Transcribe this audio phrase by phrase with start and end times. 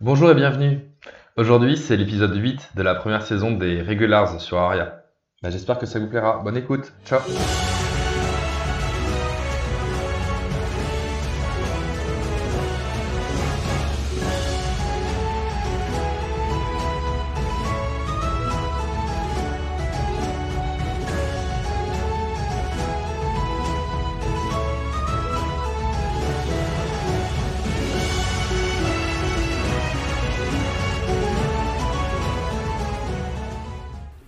[0.00, 0.80] Bonjour et bienvenue.
[1.36, 5.04] Aujourd'hui, c'est l'épisode 8 de la première saison des Regulars sur Aria.
[5.42, 6.40] Bah, J'espère que ça vous plaira.
[6.42, 6.92] Bonne écoute.
[7.04, 7.20] Ciao.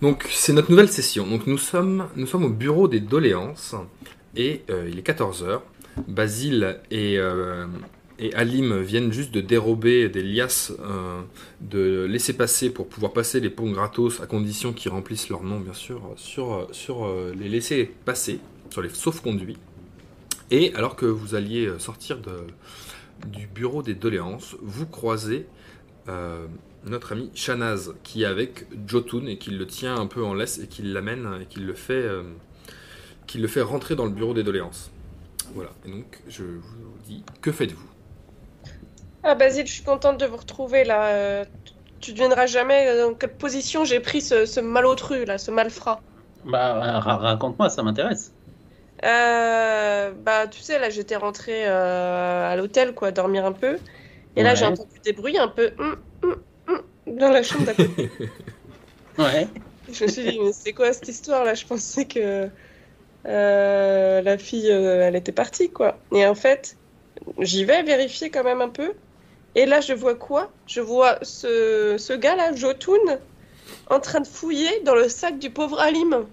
[0.07, 1.27] Donc c'est notre nouvelle session.
[1.27, 3.75] Nous sommes, au bureau des doléances
[4.37, 5.59] et euh, il est 14h.
[6.07, 7.67] Basile et, euh,
[8.17, 11.19] et Alim viennent juste de dérober des liasses euh,
[11.59, 15.59] de laisser passer pour pouvoir passer les ponts gratos à condition qu'ils remplissent leur nom
[15.59, 16.69] bien sûr sur,
[17.37, 18.39] les laisser passer,
[18.69, 19.57] sur les sauf-conduits.
[20.51, 22.19] Et alors que vous alliez sortir
[23.27, 25.47] du bureau des doléances, vous croisez
[26.89, 30.59] notre ami Shanaz qui est avec Jotun et qui le tient un peu en laisse
[30.59, 32.23] et qui l'amène et qui le fait euh,
[33.27, 34.91] qui le fait rentrer dans le bureau des doléances.
[35.53, 35.71] Voilà.
[35.85, 37.87] Et donc je vous dis que faites-vous?
[39.23, 41.13] Ah Basile, je suis contente de vous retrouver là.
[41.13, 41.45] Euh,
[41.99, 46.03] tu deviendras jamais euh, dans quelle position j'ai pris ce, ce malotru là, ce malfrat.
[46.43, 48.33] Bah, ra- raconte-moi, ça m'intéresse.
[49.05, 53.79] Euh, bah tu sais là j'étais rentrée euh, à l'hôtel quoi, dormir un peu.
[54.35, 54.55] Et là Ouais.
[54.55, 55.97] j'ai entendu des bruits un peu hum
[57.07, 58.09] dans la chambre d'à côté.
[59.17, 59.47] Ouais.
[59.91, 62.49] Je me suis dit mais c'est quoi cette histoire là Je pensais que
[63.25, 65.97] euh, la fille euh, elle était partie quoi.
[66.11, 66.77] Et en fait
[67.39, 68.93] j'y vais vérifier quand même un peu.
[69.55, 70.51] Et là je vois quoi?
[70.67, 73.17] Je vois ce, ce gars là, Jotun,
[73.89, 76.27] en train de fouiller dans le sac du pauvre Alim.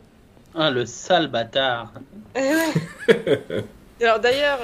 [0.55, 1.93] Ah, le sale bâtard.
[2.37, 3.39] Eh ouais.
[4.03, 4.61] Alors d'ailleurs,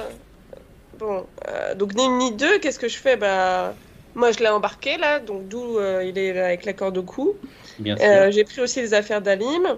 [0.99, 3.17] bon, euh, donc ni une ni deux, qu'est-ce que je fais?
[3.17, 3.73] Bah,
[4.15, 7.33] moi je l'ai embarqué là, donc d'où euh, il est avec la corde au cou.
[7.79, 8.05] Bien sûr.
[8.07, 9.77] Euh, J'ai pris aussi les affaires d'Alim.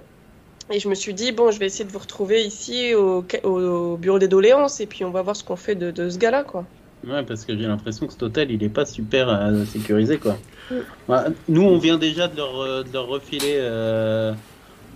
[0.71, 3.47] Et je me suis dit, bon, je vais essayer de vous retrouver ici au, au-
[3.49, 6.17] au bureau des doléances et puis on va voir ce qu'on fait de, de ce
[6.17, 6.65] gars-là, quoi.
[7.05, 10.37] Ouais, parce que j'ai l'impression que cet hôtel, il est pas super euh, sécurisé, quoi.
[10.71, 10.75] Mm.
[11.09, 11.17] Ouais,
[11.49, 13.57] nous, on vient déjà de leur, euh, de leur refiler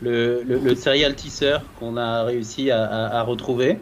[0.01, 3.79] le, le, le serial teaser qu'on a réussi à, à- à retrouver.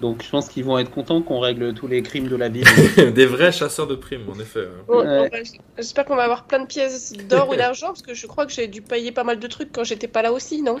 [0.00, 2.66] Donc, je pense qu'ils vont être contents qu'on règle tous les crimes de la ville.
[3.14, 4.66] Des vrais chasseurs de primes en effet.
[4.66, 4.84] hein.
[4.86, 5.04] Bon, Ouais.
[5.22, 5.38] bon, bah,
[5.78, 8.52] J'espère qu'on va avoir plein de pièces d'or ou d'argent parce que je crois que
[8.52, 10.76] j'ai dû payer pas mal de trucs quand j'étais pas là aussi, non?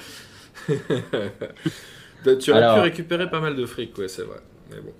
[2.40, 4.38] Tu aurais pu récupérer pas mal de fric, ouais c'est vrai.
[4.70, 4.92] Mais bon.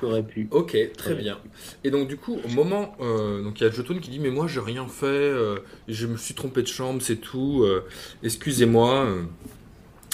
[0.00, 0.46] J'aurais pu.
[0.50, 1.38] Ok, très bien.
[1.84, 4.30] Et donc du coup, au moment, euh, donc il y a Jotun qui dit mais
[4.30, 5.58] moi j'ai rien fait, euh,
[5.88, 7.62] je me suis trompé de chambre, c'est tout.
[7.64, 7.84] euh,
[8.22, 9.06] Excusez-moi.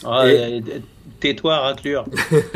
[0.05, 0.63] Ah, Et-
[1.21, 2.05] Tais-toi, raclure.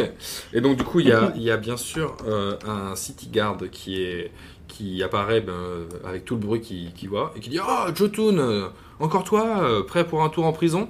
[0.52, 3.28] Et donc du coup, il y a, il y a bien sûr euh, un city
[3.28, 4.30] guard qui est
[4.66, 8.70] qui apparaît ben, avec tout le bruit qu'il qu'il voit et qui dit ah Jotun,
[9.00, 10.88] encore toi, euh, prêt pour un tour en prison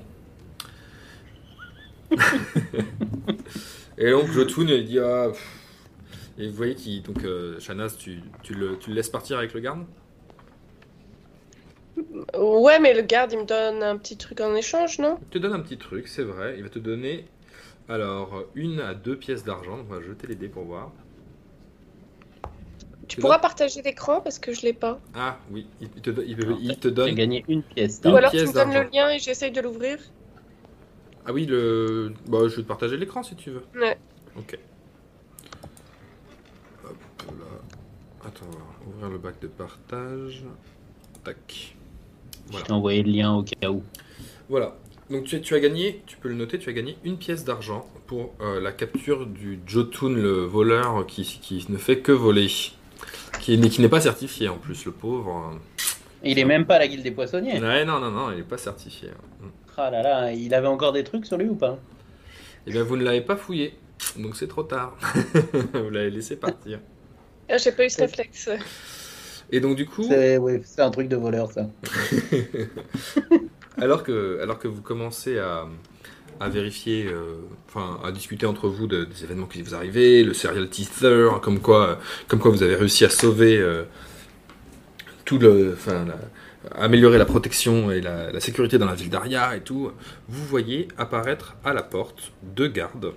[3.99, 5.29] Et donc Jotun il dit ah.
[5.29, 5.59] pff.
[6.39, 9.53] Et vous voyez qui donc euh, Shanaz, tu, tu, le, tu le laisses partir avec
[9.55, 9.85] le garde?
[12.37, 15.19] Ouais, mais le garde, il me donne un petit truc en échange, non?
[15.21, 16.55] Il te donne un petit truc, c'est vrai.
[16.57, 17.27] Il va te donner
[17.89, 19.79] alors une à deux pièces d'argent.
[19.81, 20.93] On va jeter les dés pour voir.
[23.07, 25.01] Tu pourras partager l'écran parce que je l'ai pas.
[25.15, 27.15] Ah oui, il te, do- il peut- Alors, il te J'ai donne.
[27.15, 28.03] gagné une pièce.
[28.05, 29.99] Ou alors tu me donnes le lien et j'essaye de l'ouvrir.
[31.25, 32.13] Ah oui, le.
[32.27, 33.63] Bah, je vais te partager l'écran si tu veux.
[33.81, 33.97] Ouais.
[34.37, 34.59] Ok.
[36.85, 36.97] Hop
[37.29, 38.27] là.
[38.29, 38.47] Attends,
[38.87, 40.45] on va ouvrir le bac de partage.
[41.25, 41.77] Tac.
[42.53, 43.83] Je t'ai envoyé le lien au cas où.
[44.51, 44.75] Voilà.
[45.11, 47.87] Donc tu, tu as gagné, tu peux le noter, tu as gagné une pièce d'argent
[48.07, 52.49] pour euh, la capture du Jotun, le voleur qui, qui ne fait que voler.
[53.41, 55.59] Qui, n'est- qui n'est pas certifié en plus, le pauvre.
[56.25, 57.61] Il est même pas à la guilde des poissonniers.
[57.61, 59.09] Ouais, non, non, non, il n'est pas certifié.
[59.11, 59.47] hein.
[59.77, 61.79] Ah là là, il avait encore des trucs sur lui ou pas?
[62.67, 63.75] Eh bien, vous ne l'avez pas fouillé,
[64.17, 64.97] donc c'est trop tard.
[65.75, 66.81] vous l'avez laissé partir.
[67.49, 68.51] Ah, J'ai pas eu ce réflexe.
[69.51, 71.67] Et donc du coup, C'est ouais, c'est un truc de voleur ça.
[73.81, 75.67] alors que, alors que vous commencez à,
[76.41, 77.37] à vérifier, euh,
[77.69, 79.97] enfin à discuter entre vous de- des événements qui vous arrivent,
[80.27, 81.99] le serial teaser, comme quoi,
[82.29, 83.85] comme quoi vous avez réussi à sauver euh,
[85.25, 86.19] tout le, enfin, la-
[86.83, 89.91] améliorer la protection et la, la sécurité dans la ville d'Aria et tout,
[90.29, 93.13] vous voyez apparaître à la porte deux gardes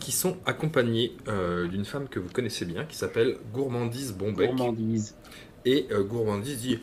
[0.00, 4.48] qui sont accompagnés euh, d'une femme que vous connaissez bien, qui s'appelle Gourmandise Bombec.
[4.50, 5.14] Gourmandise.
[5.64, 6.78] Et euh, Gourmandise dit, euh,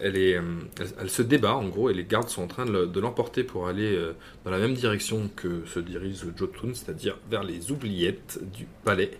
[0.00, 0.42] elle, est, euh,
[0.80, 3.00] elle, elle se débat en gros, et les gardes sont en train de, le- de
[3.00, 4.12] l'emporter pour aller euh,
[4.44, 9.12] dans la même direction que se dirige Jotun, c'est-à-dire vers les oubliettes du palais.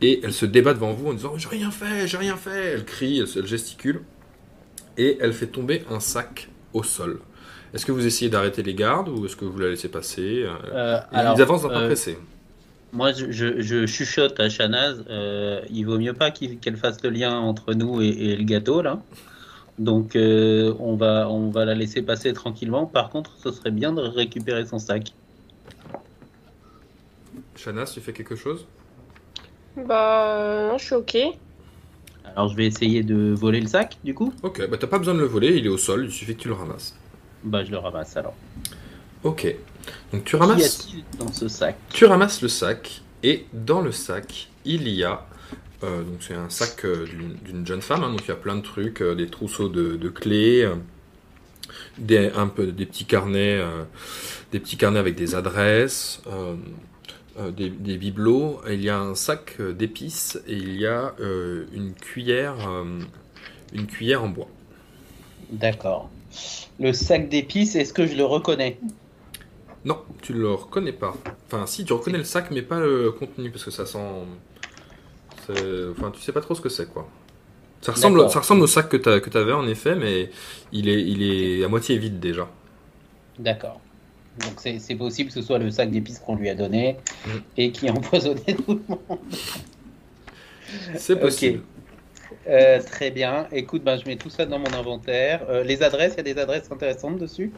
[0.00, 2.84] Et elle se débat devant vous en disant J'ai rien fait, j'ai rien fait Elle
[2.84, 4.02] crie, elle, gesticule,
[4.98, 7.20] et elle fait tomber un sac au sol.
[7.74, 10.54] Est-ce que vous essayez d'arrêter les gardes ou est-ce que vous la laissez passer Euh,
[10.72, 12.16] Euh, alors, Ils avancent d'un pas euh, pressé.
[12.92, 15.04] Moi, je, je- je chuchote à Shanaz.
[15.10, 18.80] euh, il vaut mieux pas qu'elle fasse le lien entre nous et, et le gâteau,
[18.80, 19.02] là.
[19.78, 22.86] Donc, euh, on, va, on va la laisser passer tranquillement.
[22.86, 25.12] Par contre, ce serait bien de récupérer son sac.
[27.56, 28.66] Shanas, tu fais quelque chose
[29.76, 31.16] Bah, euh, non, je suis ok.
[32.24, 34.32] Alors, je vais essayer de voler le sac, du coup.
[34.42, 36.42] Ok, bah t'as pas besoin de le voler, il est au sol, il suffit que
[36.42, 36.96] tu le ramasses.
[37.44, 38.34] Bah, je le ramasse alors.
[39.22, 39.54] Ok,
[40.12, 41.76] donc tu Qu'y ramasses, a-t-il dans ce sac?
[41.90, 45.26] Tu ramasses le sac, et dans le sac, il y a,
[45.82, 47.06] euh, donc c'est un sac euh,
[47.44, 49.96] d'une jeune femme, hein, donc il y a plein de trucs, euh, des trousseaux de,
[49.96, 50.68] de clés,
[51.98, 53.62] des, un peu, des petits carnets,
[54.52, 56.22] des petits carnets avec des adresses,
[57.56, 62.56] des, des bibelots, il y a un sac d'épices, et il y a une cuillère,
[63.72, 64.48] une cuillère en bois.
[65.50, 66.08] D'accord.
[66.78, 68.78] Le sac d'épices, est-ce que je le reconnais?
[69.84, 71.14] Non, tu le reconnais pas.
[71.46, 73.98] Enfin, si, tu reconnais le sac, mais pas le contenu, parce que ça sent.
[75.50, 77.08] Enfin, tu sais pas trop ce que c'est, quoi.
[77.82, 80.30] Ça ressemble, ça ressemble au sac que tu avais, en effet, mais
[80.72, 82.48] il est, il est à moitié vide déjà.
[83.38, 83.80] D'accord.
[84.40, 86.96] Donc, c'est possible que ce soit le sac d'épices qu'on lui a donné
[87.26, 87.30] Mm.
[87.56, 89.18] et qui a empoisonné tout le monde.
[90.96, 91.62] C'est possible.
[92.48, 93.46] Euh, très bien.
[93.52, 95.44] Écoute, ben, je mets tout ça dans mon inventaire.
[95.48, 97.52] Euh, les adresses, il y a des adresses intéressantes dessus?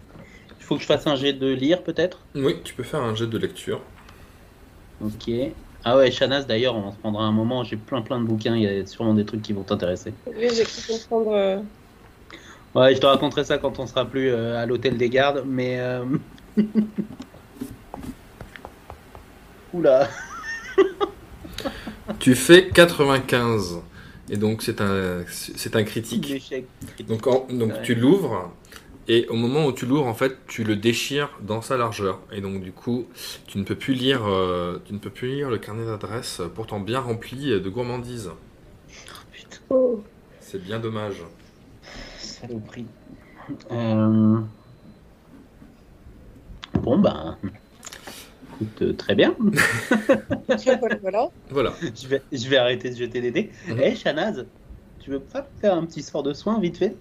[0.61, 2.27] Il faut que je fasse un jet de lire, peut-être?
[2.35, 3.81] Oui, tu peux faire un jet de lecture.
[5.01, 5.31] Ok.
[5.85, 7.65] Ah ouais, Shanas, d'ailleurs, on se prendra un moment.
[7.65, 8.57] J'ai plein plein de bouquins.
[8.57, 10.13] Il y a sûrement des trucs qui vont t'intéresser.
[10.27, 11.33] Oui, j'ai cru comprendre.
[11.35, 11.61] euh,
[12.75, 15.79] Ouais, je te raconterai ça quand on sera plus euh, à l'hôtel des gardes, mais.
[15.81, 16.05] euh,
[19.73, 20.09] Oula.
[22.21, 23.81] Tu fais 95.
[24.31, 26.53] Et donc, c'est un, c'est un critique.
[27.07, 27.83] Donc, en- donc Ouais.
[27.83, 28.53] tu l'ouvres,
[29.09, 32.21] et au moment où tu l'ouvres, en fait, tu le déchires dans sa largeur.
[32.31, 33.07] Et donc, du coup,
[33.47, 36.49] tu ne peux plus lire, euh, tu ne peux plus lire le carnet d'adresse, euh,
[36.49, 38.31] pourtant bien rempli de gourmandises.
[39.33, 40.03] Putain, oh.
[40.41, 41.23] C'est bien dommage.
[42.19, 42.87] saloperie.
[43.71, 44.41] Euh,
[46.83, 47.37] Bon, ben.
[48.55, 49.35] écoute, euh, très bien.
[51.01, 51.75] voilà, voilà.
[51.81, 53.51] Je vais, je vais arrêter de jeter des dés.
[53.69, 53.81] Mhm.
[53.83, 54.45] Eh, Shanaz,
[55.01, 56.95] tu veux pas faire un petit sort de soin vite fait?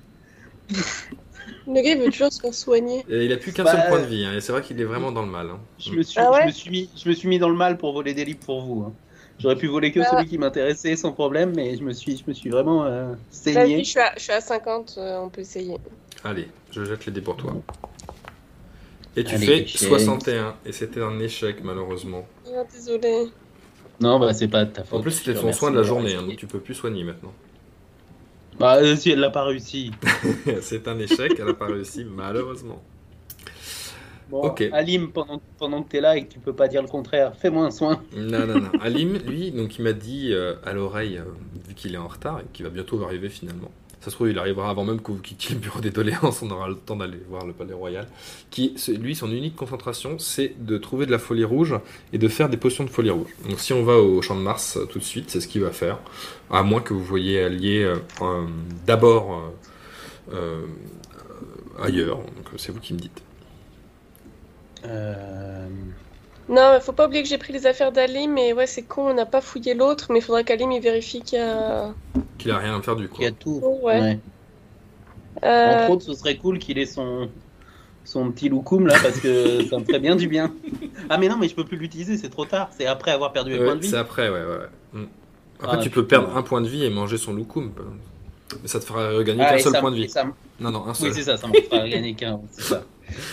[1.67, 3.05] Le gars, il veut toujours se faire soigner.
[3.09, 4.79] Et il a plus qu'un Bah, seul point de vie, hein, et c'est vrai qu'il
[4.79, 5.49] est vraiment dans le mal.
[5.49, 5.59] hein.
[5.79, 7.55] je me, suis, Ah ouais je, me suis mis, je me suis mis dans le
[7.55, 8.83] mal pour voler des livres pour vous.
[8.87, 8.93] hein.
[9.39, 10.09] J'aurais pu voler que Ah.
[10.09, 13.83] celui qui m'intéressait sans problème, mais je me suis, je me suis vraiment euh, saigné.
[13.83, 15.77] je suis à, je suis à 50, euh, on peut essayer.
[16.23, 17.53] Allez, je jette les dés pour toi.
[19.15, 19.87] Et tu Allez, fais échec.
[19.89, 22.27] 61, et c'était un échec malheureusement.
[22.47, 23.27] Ah, désolé.
[23.99, 24.99] Non, bah c'est pas de ta faute.
[24.99, 27.33] En plus, c'était remercie soin de la journée, hein, donc tu peux plus soigner maintenant.
[28.59, 29.91] Bah, si elle l'a pas réussi.
[30.61, 32.81] c'est un échec, elle a pas réussi, malheureusement.
[34.29, 34.63] Bon, Ok.
[34.73, 37.65] Alim, pendant, pendant que t'es là et que tu peux pas dire le contraire, fais-moi
[37.65, 38.01] un soin.
[38.15, 38.71] Non, non, non.
[38.81, 41.23] Alim, lui, donc il m'a dit euh, à l'oreille, euh,
[41.67, 43.71] vu qu'il est en retard et qu'il va bientôt arriver finalement.
[43.99, 46.51] Ça se trouve, il arrivera avant même que vous quittiez le bureau des doléances, on
[46.51, 48.07] aura le temps d'aller voir le palais royal.
[48.51, 51.75] Qui, lui, son unique concentration, c'est de trouver de la folie rouge
[52.13, 53.29] et de faire des potions de folie rouge.
[53.49, 55.61] Donc si on va au champ de Mars euh, tout de suite, c'est ce qu'il
[55.61, 55.99] va faire.
[56.51, 57.83] À moins que vous voyez allier
[58.21, 58.45] euh,
[58.85, 59.51] d'abord
[60.31, 60.65] euh,
[61.81, 62.17] ailleurs.
[62.17, 63.23] Donc c'est vous qui me dites.
[64.85, 65.67] Euh...
[66.49, 69.09] Non, mais faut pas oublier que j'ai pris les affaires d'Alim, mais ouais, c'est con,
[69.09, 71.93] on n'a pas fouillé l'autre, mais il faudra qu'Alim il vérifie qu'il y a.
[72.37, 73.17] Qu'il a rien à faire du coup.
[73.19, 73.59] Il y a tout.
[73.63, 73.99] Oh, ouais.
[73.99, 74.19] Ouais.
[75.43, 77.29] Euh, Entre autres, ce serait cool qu'il ait son,
[78.05, 80.53] son petit loukoum là, parce que ça me ferait bien du bien.
[81.09, 82.69] Ah, mais non, mais je peux plus l'utiliser, c'est trop tard.
[82.77, 83.89] C'est après avoir perdu mes Ouais, points de vie.
[83.89, 84.57] c'est après, ouais, ouais.
[84.93, 85.05] Mm.
[85.61, 86.21] Après, Ah, tu peux putain.
[86.21, 87.71] perdre un point de vie et manger son loukoum.
[88.61, 90.09] Mais ça te fera regagner Ah, qu'un seul ça- point de vie.
[90.09, 91.09] ça me- Non, non, un seul.
[91.09, 92.39] Oui, c'est ça, ça m'en fera gagner qu'un.
[92.51, 92.83] c'est ça.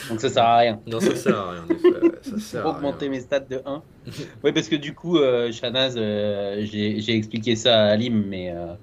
[0.08, 0.80] Donc ça sert à rien.
[0.86, 1.88] Non, ça sert à rien, en effet.
[1.88, 3.10] ouais, Ça sert Pour à augmenter rien.
[3.10, 3.82] mes stats de 1.
[4.44, 8.74] oui, parce que du coup, euh, Shanaz, euh, j'ai expliqué ça à Alim, mais, euh,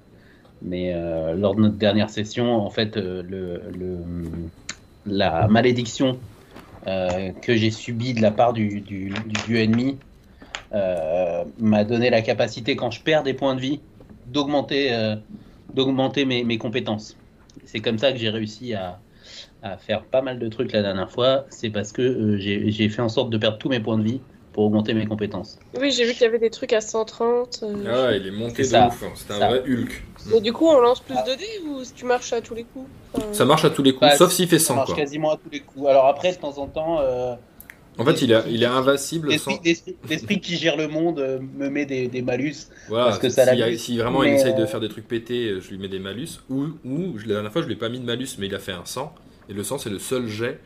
[0.62, 3.98] mais euh, lors de notre dernière session, en fait, le, le,
[5.06, 6.18] la malédiction
[6.84, 9.98] que j'ai subie de la part du, du, du dieu ennemi
[10.72, 13.80] m'a donné la capacité, quand je perds des points de vie,
[14.26, 15.16] d'augmenter
[15.74, 17.16] d'augmenter mes, mes compétences.
[17.64, 18.98] C'est comme ça que j'ai réussi à,
[19.62, 21.46] à faire pas mal de trucs la dernière fois.
[21.50, 24.02] C'est parce que euh, j'ai j'ai fait en sorte de perdre tous mes points de
[24.04, 24.20] vie
[24.52, 25.58] pour augmenter mes compétences.
[25.80, 27.60] Oui, j'ai vu qu'il y avait des trucs à 130.
[27.62, 29.02] euh, Ah il est monté de ça, ouf.
[29.02, 29.12] hein.
[29.14, 29.48] C'est un ça.
[29.48, 30.04] vrai Hulk.
[30.30, 32.86] Mais du coup, on lance plus de dés ou tu marches à tous les coups
[33.14, 34.96] Enfin, Ça marche à tous les coups, Bah, sauf s'il fait Ça 100 marche quoi.
[34.96, 35.86] quasiment à tous les coups.
[35.86, 37.34] Alors après, de temps en temps, euh,
[37.98, 39.54] En fait, il est, il est invincible l'esprit
[40.34, 40.40] sans.
[40.40, 42.54] qui gère le monde euh, me met des, des malus.
[42.88, 43.44] Voilà, parce que ça
[43.76, 46.40] si, vraiment il essaye de euh, faire des trucs pétés, je lui mets des malus.
[46.50, 48.54] Ou, ou je- la dernière fois, je lui ai pas mis de malus, mais il
[48.54, 49.14] a fait un 100.
[49.52, 50.58] Et le 100, c'est le seul jet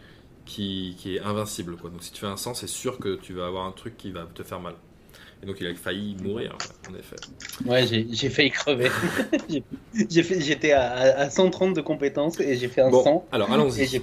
[0.44, 1.74] qui, qui est invincible.
[1.76, 1.90] Quoi.
[1.90, 4.12] Donc si tu fais un 100, c'est sûr que tu vas avoir un truc qui
[4.12, 4.74] va te faire mal.
[5.42, 6.56] Et donc il a failli mourir,
[6.88, 7.16] en effet.
[7.66, 8.88] Ouais, j'ai failli crever.
[10.08, 13.24] J'étais à, à 130 de compétences et j'ai fait un Bon, 100.
[13.32, 14.02] alors allons-y.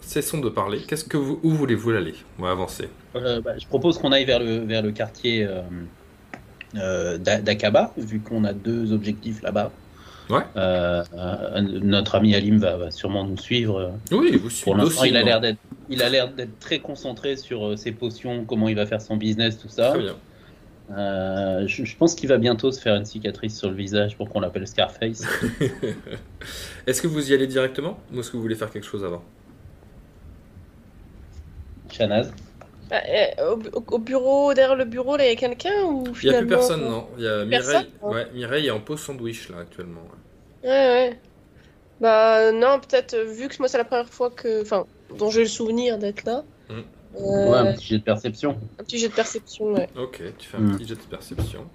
[0.00, 0.80] Cessons de parler.
[0.88, 2.14] Qu'est-ce que vous, où voulez-vous aller?
[2.38, 2.88] On va avancer.
[3.16, 5.60] Euh, bah, je propose qu'on aille vers le, vers le quartier euh,
[6.76, 9.70] euh, d'A- d'Akaba, vu qu'on a deux objectifs là-bas.
[10.30, 10.42] Ouais.
[10.56, 13.92] Euh, euh, notre ami Alim va, va sûrement nous suivre.
[14.12, 14.64] Oui, vous suivez.
[14.64, 15.58] Pour l'instant, il a l'air d'être,
[15.88, 19.16] il a l'air d'être très concentré sur euh, ses potions, comment il va faire son
[19.16, 19.90] business, tout ça.
[19.90, 20.14] Très bien.
[20.92, 24.28] Euh, je, je pense qu'il va bientôt se faire une cicatrice sur le visage pour
[24.28, 25.22] qu'on l'appelle Scarface.
[26.86, 29.22] Est-ce que vous y allez directement ou est-ce que vous voulez faire quelque chose avant?
[31.90, 32.32] Chanaz.
[32.88, 32.96] bah,
[33.48, 36.34] au, au- au bureau, derrière le bureau, là, il y a quelqu'un ou Il n'y
[36.34, 37.06] a plus personne, non.
[37.18, 37.86] Il y a Mireille.
[38.02, 40.00] Ouais, Mireille est en pause sandwich là actuellement.
[40.02, 40.18] ouais.
[40.62, 41.20] Ouais, ouais.
[42.00, 44.86] Bah non, peut-être euh, vu que moi c'est la première fois que, enfin,
[45.18, 46.44] dont j'ai le souvenir d'être là.
[46.68, 46.74] Mm.
[46.74, 48.58] euh, Ouais, un petit jet de perception.
[48.78, 49.88] un petit jet de perception, ouais.
[49.98, 50.76] Ok, tu fais un Hmm.
[50.76, 51.66] petit jet de perception.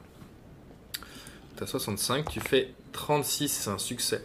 [1.58, 4.22] T'as 65, tu fais 36, c'est un succès.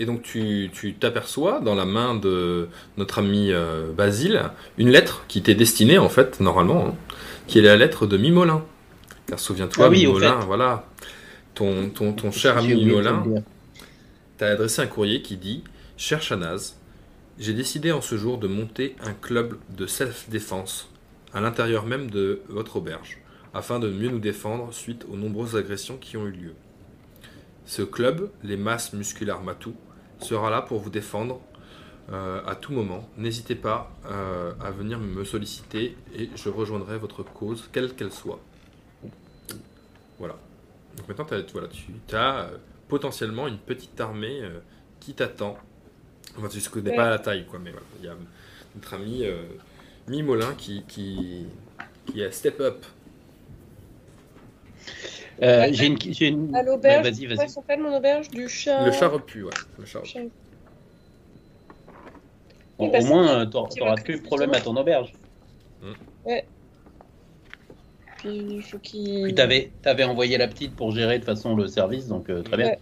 [0.00, 5.24] Et donc tu tu t'aperçois dans la main de notre ami euh, Basile une lettre
[5.28, 6.94] qui t'est destinée en fait, normalement, hein,
[7.46, 8.64] qui est la lettre de Mimolin.
[9.26, 10.86] Car souviens-toi, Ah oui, au Mimolin, voilà,
[11.54, 13.42] ton, ton, ton cher ami J'ai oublié de Mimolin, te le dire.
[14.38, 15.64] T'as adressé un courrier qui dit
[15.96, 16.76] Cher Chanaz,
[17.38, 20.88] j'ai décidé en ce jour de monter un club de self-défense
[21.32, 23.18] à l'intérieur même de votre auberge,
[23.52, 26.54] afin de mieux nous défendre suite aux nombreuses agressions qui ont eu lieu.
[27.66, 29.74] Ce club, les masses musculaires Matou,
[30.20, 31.40] sera là pour vous défendre
[32.12, 33.08] euh, à tout moment.
[33.16, 38.40] N'hésitez pas euh, à venir me solliciter et je rejoindrai votre cause, quelle qu'elle soit.
[40.18, 40.36] Voilà.
[40.96, 42.56] Donc maintenant, t'as- voilà, tu as euh,
[42.88, 44.60] potentiellement une petite armée euh,
[45.00, 45.56] qui t'attend.
[46.36, 46.96] Enfin, tu ne connais Ouais.
[46.96, 47.86] pas la taille, quoi, mais voilà.
[48.00, 48.16] Il y a
[48.74, 49.42] notre ami euh,
[50.08, 51.46] Mimolin qui, qui,
[52.06, 52.84] qui a step up.
[55.42, 56.54] Euh, j'ai une, j'ai une...
[56.54, 58.84] À l'auberge, Ouais, vas-y, s'appelle mon auberge Du chat.
[58.84, 59.52] Le chat repu, ouais.
[59.78, 60.30] Le chat repu.
[62.78, 65.12] Bon, au moins, t'auras plus de problème à ton auberge.
[68.24, 69.22] Puis il faut qu'il.
[69.24, 72.56] Puis t'avais avais envoyé la petite pour gérer de façon le service, donc euh, très
[72.56, 72.66] bien.
[72.66, 72.78] Ouais.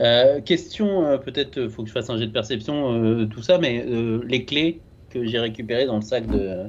[0.00, 3.58] Euh, question, euh, peut-être faut que je fasse un jet de perception, euh, tout ça,
[3.58, 6.64] mais euh, les clés que j'ai récupérées dans le sac de,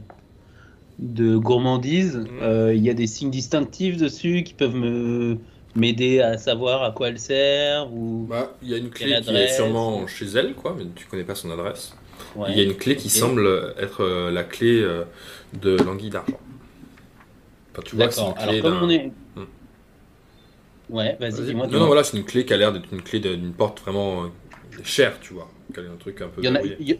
[1.00, 2.28] de gourmandise, Mhm.
[2.42, 5.38] euh, il y a des signes distinctifs dessus qui peuvent me
[5.76, 9.36] m'aider à savoir à quoi elles servent ou Bah, il y a une clé qui
[9.36, 11.94] est sûrement chez elle, quoi, mais tu connais pas son adresse.
[12.36, 12.48] Ouais.
[12.52, 15.04] Il y a une clé qui semble être euh, la clé euh,
[15.62, 16.40] de l'anguille d'argent.
[17.72, 18.44] Enfin, tu vois que c'est une D'accord.
[18.48, 19.44] clé Alors comme on est, Hmm.
[20.90, 21.46] ouais, vas-y, Vas-y.
[21.48, 21.68] dis-moi.
[21.68, 24.24] Non, non, voilà, c'est une clé qui a l'air d'être une clé d'une porte vraiment
[24.26, 24.28] euh,
[24.84, 25.50] chère, tu vois.
[25.74, 26.42] Quel est un truc un peu.
[26.42, 26.78] Il y en a, verrouillé.
[26.80, 27.00] il y-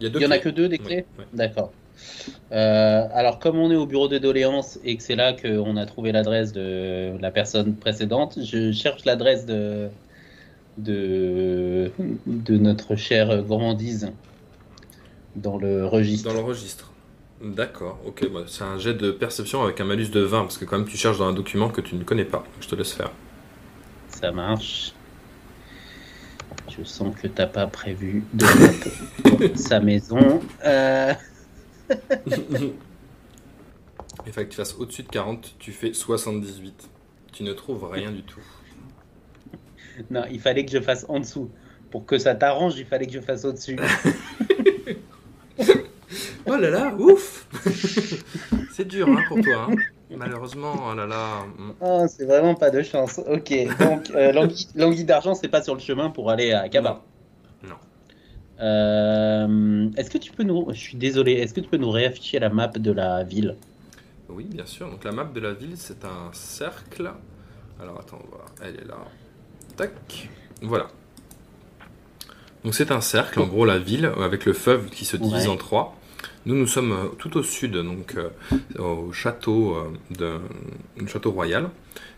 [0.00, 0.50] Il y a deux il y en a clés.
[0.52, 1.06] que deux des Ouais, clés.
[1.18, 1.24] ouais.
[1.32, 1.72] D'accord.
[2.52, 5.86] Euh, alors, comme on est au bureau de doléances et que c'est là qu'on a
[5.86, 9.88] trouvé l'adresse de la personne précédente, je cherche l'adresse de,
[10.78, 11.92] de,
[12.26, 14.12] de notre chère gourmandise
[15.40, 16.28] dans le registre.
[16.28, 16.92] Dans le registre.
[17.42, 20.64] D'accord, ok, bah, c'est un jet de perception avec un malus de 20, parce que
[20.64, 22.44] quand même tu cherches dans un document que tu ne connais pas.
[22.60, 23.12] Je te laisse faire.
[24.08, 24.92] Ça marche.
[26.76, 28.46] Je sens que t'as pas prévu de
[29.54, 30.40] sa maison.
[30.64, 31.14] Euh,
[34.26, 36.88] Il fallait que tu fasses au-dessus de 40, tu fais 78.
[37.32, 38.40] Tu ne trouves rien du tout.
[40.10, 41.50] non, il fallait que je fasse en dessous.
[41.90, 43.78] Pour que ça t'arrange, il fallait que je fasse au-dessus.
[46.50, 47.46] Oh là là, ouf
[48.72, 49.68] C'est dur hein, pour toi.
[49.70, 49.74] hein.
[50.16, 51.44] Malheureusement, oh là là.
[51.80, 53.20] Oh, c'est vraiment pas de chance.
[53.28, 54.32] Ok, donc euh,
[54.74, 57.02] l'anguille d'argent, c'est pas sur le chemin pour aller à Kaba.
[57.62, 57.74] Non.
[58.60, 62.38] Euh, est-ce que tu peux nous, je suis désolé, est-ce que tu peux nous réafficher
[62.38, 63.56] la map de la ville?
[64.28, 64.90] Oui, bien sûr.
[64.90, 67.10] Donc la map de la ville, c'est un cercle.
[67.80, 68.96] Alors attends, on va- elle est là.
[69.76, 70.28] Tac.
[70.62, 70.88] Voilà.
[72.64, 75.52] Donc c'est un cercle, en gros la ville, avec le feuve qui se divise Ouais.
[75.52, 75.96] en trois.
[76.46, 78.28] Nous, nous sommes euh, tout au sud, donc euh,
[78.78, 81.70] au château euh, de château royal.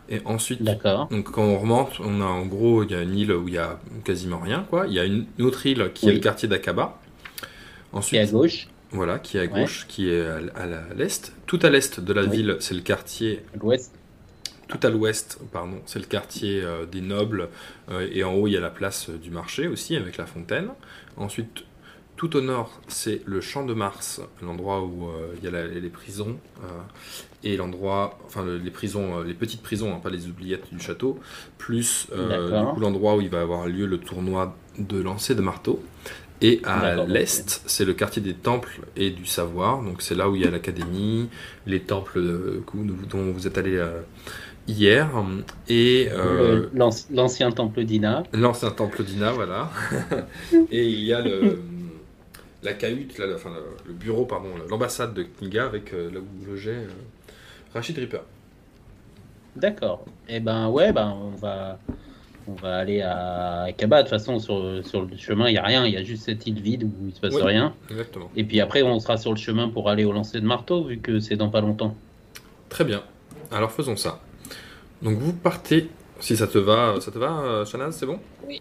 [0.09, 3.33] Et ensuite, donc quand on remonte, on a en gros, il y a une île
[3.33, 4.87] où il y a quasiment rien, quoi.
[4.89, 6.99] Il y a une autre île qui est le quartier d'Akaba.
[7.43, 11.33] Et à Ensuite, gauche voilà, qui est à gauche, qui est à, à à l'est.
[11.47, 12.29] Tout à l'est de la Oui.
[12.29, 13.93] ville, c'est le quartier À l'ouest.
[14.67, 17.49] Tout à l'ouest, pardon, c'est le quartier euh, des nobles,
[17.91, 20.69] euh, et en haut il y a la place du marché aussi avec la fontaine.
[21.17, 21.65] Ensuite,
[22.21, 25.67] tout au nord, c'est le champ de Mars, l'endroit où euh, il y a la-
[25.67, 26.67] les prisons, euh,
[27.45, 30.79] et l'endroit, enfin le- les prisons, euh, les petites prisons, hein, pas les oubliettes du
[30.79, 31.19] château,
[31.57, 32.09] plus
[32.79, 35.83] l'endroit où il va avoir lieu le tournoi de lancer de marteau.
[36.43, 39.83] Et à l'est, c'est le quartier des temples et du savoir.
[39.83, 41.31] Donc c'est là où il y a l'académie,
[41.67, 42.21] les temples
[43.11, 43.83] dont vous êtes allé
[44.69, 45.11] hier,
[45.71, 46.67] et euh,
[47.11, 48.25] L'ancien temple d'Ina.
[48.35, 49.71] l'ancien temple d'Ina, voilà.
[50.71, 51.59] et il y a le,
[52.63, 56.47] la cahute, le- enfin le, le bureau, pardon, l'ambassade de Kinga avec euh, là où
[56.51, 56.89] logeait euh,
[57.75, 58.21] Rachid Ripper.
[59.57, 60.05] D'accord.
[60.29, 61.79] Et ben ouais, ben on va,
[62.47, 63.99] on va aller à Kaba.
[63.99, 65.85] De toute façon, sur, sur le chemin, il n'y a rien.
[65.87, 67.43] Il y a juste cette île vide où il se passe Oui.
[67.43, 67.75] rien.
[67.91, 68.31] Exactement.
[68.37, 70.99] Et puis après, on sera sur le chemin pour aller au lancer de marteau, vu
[70.99, 71.97] que c'est dans pas longtemps.
[72.69, 73.03] Très bien.
[73.51, 74.21] Alors faisons ça.
[75.03, 75.89] Donc vous partez,
[76.21, 78.21] si ça te va, ça te va, euh, Shanaz, c'est bon?
[78.47, 78.61] Oui.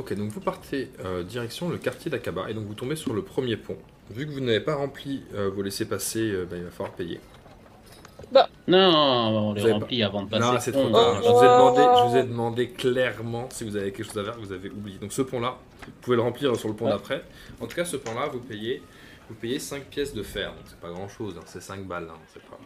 [0.00, 3.20] Ok, donc vous partez euh, direction le quartier d'Akaba et donc vous tombez sur le
[3.22, 3.76] premier pont.
[4.10, 7.20] Vu que vous n'avez pas rempli euh, vos laissés-passer, euh, ben, il va falloir payer.
[8.32, 10.42] Non, on les Vous avez remplit avant de passer.
[10.42, 10.84] Non, le c'est pont.
[10.84, 11.22] trop tard.
[11.22, 14.24] Je vous, ai demandé, je vous ai demandé clairement si vous avez quelque chose à
[14.24, 14.98] faire que vous avez oublié.
[14.98, 16.92] Donc ce pont-là, vous pouvez le remplir sur le pont Ouais.
[16.92, 17.22] d'après.
[17.60, 18.82] En tout cas, ce pont-là, vous payez,
[19.28, 20.48] vous payez 5 pièces de fer.
[20.50, 22.08] Donc c'est pas grand-chose, hein, c'est 5 balles.
[22.10, 22.58] hein, c'est pas...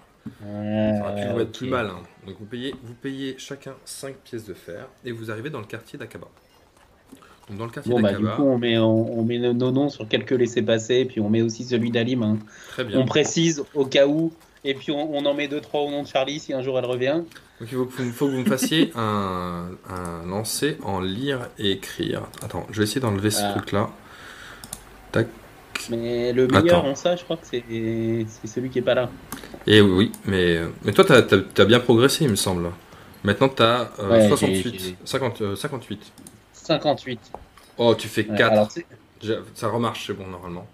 [0.47, 1.87] Ouais, Ça aurait pu vous mettre plus mal.
[1.87, 2.03] hein.
[2.27, 5.67] Donc vous payez, vous payez chacun 5 pièces de fer et vous arrivez dans le
[5.67, 6.29] quartier d'Akaba.
[7.49, 9.89] Donc dans le quartier Bon, bah, du coup, on met, on, on met nos noms
[9.91, 12.23] sur quelques laissés-passer, puis on met aussi celui d'Alim.
[12.23, 12.39] hein.
[12.69, 12.99] très bien.
[12.99, 14.33] On précise au cas où,
[14.65, 16.79] et puis on, on en met deux, trois au nom de Charlie si un jour
[16.79, 17.21] elle revient.
[17.61, 22.23] Donc il faut, que vous me fassiez un, un lancer en lire et écrire.
[22.43, 23.53] Attends, je vais essayer d'enlever ce Ah.
[23.53, 23.91] truc-là.
[25.91, 26.89] Mais le meilleur Attends.
[26.91, 27.63] en ça, je crois que c'est
[28.47, 29.11] celui qui est pas là.
[29.67, 32.71] Et oui, oui, mais, mais toi, t'as as, bien progressé, il me semble.
[33.23, 36.13] Maintenant, t'as euh, Ouais, j'ai- 68, j'ai- 50, euh, 58.
[36.65, 37.21] 58.
[37.79, 38.53] Oh, tu fais Ouais, 4.
[38.53, 38.87] alors, c'est-
[39.23, 40.67] J'ai- Ça remarche, c'est bon, normalement.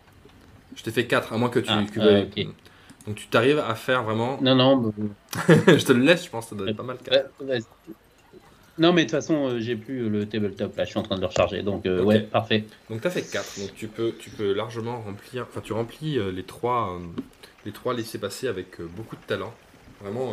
[0.76, 1.70] Je t'ai fait 4, à moins que tu...
[1.70, 2.46] Ah, que- euh, ok.
[3.06, 4.38] Donc tu t'arrives à faire vraiment...
[4.40, 4.76] Non, non.
[4.76, 4.90] bah,
[5.48, 6.98] je te le laisse, je pense, ça doit être pas mal.
[6.98, 7.30] 4.
[7.40, 7.60] ouais, ouais.
[8.78, 11.16] Non, mais de toute façon, euh, j'ai plus le tabletop là, je suis en train
[11.16, 11.62] de le recharger.
[11.62, 12.64] Donc, euh, ouais, parfait.
[12.88, 15.46] Donc t'as fait 4, donc tu peux, tu peux largement remplir...
[15.48, 17.06] Enfin, tu remplis euh, les trois, euh,
[17.66, 19.52] les trois laissés-passer avec euh, beaucoup de talent.
[20.00, 20.32] Vraiment,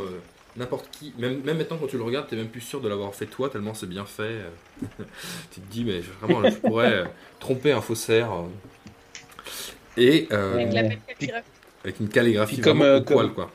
[0.58, 1.13] n'importe qui...
[1.17, 3.50] Même, même maintenant, quand tu le regardes, t'es même plus sûr de l'avoir fait toi,
[3.50, 4.24] tellement c'est bien fait.
[4.24, 4.50] euh.
[5.52, 7.06] tu te dis, mais vraiment, je pourrais euh,
[7.39, 8.32] tromper un faussaire.
[8.34, 8.43] euh.
[9.98, 10.28] Et...
[10.32, 10.56] euh.
[10.56, 11.50] Avec la belle calligraphie.
[11.84, 13.52] Avec une calligraphie comme, vraiment euh, au poil, comme- quoi.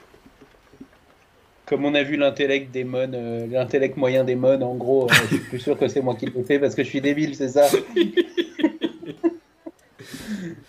[1.67, 5.27] Comme on a vu l'intellect des euh, l'intellect moyen des mon, en gros, euh, je
[5.37, 7.49] suis plus sûr que c'est moi qui le fais parce que je suis débile, c'est
[7.49, 7.67] ça?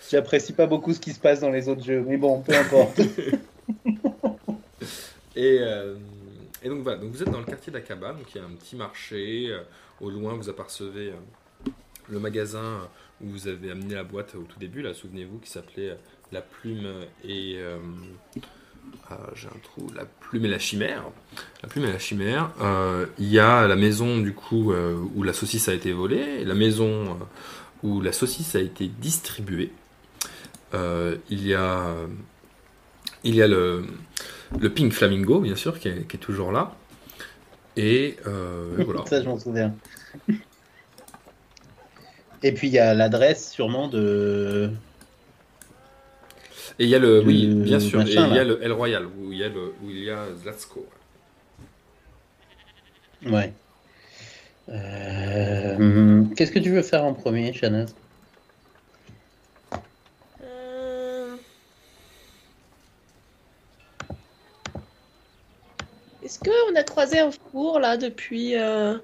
[0.09, 3.01] J'apprécie pas beaucoup ce qui se passe dans les autres jeux, mais bon, peu importe.
[5.35, 5.95] Et, euh,
[6.63, 8.51] et donc voilà, donc vous êtes dans le quartier d'Akaba, donc il y a un
[8.51, 9.47] petit marché.
[9.49, 9.61] euh,
[9.99, 11.69] au loin, vous apercevez euh,
[12.09, 12.87] le magasin
[13.21, 15.95] où vous avez amené la boîte au tout début, là, souvenez-vous, qui s'appelait euh,
[16.31, 16.87] La Plume
[17.27, 17.59] et.
[19.09, 21.03] ah, J'ai un trou, La Plume et la Chimère.
[21.61, 22.51] La Plume et la Chimère.
[23.19, 27.19] Il y a la maison, du coup, où la saucisse a été volée, la maison
[27.83, 29.71] où la saucisse a été distribuée.
[30.73, 31.95] Il y a.
[33.23, 33.85] il y a le,
[34.59, 36.73] le Pink Flamingo, bien sûr, qui est, qui est toujours là.
[37.75, 39.05] Et euh, voilà.
[39.09, 39.73] ça, je m'en souviens.
[42.43, 44.69] Et puis il y a l'adresse sûrement de.
[46.79, 49.05] Et il y a le, oui, bien sûr, et il y a le El Royal,
[49.05, 50.87] où il y a, le, où il y a Zlatsko.
[53.27, 53.53] Ouais.
[54.69, 57.93] Euh, Qu'est-ce que tu veux faire en premier, Shanaz
[66.33, 68.97] Est-ce qu'on a croisé un four là depuis euh,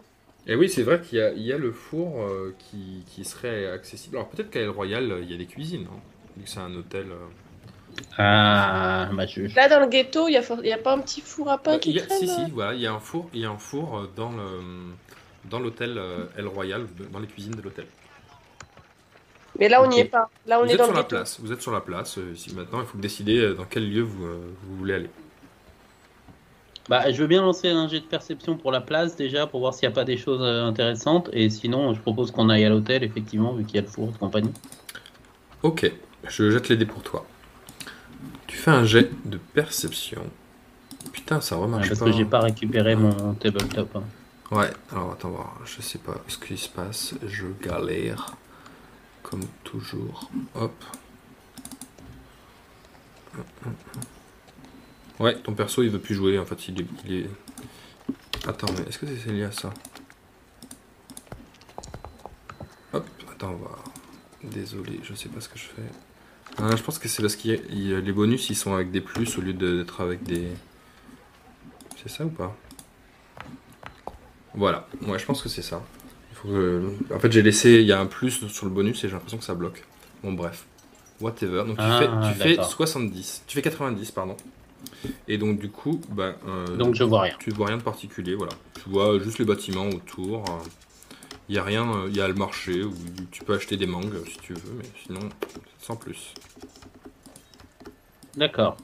[0.47, 3.23] Et oui, c'est vrai qu'il y a, il y a le four euh, qui, qui
[3.23, 4.17] serait accessible.
[4.17, 5.99] Alors peut-être qu'à El Royal, euh, il y a des cuisines, hein,
[6.37, 7.05] vu que c'est un hôtel.
[7.11, 7.27] euh.
[8.17, 9.41] Ah, bah je.
[9.55, 11.79] Là dans le ghetto, il y a, for- pas un petit four à pain Ouais,
[11.79, 13.51] qui y a- traîne si, si, voilà, il y a un four, il y a
[13.51, 14.93] un four dans le
[15.49, 17.85] dans l'hôtel euh, El Royal, dans les cuisines de l'hôtel.
[19.59, 20.29] Mais là, on n'y est pas.
[20.45, 21.09] Là, on Vous est êtes dans sur le la ghetto.
[21.15, 22.17] place, vous êtes sur la place.
[22.55, 24.25] maintenant, il faut décider dans quel lieu vous,
[24.63, 25.09] vous voulez aller.
[26.89, 29.73] Bah, je veux bien lancer un jet de perception pour la place déjà pour voir
[29.75, 31.29] s'il n'y a pas des choses euh, intéressantes.
[31.33, 34.11] Et sinon, je propose qu'on aille à l'hôtel, effectivement, vu qu'il y a le four
[34.11, 34.51] de compagnie.
[35.61, 35.91] Ok,
[36.27, 37.25] je jette les dés pour toi.
[38.47, 40.23] Tu fais un jet de perception.
[41.13, 42.05] Putain, ça Ouais, remarche parce pas.
[42.07, 43.95] que j'ai pas récupéré mon tabletop.
[43.95, 44.03] hein.
[44.51, 48.35] Ouais, alors attends voir, je sais pas ce qui se passe, je galère.
[49.21, 50.31] Comme toujours.
[50.55, 50.73] Hop.
[55.19, 56.67] Ouais, ton perso il veut plus jouer en fait.
[56.67, 56.85] Il est.
[57.05, 57.29] il est-
[58.47, 59.73] Attends, mais est-ce que c'est lié à ça?
[62.93, 63.77] Hop, attends, on va.
[64.43, 65.81] Désolé, je sais pas ce que je fais.
[66.57, 69.41] Ah, je pense que c'est parce que les bonus ils sont avec des plus au
[69.41, 70.47] lieu d'être avec des.
[72.01, 72.55] C'est ça ou pas?
[74.55, 75.83] Voilà, ouais, je pense que c'est ça.
[76.31, 77.81] Il faut que- En fait, j'ai laissé.
[77.81, 79.83] Il y a un plus sur le bonus et j'ai l'impression que ça bloque.
[80.23, 80.65] Bon, bref.
[81.21, 81.65] Whatever.
[81.65, 82.71] Donc, tu, Ah, fais, tu fais d'accord.
[82.71, 83.43] 70.
[83.45, 84.37] Tu fais 90, pardon.
[85.27, 86.35] Et donc, du coup, bah.
[86.47, 87.33] euh, Donc je vois rien.
[87.39, 88.53] tu vois rien de particulier, voilà.
[88.83, 90.43] Tu vois juste les bâtiments autour.
[91.47, 92.93] Il y a rien, il y a le marché où
[93.31, 95.27] tu peux acheter des mangues si tu veux, mais sinon,
[95.81, 96.33] sans plus.
[98.35, 98.77] D'accord.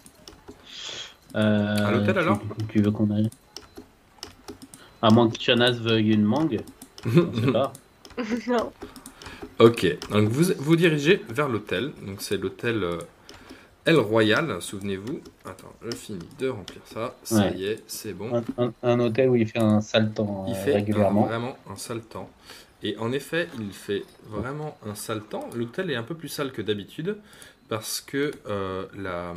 [1.35, 3.29] Euh, À l'hôtel, alors Tu veux qu'on aille?
[5.01, 6.61] À moins que Chanas veuille une mangue.
[7.05, 7.73] On sait pas.
[8.47, 8.71] Non.
[9.59, 11.91] Ok, donc vous vous dirigez vers l'hôtel.
[12.05, 12.97] Donc c'est l'hôtel euh,
[13.85, 15.21] El Royal, souvenez-vous.
[15.45, 17.15] Attends, je finis de remplir ça.
[17.23, 17.53] Ça Ouais.
[17.55, 18.33] y est, c'est bon.
[18.57, 21.25] Un, un- un hôtel où il fait un sale temps Il euh, fait un- régulièrement.
[21.25, 22.29] vraiment un sale temps.
[22.81, 25.47] Et en effet, il fait vraiment un sale temps.
[25.55, 27.17] L'hôtel est un peu plus sale que d'habitude
[27.69, 29.33] parce que euh, la,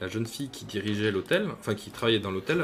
[0.00, 2.62] la jeune fille qui dirigeait l'hôtel, enfin qui travaillait dans l'hôtel,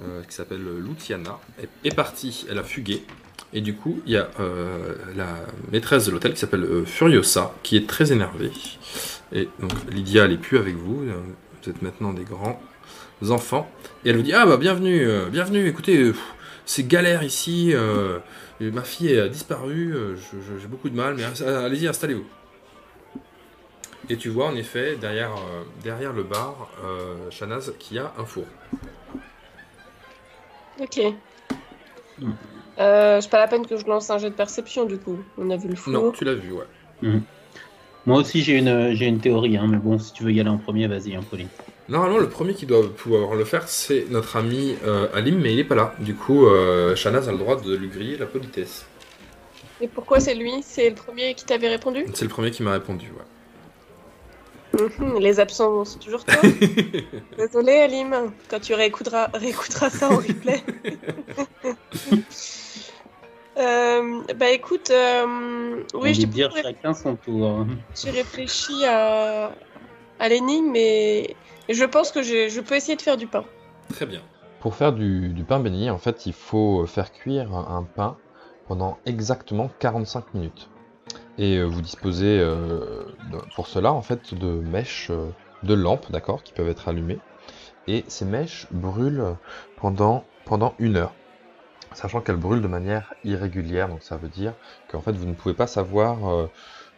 [0.00, 2.46] euh, qui s'appelle Luciana, est, est partie.
[2.48, 3.04] Elle a fugué.
[3.52, 5.26] Et du coup, il y a euh, la
[5.72, 8.50] maîtresse de l'hôtel qui s'appelle euh, Furiosa, qui est très énervée.
[9.32, 11.02] Et donc Lydia, elle n'est plus avec vous.
[11.02, 11.14] euh,
[11.62, 12.60] Vous êtes maintenant des grands
[13.30, 13.70] enfants.
[14.04, 16.22] Et elle vous dit Ah bah bienvenue, euh, bienvenue, écoutez, euh, pff,
[16.66, 17.70] c'est galère ici.
[17.72, 18.18] euh,
[18.60, 22.26] ma fille a disparu, euh, je- je- j'ai beaucoup de mal, mais allez-y, installez-vous.
[24.10, 28.24] Et tu vois en effet derrière, euh, derrière le bar, euh, Shanaz, qui a un
[28.24, 28.44] four.
[30.80, 31.00] Ok.
[32.20, 32.30] Hmm.
[32.78, 35.18] Euh, c'est pas la peine que je lance un jet de perception du coup.
[35.38, 35.92] On a vu le four.
[35.92, 37.10] Non, tu l'as vu, ouais.
[38.06, 40.50] Moi aussi j'ai une, j'ai une théorie, hein, mais bon, si tu veux y aller
[40.50, 41.48] en premier, vas-y, hein, Pauline.
[41.88, 45.58] Normalement, le premier qui doit pouvoir le faire, c'est notre ami euh, Alim, mais il
[45.58, 45.94] est pas là.
[45.98, 48.86] Du coup, euh, Shanaz a le droit de lui griller la politesse.
[49.80, 50.52] Et pourquoi c'est lui?
[50.62, 52.06] C'est le premier qui t'avait répondu?
[52.14, 53.24] C'est le premier qui m'a répondu, ouais.
[54.98, 56.36] Mhm, Les absents, c'est toujours toi.
[57.38, 60.62] Désolé Alim, quand tu réécouteras, réécouteras ça en replay.
[63.62, 67.66] Euh, bah écoute, euh, oui, j'ai dire chacun son tour.
[67.94, 69.52] J'ai réfléchi à,
[70.18, 71.36] à l'énigme, mais
[71.68, 73.44] je pense que je, je peux essayer de faire du pain.
[73.88, 74.20] Très bien.
[74.60, 78.16] Pour faire du, du pain béni, en fait, il faut faire cuire un pain
[78.68, 80.68] pendant exactement 45 minutes.
[81.38, 83.04] Et euh, vous disposez euh,
[83.54, 85.10] pour cela, en fait, de mèches
[85.62, 87.18] de lampes, d'accord, qui peuvent être allumées.
[87.88, 89.36] Et ces mèches brûlent
[89.76, 91.12] pendant, pendant une heure.
[91.94, 94.54] Sachant qu'elles brûlent de manière irrégulière, donc ça veut dire
[94.90, 96.50] qu'en fait, vous ne pouvez pas savoir euh,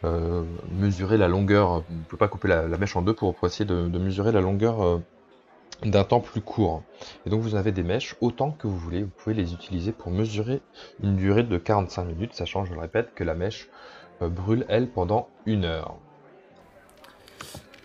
[0.03, 3.35] euh, mesurer la longueur, vous ne pouvez pas couper la, la mèche en deux pour,
[3.35, 4.99] pour essayer de, de mesurer la longueur euh,
[5.83, 6.83] d'un temps plus court.
[7.25, 10.11] Et donc vous avez des mèches autant que vous voulez, vous pouvez les utiliser pour
[10.11, 10.61] mesurer
[11.03, 13.67] une durée de 45 minutes, sachant, je le répète, que la mèche
[14.21, 15.95] euh, brûle, elle, pendant une heure.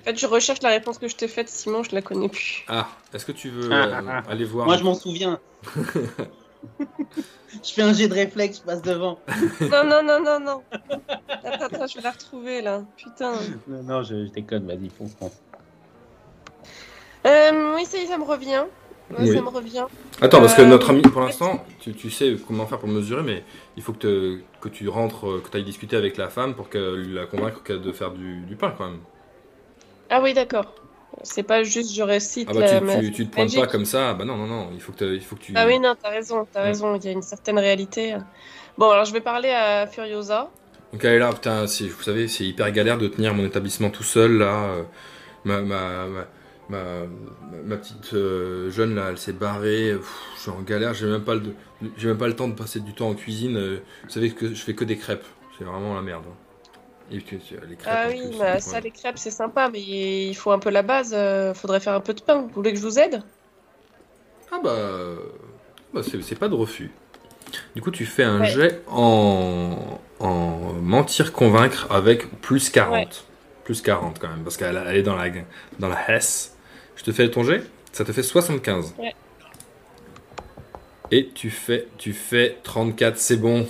[0.01, 2.65] En fait, je recherche la réponse que je t'ai faite, Simon, je la connais plus.
[2.69, 4.31] Ah, est-ce que tu veux Ah, euh, ah, ah.
[4.31, 5.39] aller voir Moi je m'en souviens.
[7.65, 9.19] je fais un jet de réflexe, je passe devant.
[9.61, 10.63] non, non, non, non, non.
[11.45, 12.83] Attends, attends, je vais la retrouver là.
[12.97, 13.33] Putain.
[13.69, 15.41] Non, non, je, je déconne, vas-y, fonce, fonce.
[17.27, 18.65] Euh, oui, ça y est, ça me revient.
[19.11, 19.35] Ouais, Oui.
[19.35, 19.85] Ça me revient.
[20.21, 23.23] Attends, parce que Euh, notre ami, pour l'instant, tu, tu sais comment faire pour mesurer,
[23.23, 23.43] mais
[23.77, 26.55] il faut que, te- que tu rentres, euh, que tu ailles discuter avec la femme
[26.55, 29.01] pour que, la convaincre de faire du, du pain quand même.
[30.11, 30.73] Ah oui, d'accord.
[31.23, 33.85] C'est pas juste je récite Ah bah tu, ma- tu, tu te pointes pas comme
[33.85, 35.53] ça, bah non, non, non, il faut que, te- il faut que tu...
[35.55, 36.69] Ah oui, non, t'as raison, t'as Ouais.
[36.69, 38.17] raison, il y a une certaine réalité.
[38.79, 40.51] Bon, alors je vais parler à Furiosa.
[40.93, 44.03] Donc elle est là, putain, vous savez, c'est hyper galère de tenir mon établissement tout
[44.03, 44.77] seul là.
[45.45, 46.27] Ma, ma, ma,
[46.69, 46.79] ma,
[47.65, 49.95] ma petite euh, jeune là, elle s'est barrée.
[49.97, 51.55] pff, je suis en galère, j'ai même pas le,
[51.97, 53.57] j'ai même pas le temps de passer du temps en cuisine.
[53.57, 55.25] euh, vous savez que je fais que des crêpes,
[55.59, 56.25] c'est vraiment la merde.
[56.29, 56.37] hein.
[57.13, 57.93] Et que c'est- les crêpes.
[57.95, 59.81] Ah oui, bah, ça, les crêpes, c'est sympa, mais
[60.29, 61.13] il faut un peu la base.
[61.13, 62.43] euh, faudrait faire un peu de pain.
[62.43, 63.23] Vous voulez que je vous aide?
[64.53, 64.77] Ah bah,
[65.93, 66.91] bah, c'est pas de refus.
[67.75, 68.47] Du coup, tu fais un Ouais.
[68.47, 72.95] jet en, en mentir convaincre avec plus 40.
[72.95, 73.09] Ouais.
[73.65, 75.29] Plus 40 quand même, parce qu'elle elle est dans la,
[75.79, 76.57] dans la Hesse.
[76.97, 77.63] Je te fais ton jet?
[77.93, 78.95] Ça te fait 75.
[78.99, 79.15] Ouais.
[81.13, 83.67] Et tu fais, tu fais 34, c'est bon.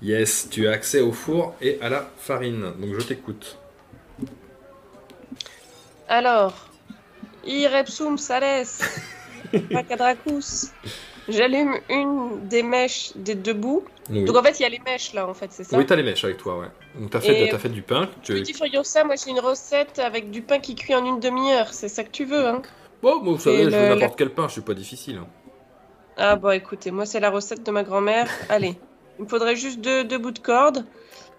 [0.00, 2.72] Yes, tu as accès au four et à la farine.
[2.78, 3.58] Donc je t'écoute.
[6.08, 6.68] Alors,
[7.46, 8.66] Irepsum Sales,
[9.72, 10.70] Pacadracus.
[11.28, 13.84] J'allume une des mèches des deux bouts.
[14.10, 15.86] Oui, Donc en fait, il y a les mèches là, en fait, c'est ça oui
[15.86, 16.66] t'as les mèches avec toi, ouais.
[16.98, 18.10] Donc t'as fait, t'as fait du pain.
[18.22, 18.34] Tu...
[18.34, 21.72] Petit Furiosa, moi j'ai une recette avec du pain qui cuit en une demi-heure.
[21.72, 22.60] C'est ça que tu veux, hein
[23.02, 25.16] Bon, vous savez, je veux n'importe quel pain, je suis pas difficile.
[25.22, 25.26] hein.
[26.16, 28.28] Ah bon, écoutez, moi c'est la recette de ma grand-mère.
[28.48, 28.80] Allez,
[29.18, 30.84] il me faudrait juste deux, deux bouts de corde.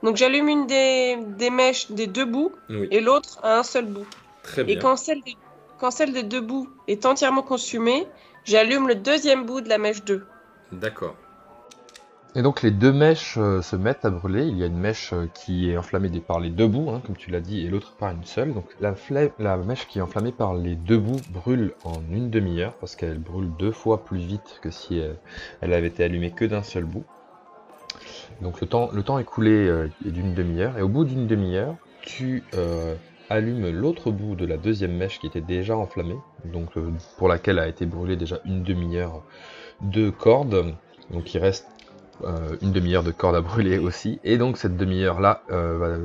[0.03, 3.85] Donc j'allume une des, des mèches des deux bouts Oui, et l'autre à un seul
[3.85, 4.07] bout.
[4.43, 4.77] très Et bien.
[4.77, 5.38] quand celle, des,
[5.77, 8.07] quand celle des deux bouts est entièrement consumée,
[8.43, 10.25] j'allume le deuxième bout de la mèche 2.
[10.71, 11.15] D'accord.
[12.37, 14.45] Et donc les deux mèches euh, se mettent à brûler.
[14.45, 17.15] Il y a une mèche euh, qui est enflammée par les deux bouts, hein, comme
[17.15, 18.53] tu l'as dit, et l'autre par une seule.
[18.53, 22.97] Donc la, mèche qui est enflammée par les deux bouts brûle en une demi-heure, parce
[22.97, 25.13] qu'elle brûle deux fois plus vite que si euh,
[25.61, 27.05] elle avait été allumée que d'un seul bout.
[28.41, 32.43] Donc le temps, le temps écoulé est d'une demi-heure, et au bout d'une demi-heure, tu
[33.29, 36.71] allumes l'autre bout de la deuxième mèche qui était déjà enflammée, donc
[37.17, 39.23] pour laquelle a été brûlée déjà une demi-heure
[39.79, 40.75] de corde.
[41.11, 41.67] Donc il reste
[42.23, 44.19] euh, une demi-heure de corde à brûler aussi.
[44.23, 45.97] Et donc cette demi-heure là va,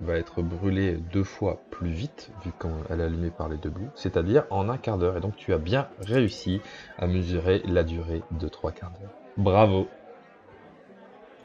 [0.00, 3.90] va être brûlée deux fois plus vite, vu qu'elle est allumée par les deux bouts,
[3.94, 5.16] c'est-à-dire en un quart d'heure.
[5.16, 6.60] Et donc tu as bien réussi
[6.98, 9.10] à mesurer la durée de trois quarts d'heure.
[9.36, 9.88] Bravo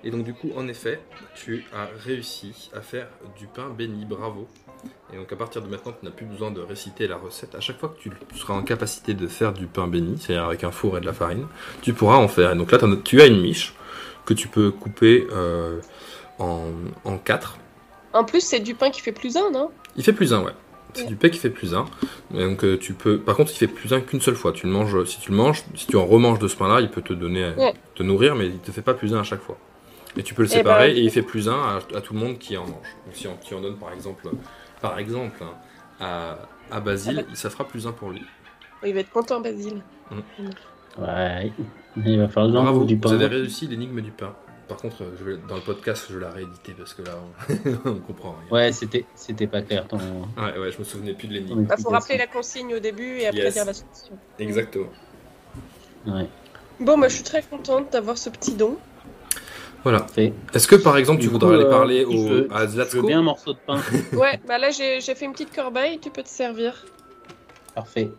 [0.03, 0.99] Et donc du coup, en effet,
[1.35, 4.47] tu as réussi à faire du pain béni, bravo.
[5.13, 7.53] Et donc à partir de maintenant, tu n'as plus besoin de réciter la recette.
[7.55, 10.63] À chaque fois que tu seras en capacité de faire du pain béni, c'est-à-dire avec
[10.63, 11.45] un four et de la farine,
[11.81, 12.51] tu pourras en faire.
[12.51, 13.75] Et donc là, as- tu as une miche
[14.25, 15.79] que tu peux couper euh,
[16.39, 16.65] en,
[17.05, 17.57] en quatre.
[18.13, 19.69] En plus, c'est du pain qui fait plus un, non?
[19.95, 20.51] Il fait plus un, ouais.
[20.95, 21.07] C'est Ouais.
[21.07, 21.85] du pain qui fait plus un.
[22.35, 23.17] Et donc euh, tu peux.
[23.17, 24.51] Par contre, il fait plus un qu'une seule fois.
[24.51, 25.03] Tu le manges.
[25.05, 27.51] Si tu le manges, si tu en remanges de ce pain-là, il peut te donner,
[27.57, 27.73] Ouais.
[27.95, 29.57] te nourrir, mais il te fait pas plus un à chaque fois.
[30.17, 32.13] Et tu peux le Eh séparer ben, et il fait plus un à, à tout
[32.13, 32.95] le monde qui en mange.
[33.07, 34.27] Donc si on- tu en donnes par exemple,
[34.83, 35.53] par exemple hein,
[35.99, 36.37] à,
[36.75, 38.21] à Basile, ça fera plus un pour lui.
[38.85, 39.81] Il va être content, Basile.
[40.99, 41.51] Ouais,
[42.05, 43.11] il va j'en Bravo, mange du vous pain.
[43.13, 44.35] avez réussi l'énigme du pain.
[44.67, 47.11] Par contre, je vais- dans le podcast, je vais la rééditer parce que là,
[47.85, 48.49] on, on comprend rien.
[48.51, 49.97] Ouais, c'était c'était pas clair ton.
[49.97, 51.61] Ouais, ouais, je me souvenais plus de l'énigme.
[51.61, 51.89] Il faut explication.
[51.91, 53.53] rappeler la consigne au début et après Yes.
[53.53, 54.17] dire la solution.
[54.39, 54.89] Exactement.
[56.05, 56.27] Ouais,
[56.79, 58.77] Bon, bah, je suis très contente d'avoir ce petit don.
[59.83, 60.05] Voilà.
[60.53, 62.59] Est-ce que par exemple, Du tu coup, voudrais aller euh, parler je au, veux- à
[62.59, 63.79] Je veux Zlatko bien un morceau de pain.
[64.13, 66.85] Ouais, bah là, j'ai fait une petite corbeille, tu peux te servir.
[67.75, 68.09] Parfait.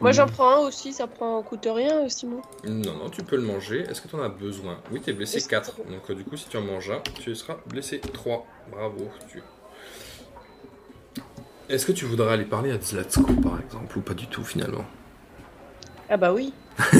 [0.00, 2.42] Moi, j'en prends un aussi, ça prend coûte rien, euh, Simon.
[2.64, 3.82] Non, non, tu peux le manger.
[3.88, 4.78] Est-ce que tu en as besoin?
[4.90, 5.76] Oui, tu es blessé Est-ce que- 4.
[5.88, 8.44] Donc, euh, du coup, si tu en manges un, tu seras blessé 3.
[8.72, 9.08] Bravo.
[9.30, 9.40] Tu...
[11.68, 14.84] Est-ce que tu voudrais aller parler à Zlatsko, par exemple, ou pas du tout, finalement?
[16.08, 16.52] Ah bah oui.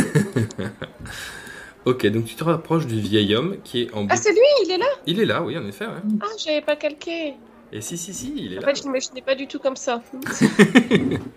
[1.87, 4.07] Ok, donc tu te rapproches du vieil homme qui est en...
[4.09, 5.87] Ah, bout- c'est lui, il est là Il est là, oui, en effet.
[5.87, 5.92] ouais.
[6.20, 7.35] Ah, j'avais pas calqué.
[7.72, 8.62] Et si, si, si, il est En là.
[8.62, 10.03] fait, je n'imaginais pas du tout comme ça.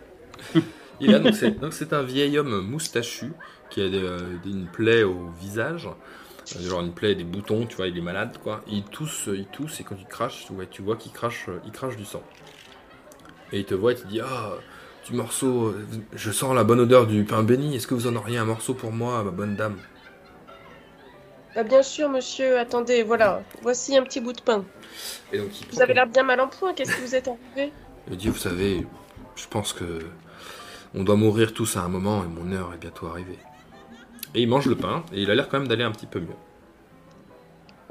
[1.00, 3.34] Il est là, donc c'est, donc c'est un vieil homme moustachu
[3.70, 5.88] qui a des, euh, une plaie au visage,
[6.56, 8.62] Euh, genre une plaie, des boutons, tu vois, il est malade, quoi.
[8.68, 11.72] Il tousse, il tousse, et quand il crache, ouais, tu vois qu'il crache, euh, il
[11.72, 12.24] crache du sang.
[13.52, 14.54] Et il te voit et te dit, ah,
[15.08, 15.74] du morceau,
[16.14, 18.74] je sens la bonne odeur du pain béni, est-ce que vous en auriez un morceau
[18.74, 19.78] pour moi, ma bonne dame?
[21.60, 23.42] Bah, bien sûr, monsieur, attendez, voilà.
[23.64, 24.64] Voici un petit bout de pain.
[25.34, 27.74] Et donc il Vous avez l'air bien mal en point, qu'est-ce que vous êtes arrivé?
[28.10, 28.88] Il dit, vous savez,
[29.36, 30.00] je pense que
[30.96, 33.38] on doit mourir tous à un moment et mon heure est bientôt arrivée.
[34.36, 36.22] Et il mange le pain et il a l'air quand même d'aller un petit peu
[36.22, 36.28] mieux.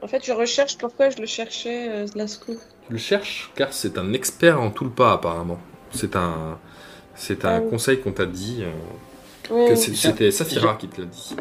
[0.00, 2.54] En fait, je recherche pourquoi je le cherchais, euh, Zlasko.
[2.86, 5.58] Tu le cherches car c'est un expert en tout le pas apparemment.
[5.92, 6.58] C'est un,
[7.14, 7.68] c'est un Ah oui.
[7.68, 8.62] conseil qu'on t'a dit.
[8.62, 8.70] euh,
[9.50, 11.36] Oui, que c'était Saphira qui te l'a dit.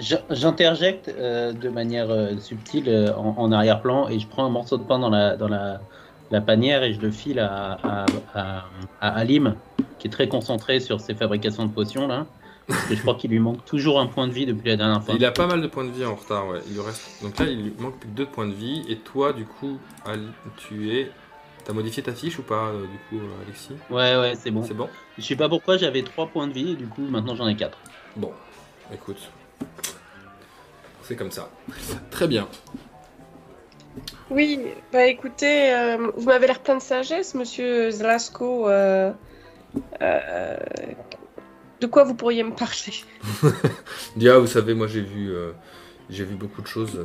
[0.00, 4.50] J'in- J'interjecte euh, de manière euh, subtile euh, en, en arrière-plan et je prends un
[4.50, 5.80] morceau de pain dans la, dans la,
[6.30, 8.64] la panière et je le file à, à, à,
[9.00, 9.54] à Alim,
[9.98, 12.26] qui est très concentré sur ses fabrications de potions là.
[12.66, 15.02] Parce que je crois qu'il lui manque toujours un point de vie depuis la dernière
[15.02, 15.14] fois.
[15.16, 16.60] Il a pas mal de points de vie en retard, ouais.
[16.68, 17.20] Il lui reste...
[17.20, 18.84] Donc là, il lui manque plus que deux points de vie.
[18.88, 21.10] Et toi, du coup, Ali, tu es.
[21.64, 23.74] T'as modifié ta fiche ou pas, euh, du coup, euh, Alexis?
[23.90, 24.62] Ouais, ouais, c'est bon.
[24.62, 24.88] C'est bon?
[25.18, 27.56] Je sais pas pourquoi j'avais 3 points de vie et du coup maintenant j'en ai
[27.56, 27.76] 4.
[28.16, 28.30] Bon,
[28.94, 29.18] écoute.
[31.02, 31.50] C'est comme ça.
[32.10, 32.48] Très bien.
[34.30, 34.60] Oui,
[34.92, 38.68] bah écoutez, euh, vous m'avez l'air plein de sagesse, monsieur Zlasko.
[38.68, 39.12] euh,
[40.02, 40.56] euh,
[41.80, 43.02] de quoi vous pourriez me parler?
[44.16, 45.32] Dia, vous savez, moi j'ai vu,
[46.10, 47.04] j'ai vu beaucoup de choses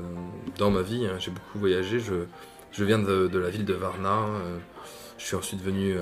[0.59, 1.07] dans ma vie.
[1.07, 1.15] hein.
[1.17, 1.99] J'ai beaucoup voyagé.
[1.99, 2.25] Je,
[2.71, 4.19] je viens de, de la ville de Varna.
[5.17, 5.95] je suis ensuite venu.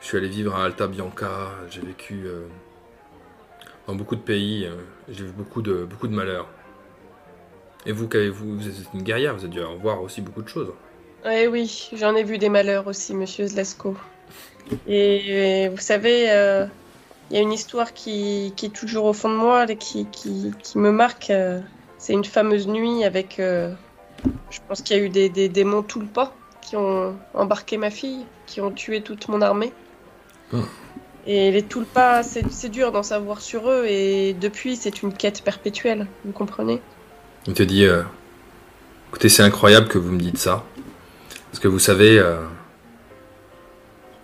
[0.00, 1.50] je suis allé vivre à Alta Bianca.
[1.70, 2.26] J'ai vécu
[3.86, 4.66] dans beaucoup de pays.
[4.66, 4.76] euh,
[5.08, 6.48] j'ai vu beaucoup de, beaucoup de malheurs.
[7.86, 9.34] Et vous, qu'avez-vous Vous êtes une guerrière.
[9.34, 10.72] Vous avez dû en voir aussi beaucoup de choses.
[11.24, 13.96] Eh oui, j'en ai vu des malheurs aussi, monsieur Zlasko.
[14.86, 16.66] Et, et vous savez, euh,
[17.30, 20.06] il y a une histoire qui, qui est toujours au fond de moi, et qui,
[20.06, 21.30] qui, qui me marque.
[21.30, 21.60] euh,
[21.98, 23.38] c'est une fameuse nuit avec.
[23.40, 23.72] euh,
[24.50, 27.76] je pense qu'il y a eu des, des démons tout le pas qui ont embarqué
[27.78, 29.72] ma fille, qui ont tué toute mon armée.
[30.52, 30.58] Ah.
[31.26, 36.06] Et les Tulpas, c'est dur d'en savoir sur eux, et depuis, c'est une quête perpétuelle,
[36.24, 36.80] vous comprenez?
[37.46, 38.02] Il te dit euh,
[39.10, 40.64] Écoutez, c'est incroyable que vous me dites ça.
[41.50, 42.36] Parce que vous savez, euh,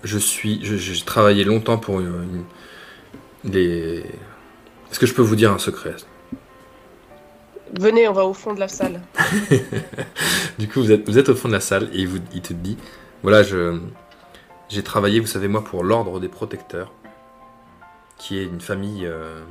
[0.04, 0.60] je suis.
[0.62, 2.44] J'ai travaillé longtemps pour une,
[3.44, 3.98] une- les.
[4.90, 5.96] Est-ce que je peux vous dire un secret?
[7.78, 9.00] Venez, on va au fond de la salle.
[10.58, 12.54] Du coup, vous êtes, vous êtes au fond de la salle et vous, il te
[12.54, 12.78] dit
[13.22, 13.78] Voilà, je,
[14.68, 16.92] j'ai travaillé, vous savez, moi, pour l'Ordre des Protecteurs,
[18.18, 19.44] qui est une famille euh,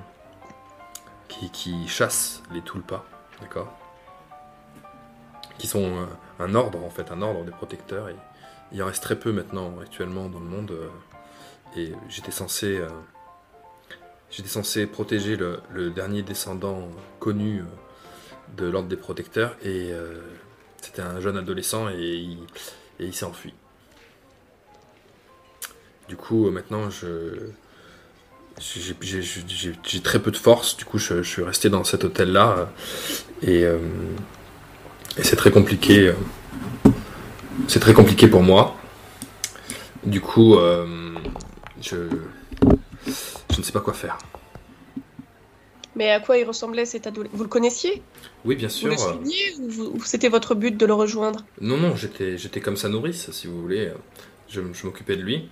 [1.30, 3.06] qui, chasse les Tulpas,
[3.42, 3.72] d'accord?
[5.58, 6.06] Qui sont euh,
[6.40, 8.10] un ordre, en fait, un ordre des protecteurs.
[8.10, 8.16] Et
[8.74, 10.72] il en reste très peu maintenant, actuellement, dans le monde.
[10.72, 10.90] euh,
[11.78, 12.82] et j'étais censé.
[14.32, 16.88] J'étais censé protéger le, dernier descendant
[17.20, 17.64] connu
[18.56, 19.92] de l'ordre des protecteurs et
[20.82, 22.38] c'était un jeune adolescent et
[23.00, 23.54] il s'est enfui.
[26.08, 27.50] Du coup, euh, maintenant, je
[28.60, 30.78] j'ai- très peu de force.
[30.78, 32.66] Du coup, je, je suis resté dans cet hôtel-là euh,
[33.42, 33.78] et, euh,
[35.18, 36.14] et c'est très compliqué.
[37.68, 38.76] c'est très compliqué pour moi.
[40.06, 40.86] Du coup, euh,
[41.82, 41.96] je
[43.52, 44.18] je ne sais pas quoi faire.
[45.96, 48.04] Mais à quoi il ressemblait cet adolescent Vous le connaissiez?
[48.44, 48.90] Oui, bien Vous sûr.
[48.90, 51.46] le euh, suiviez ou, vous- c'était votre but de le rejoindre?
[51.62, 53.92] Non, non, j'étais, j'étais comme sa nourrice, si vous voulez.
[54.50, 55.50] Je, je m'occupais de lui.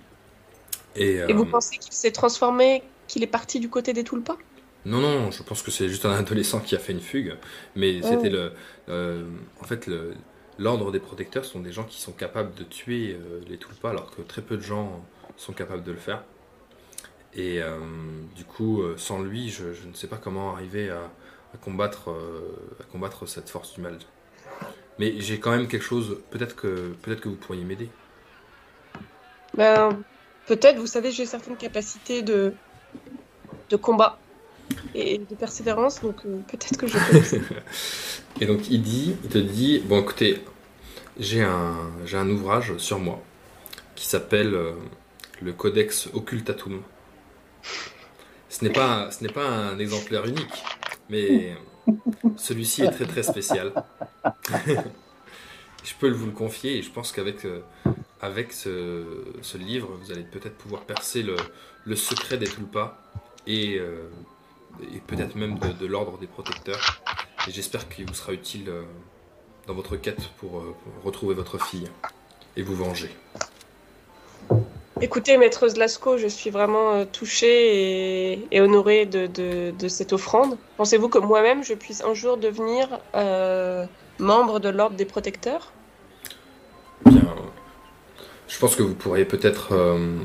[0.94, 4.38] Et, Et vous euh, pensez qu'il s'est transformé, qu'il est parti du côté des Tulpas
[4.84, 7.34] non, non, je pense que c'est juste un adolescent qui a fait une fugue.
[7.74, 8.08] Mais Oh.
[8.10, 8.52] c'était le.
[8.88, 9.24] euh,
[9.60, 9.88] en fait,
[10.58, 14.10] l'ordre des protecteurs sont des gens qui sont capables de tuer euh, les tulpas, alors
[14.14, 15.02] que très peu de gens
[15.36, 16.24] sont capables de le faire.
[17.34, 17.78] Et euh,
[18.36, 21.10] du coup, sans lui, je, je ne sais pas comment arriver à,
[21.54, 22.10] à combattre,
[22.80, 23.98] à combattre cette force du mal.
[24.98, 26.22] Mais j'ai quand même quelque chose.
[26.30, 27.90] Peut-être que, peut-être que vous pourriez m'aider.
[29.56, 30.04] Ben,
[30.46, 32.54] peut-être, vous savez, j'ai certaines capacités de,
[33.70, 34.18] de combat
[34.94, 37.40] et de persévérance, donc euh, peut-être que je peux.
[38.40, 38.82] Et donc il
[39.30, 40.42] te dit, bon écoutez,
[41.18, 43.22] j'ai un, j'ai un ouvrage sur moi
[43.94, 44.72] qui s'appelle euh,
[45.40, 46.82] le Codex Occultatum.
[48.48, 50.62] Ce n'est pas, ce n'est pas un exemplaire unique,
[51.08, 51.56] mais
[52.36, 53.72] celui-ci est très très spécial.
[55.84, 57.60] je peux vous le confier et je pense qu'avec euh,
[58.20, 59.04] avec ce,
[59.42, 61.36] ce livre, vous allez peut-être pouvoir percer le,
[61.84, 62.96] le secret des tulpas
[63.46, 64.08] et, euh,
[64.94, 67.02] et peut-être même de, de l'ordre des protecteurs.
[67.46, 68.82] Et j'espère qu'il vous sera utile euh,
[69.66, 71.88] dans votre quête pour, euh, pour retrouver votre fille
[72.56, 73.10] et vous venger.
[75.00, 80.56] Écoutez, maîtreuse Lascaux, je suis vraiment touchée et, et honorée de, de- de cette offrande.
[80.76, 83.00] Pensez-vous que moi-même, je puisse un jour devenir
[84.18, 85.72] membre de l'ordre des protecteurs?
[87.04, 87.34] Bien,
[88.54, 90.16] je pense que vous pourriez peut-être euh,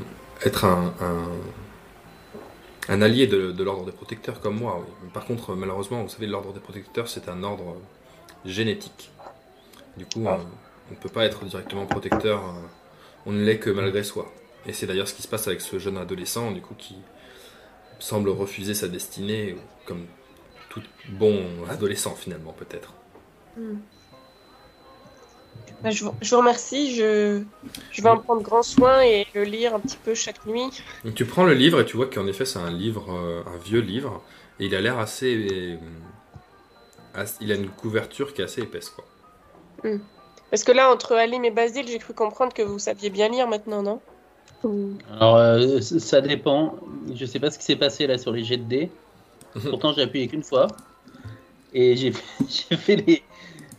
[0.44, 1.28] être un, un,
[2.88, 4.80] un allié de, de l'ordre des protecteurs comme moi.
[5.02, 5.08] oui.
[5.12, 7.76] Par contre, malheureusement, vous savez, l'ordre des protecteurs, c'est un ordre
[8.44, 9.10] génétique.
[9.96, 10.38] Du coup, Ah.
[10.90, 12.52] on ne peut pas être directement protecteur, euh,
[13.26, 14.32] on ne l'est que malgré soi.
[14.66, 16.96] Et c'est d'ailleurs ce qui se passe avec ce jeune adolescent, du coup, qui
[17.98, 20.06] semble refuser sa destinée, comme
[20.68, 22.94] tout bon adolescent finalement, peut-être.
[23.56, 23.99] Ben,
[25.84, 27.42] je, vous- je vous remercie, je,
[27.90, 30.70] je vais en prendre grand soin et le lire un petit peu chaque nuit.
[31.04, 33.56] Donc tu prends le livre et tu vois qu'en effet c'est un livre, euh, un
[33.58, 34.22] vieux livre,
[34.58, 35.78] et il a l'air assez,
[37.14, 39.04] euh, il a une couverture qui est assez épaisse quoi.
[40.50, 43.46] Parce que là, entre Alim et Basile, j'ai cru comprendre que vous saviez bien lire
[43.46, 44.00] maintenant, non?
[45.10, 46.74] Alors, euh, ça dépend.
[47.14, 48.90] Je sais pas ce qui s'est passé là sur les jets de dés.
[49.70, 50.66] Pourtant, j'ai appuyé qu'une fois.
[51.72, 52.12] Et j'ai
[52.48, 53.22] j'ai fait les,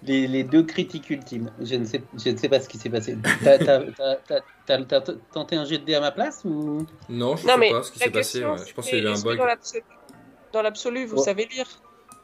[0.04, 1.52] les, les deux critiques ultimes.
[1.62, 3.18] Je ne sais, je ne sais pas ce qui s'est passé.
[4.66, 5.02] T'as
[5.34, 6.86] tenté un jet de dés à ma place ou?
[7.10, 8.44] Non, je Non, sais mais pas ce qui s'est passé.
[8.46, 8.56] ouais.
[8.68, 9.40] Je pense qu'il y a eu un bug.
[10.54, 11.24] Dans l'absolu, vous Ouais.
[11.24, 11.66] savez lire?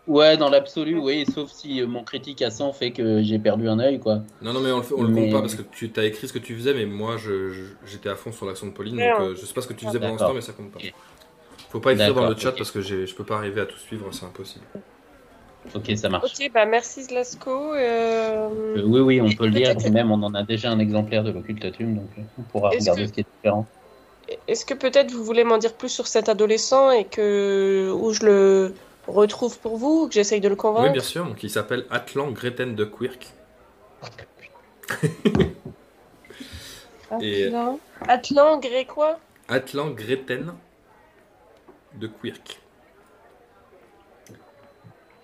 [0.05, 3.67] Ouais, dans l'absolu, oui, sauf si euh, mon critique à 100 fait que j'ai perdu
[3.67, 4.21] un œil, quoi.
[4.41, 6.05] Non, non, mais on le, fait- on le Mais- compte pas parce que tu as
[6.05, 7.17] écrit ce que tu faisais, mais moi
[7.85, 9.73] j'étais à fond sur l'action de Pauline, Ouais, donc euh, je sais pas ce que
[9.73, 10.79] tu faisais pendant ce temps, mais ça compte pas.
[10.79, 10.93] Ok.
[11.69, 14.07] Faut pas écrire dans le chat parce que je peux pas arriver à tout suivre,
[14.13, 14.65] c'est impossible.
[15.75, 16.33] Ok, ça marche.
[16.39, 17.73] Ok, bah merci Zlasco.
[17.73, 21.23] euh, Euh, oui, oui, on peut le lire, même on en a déjà un exemplaire
[21.23, 23.65] de l'occultatum, donc on pourra Est-ce regarder que- ce qui est différent.
[24.47, 28.25] Est-ce que peut-être vous voulez m'en dire plus sur cet adolescent et que où je
[28.25, 28.73] le
[29.07, 30.87] retrouve pour vous, ou que j'essaye de le convaincre?
[30.87, 33.27] Oui, bien sûr, donc il s'appelle Atlan Greten de Quirk.
[37.21, 39.17] Et- Atlan, Atlan grécois?
[39.47, 40.53] Atlan Greten
[41.95, 42.59] de Quirk.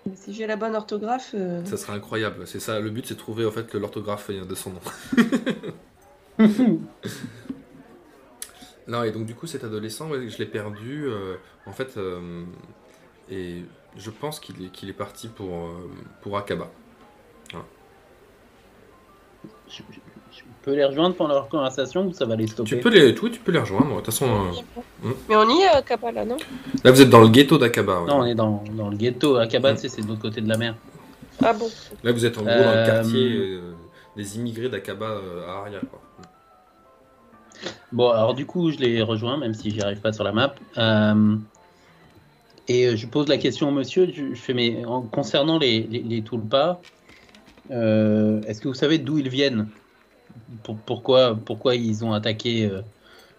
[0.06, 1.30] Mais si j'ai la bonne orthographe.
[1.34, 2.46] euh, Ça serait incroyable.
[2.46, 2.78] C'est ça.
[2.80, 4.80] Le but, c'est de trouver en fait l'orthographe de son nom.
[8.86, 11.04] non, et donc du coup, cet adolescent, je l'ai perdu.
[11.06, 11.36] euh,
[11.66, 12.44] en fait, euh,
[13.30, 13.62] et
[13.96, 15.90] je pense qu'il est, qu'il est parti pour, euh,
[16.20, 16.70] pour Akaba.
[19.68, 20.00] Je, je-
[20.36, 23.18] je peux les rejoindre pendant leur conversation ou ça va les stopper Tu peux les,
[23.18, 23.90] oui, tu peux les rejoindre.
[23.90, 26.36] De toute façon, euh, Mais on y est, à Kappa, non?
[26.84, 28.00] Là, vous êtes dans le ghetto d'Akaba.
[28.02, 28.08] ouais.
[28.08, 29.36] Non, on est dans, dans le ghetto.
[29.36, 29.76] Akaba, Mm.
[29.76, 30.74] tu sais, c'est de l'autre côté de la mer.
[31.42, 31.68] Ah bon?
[32.02, 33.72] Là, vous êtes en gros dans le Euh, quartier euh,
[34.16, 35.80] des immigrés d'Akaba euh, à Aria.
[35.80, 36.00] Quoi.
[37.92, 40.54] Bon, alors du coup, je les rejoins, même si j'y arrive pas sur la map.
[40.78, 41.36] Euh,
[42.68, 44.08] et euh, je pose la question au monsieur.
[44.12, 46.80] Je, je fais, mais en, concernant les, les, les Tulpas,
[47.70, 49.68] euh, est-ce que vous savez d'où ils viennent?
[50.62, 52.82] Pour- pourquoi, pourquoi ils ont attaqué euh,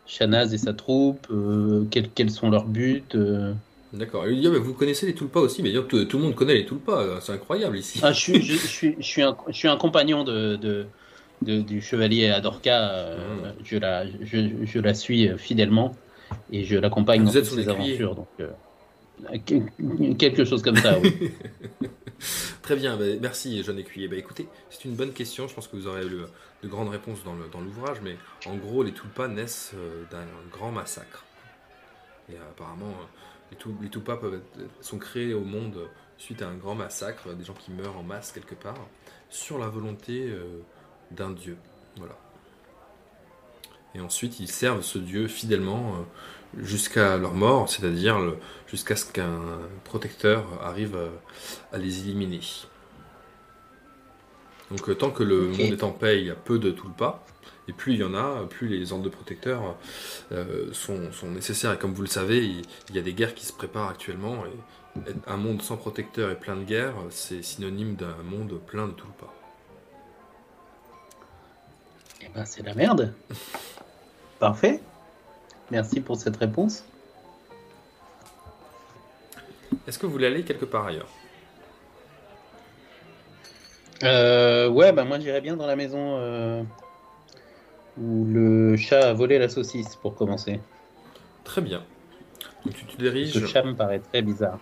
[0.08, 3.54] Shanaz et sa troupe euh, quels, quels sont leurs buts euh?
[3.94, 4.26] D'accord.
[4.28, 6.56] Et il dit, ah, vous connaissez les Tulpas aussi, mais tout, tout le monde connaît
[6.56, 8.00] les Tulpas, euh, c'est incroyable ici.
[8.04, 10.86] Ah, je, suis, je, je suis, je, suis un, je suis un compagnon de, de,
[11.42, 12.90] de- du chevalier Adorka.
[12.92, 13.64] euh, Mm.
[13.64, 15.96] je, la, je, je la suis euh, fidèlement
[16.52, 18.16] et je l'accompagne Vous dans toutes ses aventures.
[18.16, 18.28] Donc,
[19.46, 21.12] que- quelque chose comme ça, oui.
[22.62, 24.08] Très bien, bah, merci jeune écuyer.
[24.08, 26.22] Bah, écoutez, c'est une bonne question, je pense que vous aurez eu
[26.64, 31.26] de grandes réponses dans l'ouvrage, mais en gros, les Tulpas naissent euh, d'un grand massacre.
[32.30, 33.06] Et euh, apparemment, euh,
[33.52, 34.20] les, Tul- les Tulpas
[34.82, 38.32] sont créés au monde suite à un grand massacre, des gens qui meurent en masse
[38.32, 38.88] quelque part,
[39.30, 40.34] sur la volonté
[41.12, 41.58] d'un dieu.
[41.98, 42.18] Voilà.
[43.94, 46.06] Et ensuite, ils servent ce dieu fidèlement
[46.58, 48.38] jusqu'à leur mort, c'est-à-dire le-
[48.68, 51.10] jusqu'à ce qu'un protecteur arrive euh,
[51.74, 52.42] à les éliminer.
[54.72, 57.24] Donc euh, tant que le monde est en paix, il y a peu de tulpas,
[57.68, 59.76] et plus il y en a, plus les ordres de protecteurs
[60.32, 61.74] euh, sont, sont nécessaires.
[61.74, 64.44] Et comme vous le savez, il, il y a des guerres qui se préparent actuellement,
[64.46, 68.94] et un monde sans protecteurs et plein de guerres, c'est synonyme d'un monde plein de
[68.94, 69.34] tulpas.
[72.22, 73.14] Eh ben, c'est la merde.
[74.40, 74.80] Parfait.
[75.72, 76.86] Merci pour cette réponse.
[79.88, 81.10] Est-ce que vous voulez aller quelque part ailleurs?
[84.04, 86.64] Euh, ouais, bah moi j'irais bien dans la maison euh,
[87.98, 90.60] où le chat a volé la saucisse pour commencer.
[91.44, 91.84] Très bien.
[92.66, 94.60] Donc tu te Ce diriges, chat me paraît très bizarre.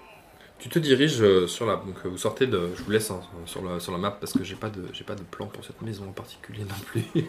[0.63, 1.75] Tu te diriges euh, sur la.
[1.75, 2.69] Donc euh, vous sortez de.
[2.77, 5.03] Je vous laisse hein, sur, la, sur la map parce que j'ai pas de j'ai
[5.03, 7.03] pas de plan pour cette maison en particulier non plus.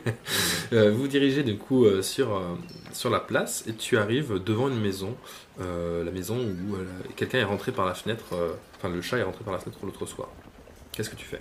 [0.72, 2.40] Euh, vous vous dirigez du coup sur
[2.92, 5.14] sur la place et tu arrives devant une maison,
[5.60, 6.84] euh, la maison où euh,
[7.16, 8.24] quelqu'un est rentré par la fenêtre.
[8.32, 10.28] euh, Enfin le chat est rentré par la fenêtre l'autre soir.
[10.92, 11.40] Qu'est-ce que tu fais?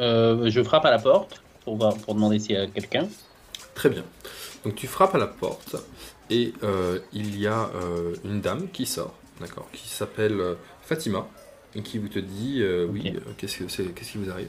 [0.00, 3.08] Euh, je frappe à la porte pour, voir, pour demander s'il y a quelqu'un.
[3.74, 4.04] Très bien.
[4.64, 5.76] Donc tu frappes à la porte
[6.30, 11.26] et euh, il y a euh, une dame qui sort, d'accord, qui s'appelle euh, Fatima
[11.74, 14.48] et qui vous te dit euh, oui, euh, qu'est-ce que c'est, qu'est-ce qui vous arrive?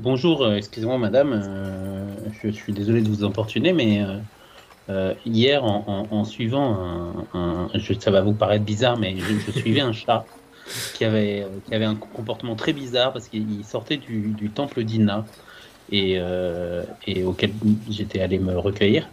[0.00, 2.04] Bonjour, excusez-moi madame, euh,
[2.42, 4.04] je suis désolé de vous importuner, mais
[5.24, 9.38] hier en, en- en suivant un, un- je- ça va vous paraître bizarre, mais je,
[9.38, 10.24] je suivais un chat
[10.94, 15.24] qui avait, qui avait un comportement très bizarre parce qu'il sortait du, du temple d'Inna
[15.92, 17.52] et, euh, et auquel
[17.88, 19.08] j'étais allé me recueillir.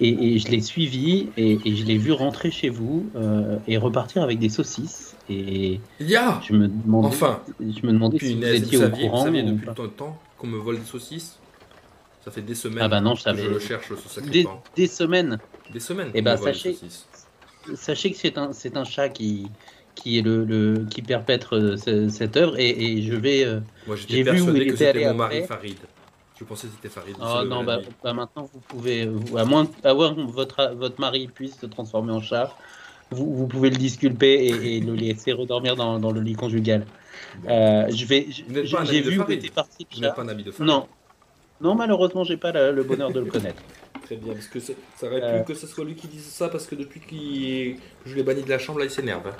[0.00, 3.76] Et, et je l'ai suivi et, et je l'ai vu rentrer chez vous euh, et
[3.78, 5.16] repartir avec des saucisses.
[5.28, 8.82] Et Il y a je me demandais, Enfin je me demandais si vous étiez au
[8.88, 9.24] vous courant.
[9.24, 9.74] saviez depuis pas.
[9.76, 11.36] le temps qu'on me vole des saucisses
[12.24, 13.42] Ça fait des semaines Ah bah non, je que savais.
[13.42, 15.38] je le cherche, ce Des, des semaines.
[15.72, 16.76] Des semaines Eh me vole des sachez-.
[17.74, 19.48] Sachez que c'est un, c'est un chat qui,
[19.96, 23.44] qui est le, le qui perpètre euh, ce- cette œuvre et, et je vais.
[23.86, 25.42] Moi j'ai j'étais vu où persuadé il que était c'était mon mari.
[25.46, 25.76] Farid.
[26.38, 27.16] Je pensais que c'était Farid.
[27.20, 31.66] Oh non, bah, bah maintenant vous pouvez, à moins, que votre, votre mari puisse se
[31.66, 32.54] transformer en chat,
[33.10, 36.86] vous, vous pouvez le disculper et, et le laisser redormir dans, dans le lit conjugal.
[37.48, 40.68] Euh, je vais, j'ai vu Farid était parti Vous n'êtes pas un ami de Farid
[40.70, 40.86] Non,
[41.60, 43.62] non malheureusement j'ai pas le, le bonheur de le connaître.
[44.04, 44.72] Très bien, parce que ça
[45.02, 45.40] aurait Euh.
[45.40, 48.42] pu que ce soit lui qui dise ça, parce que depuis que je l'ai banni
[48.42, 49.34] de la chambre, là, il s'énerve.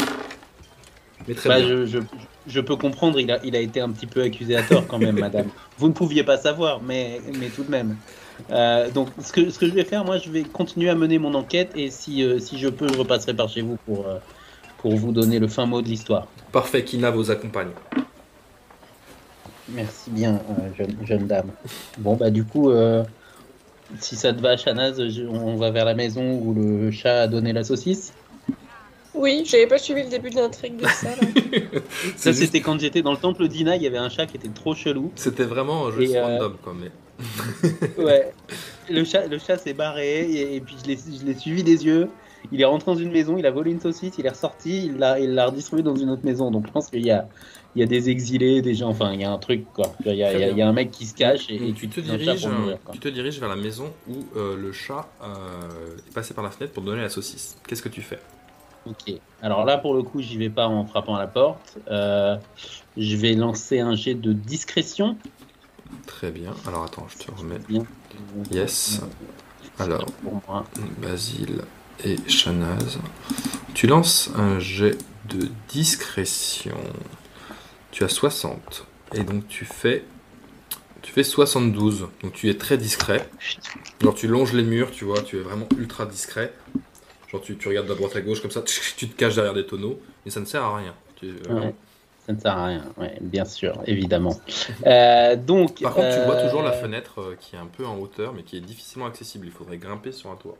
[1.29, 1.68] Mais très Bah, bien.
[1.68, 1.99] je, je,
[2.47, 4.99] je peux comprendre, il a, il a été un petit peu accusé à tort quand
[4.99, 5.49] même, madame.
[5.79, 7.97] Vous ne pouviez pas savoir, mais, mais tout de même.
[8.51, 11.18] Euh, donc, ce que, ce que je vais faire, moi, je vais continuer à mener
[11.18, 14.18] mon enquête et si, euh, si je peux, je repasserai par chez vous pour, euh,
[14.79, 16.29] pour vous donner le fin mot de l'histoire.
[16.51, 17.70] Parfait, Kina vous accompagne.
[19.68, 20.41] Merci bien,
[20.79, 21.51] jeune, jeune dame.
[21.99, 22.72] Bon, bah, du coup,
[24.01, 27.26] si ça te va, Shanaz, je- on va vers la maison où le chat a
[27.26, 28.14] donné la saucisse.
[29.14, 31.09] Oui, j'avais pas suivi le début de l'intrigue de ça.
[32.16, 34.36] Ça, juste- c'était quand j'étais dans le temple d'Ina, il y avait un chat qui
[34.36, 35.12] était trop chelou.
[35.16, 36.74] C'était vraiment juste euh, random, quoi.
[36.78, 36.90] Mais...
[38.02, 38.32] Ouais.
[38.90, 41.84] Le chat, le chat s'est barré et, et puis je l'ai, je l'ai suivi des
[41.84, 42.09] yeux
[42.52, 44.96] il est rentré dans une maison, il a volé une saucisse, il est ressorti, il
[44.98, 46.50] l'a, il l'a redistribué dans une autre maison.
[46.50, 47.28] Donc je pense qu'il y a,
[47.74, 49.92] il y a des exilés, des gens, enfin il y a un truc quoi.
[50.04, 51.72] Il y a, il y a- il y a un mec qui se cache et,
[51.72, 55.26] tu, te diriges, mourir, tu te diriges vers la maison où euh, le chat euh,
[56.09, 57.56] est passé par la fenêtre pour donner la saucisse.
[57.66, 58.18] Qu'est-ce que tu fais?
[58.89, 59.14] Ok.
[59.43, 61.78] Alors là pour le coup j'y vais pas en frappant à la porte.
[61.91, 62.36] Euh,
[62.97, 65.16] je vais lancer un jet de discrétion.
[66.07, 66.55] Très bien.
[66.66, 67.59] Alors attends, je te remets.
[67.68, 67.84] Bien.
[68.51, 69.01] Yes.
[69.78, 70.07] Alors.
[71.01, 71.62] Basile
[72.05, 72.99] et Shanaz.
[73.74, 74.97] Tu lances un jet
[75.28, 76.76] de discrétion.
[77.91, 78.86] Tu as 60.
[79.14, 80.05] Et donc tu fais.
[81.03, 82.09] Tu fais 72.
[82.22, 83.28] Donc tu es très discret.
[84.01, 86.53] Genre tu longes les murs, tu vois, tu es vraiment ultra discret.
[87.31, 89.66] Genre tu, tu regardes de droite à gauche comme ça, tu te caches derrière des
[89.66, 90.95] tonneaux, mais ça ne sert à rien.
[91.16, 91.74] Tu- Ouais.
[92.26, 94.39] Ça ne sert à rien, ouais, bien sûr, évidemment.
[94.87, 97.87] Euh, donc, Par contre, tu vois euh, toujours la fenêtre euh, qui est un peu
[97.87, 99.47] en hauteur, mais qui est difficilement accessible.
[99.47, 100.57] Il faudrait grimper sur un toit.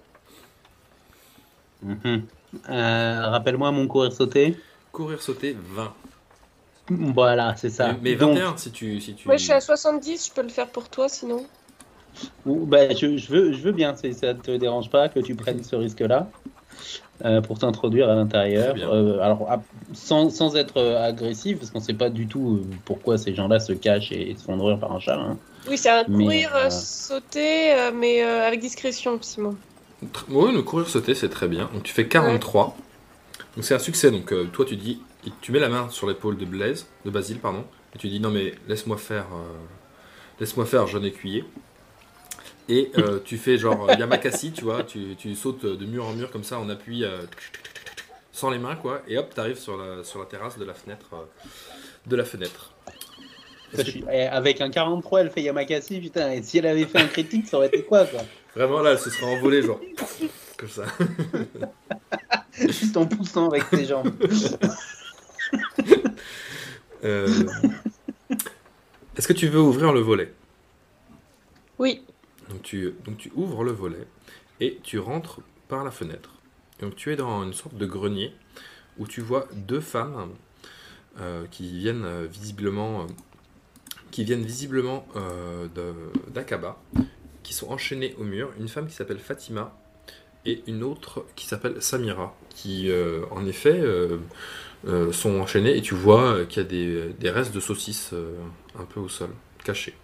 [1.83, 2.23] mhm.
[2.71, 4.57] Euh, Rappelle-moi mon courir sauter.
[4.93, 5.93] Courir, sauter, 20.
[6.91, 7.93] Voilà, c'est ça.
[7.93, 9.01] Mais, mais Donc, 21 si tu.
[9.01, 9.29] Si tu...
[9.29, 11.45] Moi, je suis à 70, je peux le faire pour toi sinon.
[12.47, 15.35] ou- bah, je, je veux, je veux bien, si ça te dérange pas que tu
[15.35, 16.31] prennes ce risque-là
[17.25, 18.75] euh, pour t'introduire à l'intérieur.
[18.79, 19.63] Euh, alors, à-
[19.93, 23.73] sans, sans être euh, agressif, parce qu'on sait pas du tout pourquoi ces gens-là se
[23.73, 25.17] cachent et, se font nourrir par un chat.
[25.17, 25.37] hein.
[25.69, 29.57] Oui, c'est un Mais, courir, euh, sauter, mais euh, avec discrétion, Simon.
[30.29, 31.69] Oui, le courir, sauter, c'est très bien.
[31.75, 32.77] Donc tu fais 43.
[33.57, 34.11] Donc c'est un succès.
[34.11, 35.01] Donc euh, toi, tu dis.
[35.43, 37.65] Tu mets la main sur l'épaule de Blaise, de Basile, pardon.
[37.95, 39.27] Et tu dis non, mais laisse-moi faire.
[39.35, 39.59] euh,
[40.41, 41.45] Laisse-moi faire, jeune écuyer.
[42.69, 44.85] Et euh, tu fais genre euh, Yamakasi, tu vois.
[44.85, 47.05] Tu, tu sautes de mur en mur comme ça en appui.
[47.05, 47.23] euh,
[48.33, 49.03] sans les mains, quoi.
[49.09, 51.07] Et hop, t'arrives sur la, sur la terrasse de la fenêtre.
[51.15, 51.25] euh,
[52.07, 52.73] de la fenêtre.
[54.11, 57.47] Eh, Avec un 43, elle fait Yamakasi, putain, et si elle avait fait un critique,
[57.49, 58.21] ça aurait été quoi, quoi
[58.55, 59.81] Vraiment là, elle se serait envolée, genre.
[60.57, 60.85] Comme ça.
[62.59, 64.11] Juste en poussant avec tes jambes.
[67.05, 67.29] Euh,
[69.17, 70.33] Est-ce que tu veux ouvrir le volet?
[71.79, 72.03] Oui.
[72.49, 72.95] Donc tu,
[73.35, 74.07] ouvres le volet
[74.61, 76.31] et tu rentres par la fenêtre.
[76.81, 78.33] Donc tu es dans une sorte de grenier
[78.99, 80.31] où tu vois deux femmes
[81.21, 83.07] euh, qui viennent euh, visiblement, euh,
[84.11, 86.81] qui viennent visiblement euh, de- d'Aqaba,
[87.43, 88.51] qui sont enchaînées au mur.
[88.59, 89.77] Une femme qui s'appelle Fatima
[90.47, 92.91] et une autre qui s'appelle Samira, qui
[93.33, 93.83] en effet
[95.13, 98.15] sont enchaînées et tu vois qu'il y a des, restes de saucisses
[98.79, 99.31] un peu au sol,
[99.65, 99.95] cachés.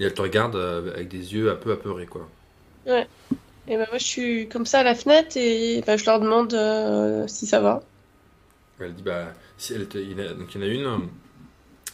[0.00, 2.28] Et elle te regarde euh, avec des yeux un peu apeurés, quoi.
[3.68, 6.52] Et ben moi, je suis comme ça à la fenêtre et ben, je leur demande
[6.54, 7.82] euh, si ça va.
[8.80, 10.70] Elle dit, bah, si elle te- il y en a- donc il y en a
[10.98, 11.08] une,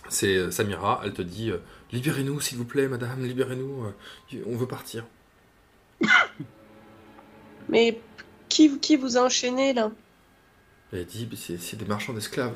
[0.09, 1.59] c'est euh, Samira, elle te dit, euh,
[1.93, 5.05] libérez-nous, s'il vous plaît, madame, libérez-nous, euh, on veut partir.
[7.69, 7.99] Mais
[8.49, 9.91] qui, qui vous a enchaîné là?
[10.93, 12.55] Elle dit, c'est c'est des marchands d'esclaves.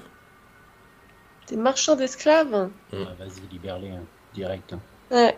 [1.49, 2.71] Des marchands d'esclaves?
[2.93, 4.03] Ah, Vas-y, libère-les, hein,
[4.35, 4.73] direct.
[4.73, 4.81] hein.
[5.11, 5.37] Ouais.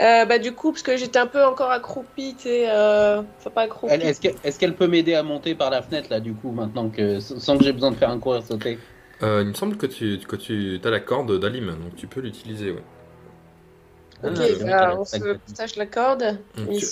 [0.00, 3.22] Euh, bah du coup, parce que j'étais un peu encore accroupie, tu sais, euh...
[3.38, 3.94] enfin pas accroupie.
[3.94, 6.52] Elle- Est-ce qu'elle est-ce qu'elle peut m'aider à monter par la fenêtre, là, du coup,
[6.52, 8.78] maintenant que, sans que j'ai besoin de faire un courir sauter?
[9.22, 12.20] Euh, il me semble que tu, que tu as la corde d'Alim, donc tu peux
[12.20, 12.82] l'utiliser, ouais.
[14.22, 16.38] Ok, Ah, vrai bah, on se partage la corde.
[16.56, 16.86] Donc, tu,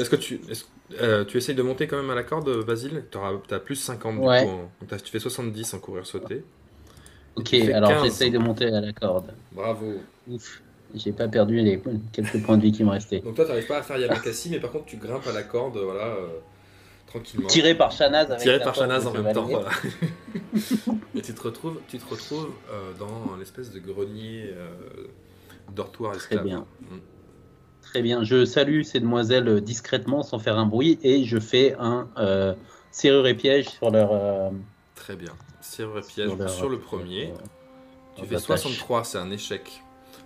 [0.00, 0.64] est-ce que tu, est-ce-
[1.00, 3.04] euh, tu essayes de monter quand même à la corde, Basile?
[3.10, 3.18] Tu
[3.54, 4.44] as plus 50 du Ouais.
[4.44, 4.86] coup.
[4.86, 6.44] donc tu fais 70 en courir sauter.
[7.34, 8.04] Ok, alors 15.
[8.04, 9.34] j'essaye de monter à la corde.
[9.52, 10.00] Bravo.
[10.26, 10.62] Ouf,
[10.94, 11.82] j'ai pas perdu les
[12.12, 13.20] quelques points de vie qui me restaient.
[13.20, 15.76] Donc toi, t'arrives pas à faire Yamakasi, mais par contre, tu grimpes à la corde,
[15.78, 16.28] voilà, euh,
[17.06, 17.46] tranquillement.
[17.48, 19.70] Tiré par Shanaz avec Tiré par Shanaz en même temps, voilà.
[21.14, 24.68] Et tu te retrouves, tu te retrouves euh, dans l'espèce de grenier euh,
[25.74, 26.44] dortoir Très esclave.
[26.44, 26.66] bien.
[26.82, 26.96] Mm.
[27.82, 31.74] Très bien, je salue ces demoiselles euh, discrètement sans faire un bruit et je fais
[31.78, 32.54] un euh,
[32.90, 34.12] serrure et piège sur leur.
[34.12, 34.50] euh,
[34.94, 35.32] Très bien.
[35.60, 37.26] Serrure et piège sur leur- sur le premier.
[37.28, 37.34] euh,
[38.16, 38.46] Tu fais attache.
[38.46, 39.82] 63, c'est un échec.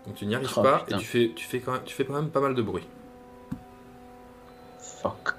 [0.07, 0.97] Donc tu n'y arrives Oh, pas putain.
[0.97, 2.85] et tu fais, tu, fais quand même, tu fais quand même pas mal de bruit.
[4.81, 5.35] Fuck.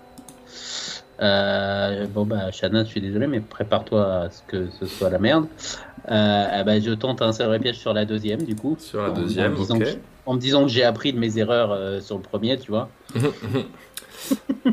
[1.20, 5.18] Euh, bon bah Shanaz, je suis désolé, mais prépare-toi à ce que ce soit la
[5.20, 5.48] merde.
[6.10, 8.76] Euh, ben, je tente un et piège sur la deuxième du coup.
[8.80, 9.84] Sur la En- deuxième, en, me disant ok.
[9.84, 9.90] que,
[10.26, 12.90] en me disant que j'ai appris de mes erreurs euh, sur le premier, tu vois.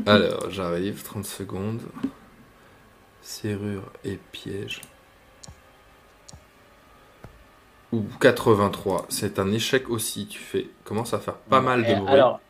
[0.07, 1.81] Alors, j'arrive, 30 secondes.
[3.23, 4.81] Serrure et piège.
[7.95, 10.27] Ou 83, c'est un échec aussi.
[10.27, 12.09] Tu fais, commence à faire pas mal de bruit.
[12.09, 12.41] Alors,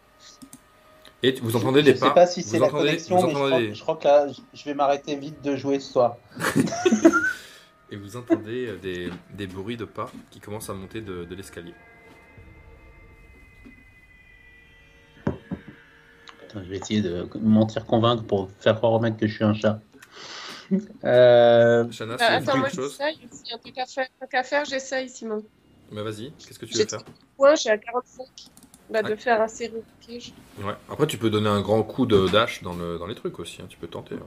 [1.23, 2.09] et vous entendez je, des je pas.
[2.09, 4.29] sais pas si c'est la entendez- connexion, mais je crois, des- je crois que là,
[4.29, 6.17] je- je vais m'arrêter vite de jouer ce soir.
[7.91, 11.35] Et vous entendez euh, des, des bruits de pas qui commencent à monter de, de
[11.35, 11.75] l'escalier.
[15.25, 19.45] Putain, je vais essayer de mentir, convaincre pour faire croire au mec que je suis
[19.45, 19.81] un chat.
[21.05, 23.17] Euh, Shana, Euh, tu veux faire attends, moi j'essaye.
[23.31, 25.43] S'il y a un truc à faire, faire j'essaye, Simon.
[25.93, 27.05] Bah vas-y, qu'est-ce que tu veux faire
[27.37, 28.27] Point, j'ai à 45.
[28.91, 29.17] Bah, de Ah.
[29.17, 30.33] faire un serrure piège.
[30.63, 30.75] Ouais.
[30.91, 33.63] Après, tu peux donner un grand coup de dash dans, le, dans les trucs aussi.
[33.63, 33.67] hein.
[33.69, 34.15] Tu peux tenter.
[34.17, 34.27] hein.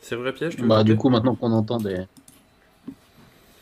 [0.00, 2.04] Serrure et piège, tu bah, du coup, maintenant qu'on entend des.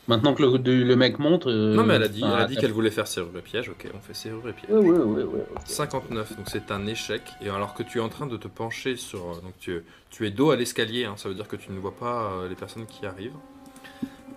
[0.07, 1.47] Maintenant que le, mec monte.
[1.47, 3.41] euh, Non, mais elle a dit, enfin, elle a dit qu'elle voulait faire serrure et
[3.41, 3.69] piège.
[3.69, 4.69] Ok, on fait serrure et piège.
[4.71, 5.45] Ouais, ouais, ouais, ouais.
[5.51, 5.61] ok.
[5.65, 7.23] 59, donc c'est un échec.
[7.41, 9.41] Et alors que tu es en train de te pencher sur.
[9.41, 11.95] Donc tu, tu es dos à l'escalier, hein, ça veut dire que tu ne vois
[11.95, 13.33] pas euh, les personnes qui arrivent.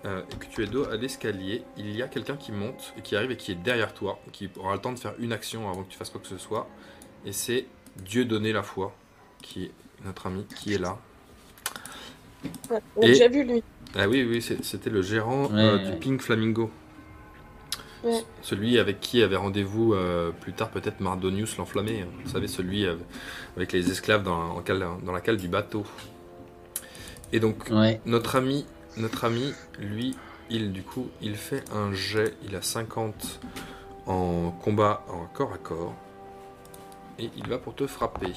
[0.05, 3.01] Euh, et que tu es dos à l'escalier, il y a quelqu'un qui monte et
[3.01, 5.69] qui arrive et qui est derrière toi, qui aura le temps de faire une action
[5.69, 6.67] avant que tu fasses quoi que ce soit.
[7.25, 7.65] Et c'est
[7.97, 8.95] Dieu donner la foi,
[9.43, 9.71] qui est
[10.05, 10.97] notre ami, qui est là.
[12.71, 13.61] Ouais, on a Et- déjà vu lui.
[13.95, 15.91] Ah oui, oui, c'était le gérant Ouais, euh, ouais.
[15.91, 16.69] du Pink Flamingo.
[18.03, 18.23] Ouais.
[18.41, 22.01] Celui avec qui avait rendez-vous euh, plus tard peut-être Mardonius l'enflammé.
[22.03, 22.07] hein.
[22.23, 22.95] Vous savez, celui euh,
[23.57, 25.83] avec les esclaves dans, en cale- dans la cale du bateau.
[27.33, 27.99] Et donc, Ouais.
[28.05, 28.65] notre ami,
[28.97, 30.15] notre ami, lui,
[30.49, 32.33] il du coup, il fait un jet.
[32.47, 33.39] Il a 50
[34.05, 35.93] en combat en corps à corps.
[37.19, 38.27] Et il va pour te frapper.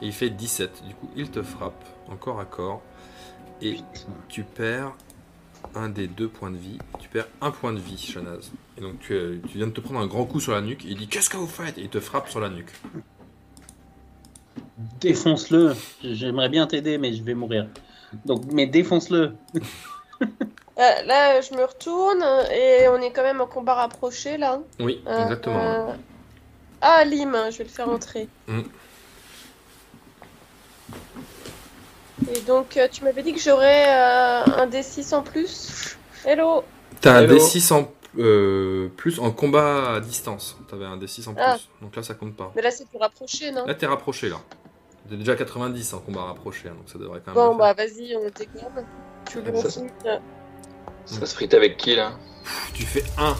[0.00, 0.84] Et il fait 17.
[0.88, 2.82] Du coup, il te frappe en corps à corps.
[3.62, 4.12] Et Putain.
[4.28, 4.92] tu perds
[5.74, 6.78] un des deux points de vie.
[7.00, 8.50] Tu perds un point de vie, Shanaz.
[8.76, 10.84] Et donc tu, euh, tu viens de te prendre un grand coup sur la nuque.
[10.84, 11.78] Il dit Qu'est-ce que vous faites?
[11.78, 12.70] Et il te frappe sur la nuque.
[15.00, 15.74] Défonce-le.
[16.02, 17.66] J'aimerais bien t'aider, mais je vais mourir.
[18.24, 19.32] Donc, mais défonce-le.
[20.78, 24.60] Euh, là, je me retourne et on est quand même en combat rapproché là.
[24.78, 25.58] Oui, Euh, exactement.
[25.58, 25.92] euh,
[26.82, 28.28] Ah, Lim, je vais le faire entrer.
[28.46, 28.60] Mm.
[32.34, 35.96] Et donc, euh, tu m'avais dit que j'aurais euh, un D6 en plus.
[36.24, 36.64] Hello
[37.00, 37.36] T'as un Hello.
[37.36, 40.56] D6 en euh, plus en combat à distance.
[40.68, 41.42] T'avais un D6 en plus.
[41.44, 41.56] Ah.
[41.82, 42.52] Donc là, ça compte pas.
[42.56, 43.66] Mais là, c'est pour rapprocher, non?
[43.66, 44.40] Là, t'es rapproché là.
[45.08, 46.68] T'es déjà 90 en combat rapproché.
[46.68, 47.44] hein, donc ça devrait quand même.
[47.50, 48.84] Bon, bah vas-y, on dégomme.
[49.30, 49.90] Tu le ça- continues.
[51.04, 52.18] Ça se frite avec qui là?
[52.74, 53.36] Tu fais 1.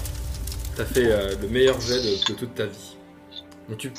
[0.77, 2.97] T'as fait euh, le meilleur jet de, de toute ta vie.
[3.69, 3.91] Donc tu.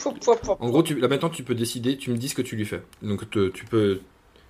[0.59, 2.65] En gros, tu, là maintenant, tu peux décider, tu me dis ce que tu lui
[2.65, 2.81] fais.
[3.01, 3.99] Donc, te- tu peux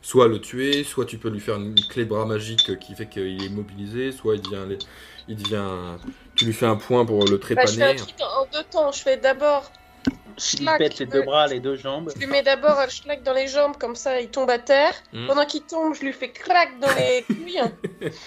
[0.01, 3.07] soit le tuer, soit tu peux lui faire une clé de bras magique qui fait
[3.07, 4.77] qu'il est immobilisé, soit il devient,
[5.27, 5.97] il devient,
[6.35, 7.95] tu lui fais un point pour le Bah, je fais un trépaner.
[7.95, 8.91] truc en deux temps.
[8.91, 9.71] Je fais d'abord.
[10.59, 12.11] Il pète les deux bras, les deux jambes.
[12.13, 14.93] Je lui mets d'abord un schlag dans les jambes, comme ça il tombe à terre.
[15.11, 15.27] Mm.
[15.27, 17.59] Pendant qu'il tombe, je lui fais crack dans les couilles.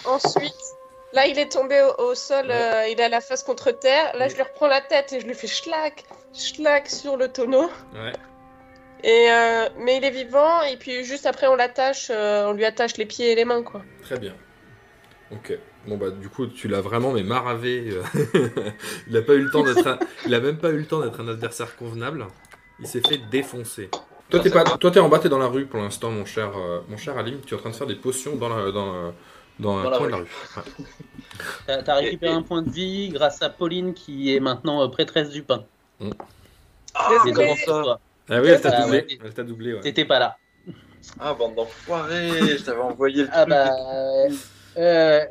[0.04, 0.52] Ensuite,
[1.12, 2.52] là il est tombé au, au sol, Ouais.
[2.52, 4.10] euh, il a la face contre terre.
[4.16, 5.92] Là je lui reprends la tête et je lui fais schlag,
[6.34, 7.70] schlag sur le tonneau.
[7.94, 8.12] Ouais.
[9.02, 12.64] Et euh, mais il est vivant et puis juste après on l'attache, euh, on lui
[12.64, 13.82] attache les pieds et les mains quoi.
[14.02, 14.34] Très bien.
[15.32, 15.56] Ok.
[15.86, 17.90] Bon bah du coup tu l'as vraiment mais maravé.
[17.90, 18.02] euh.
[19.08, 21.00] il a pas eu le temps d'être, un- il a même pas eu le temps
[21.00, 22.26] d'être un adversaire convenable.
[22.80, 23.90] Il s'est fait défoncer.
[24.28, 26.52] Toi t'es pas, toi t'es en bas, t'es dans la rue pour l'instant mon cher,
[26.56, 27.40] euh, mon cher Alim.
[27.46, 29.12] Tu es en train de faire des potions dans la, dans,
[29.58, 30.22] dans la coin de la rue.
[30.24, 30.28] rue.
[30.56, 30.86] Ouais.
[31.66, 34.86] T'as t'as récupéré Et- et- un point de vie grâce à Pauline qui est maintenant
[34.90, 35.64] prêtresse du pain.
[36.94, 38.98] Ah, comment ça Toi, Ah oui, elle t'a Ah doublé.
[38.98, 39.18] ouais.
[39.24, 39.74] Elle t'a doublé.
[39.74, 39.80] Ouais.
[39.80, 40.38] T'étais pas là.
[41.18, 43.48] Ah, bande d'enfoirés Je t'avais envoyé le Ah truc.
[43.50, 43.70] bah.
[43.72, 44.28] euh,
[44.76, 45.24] euh,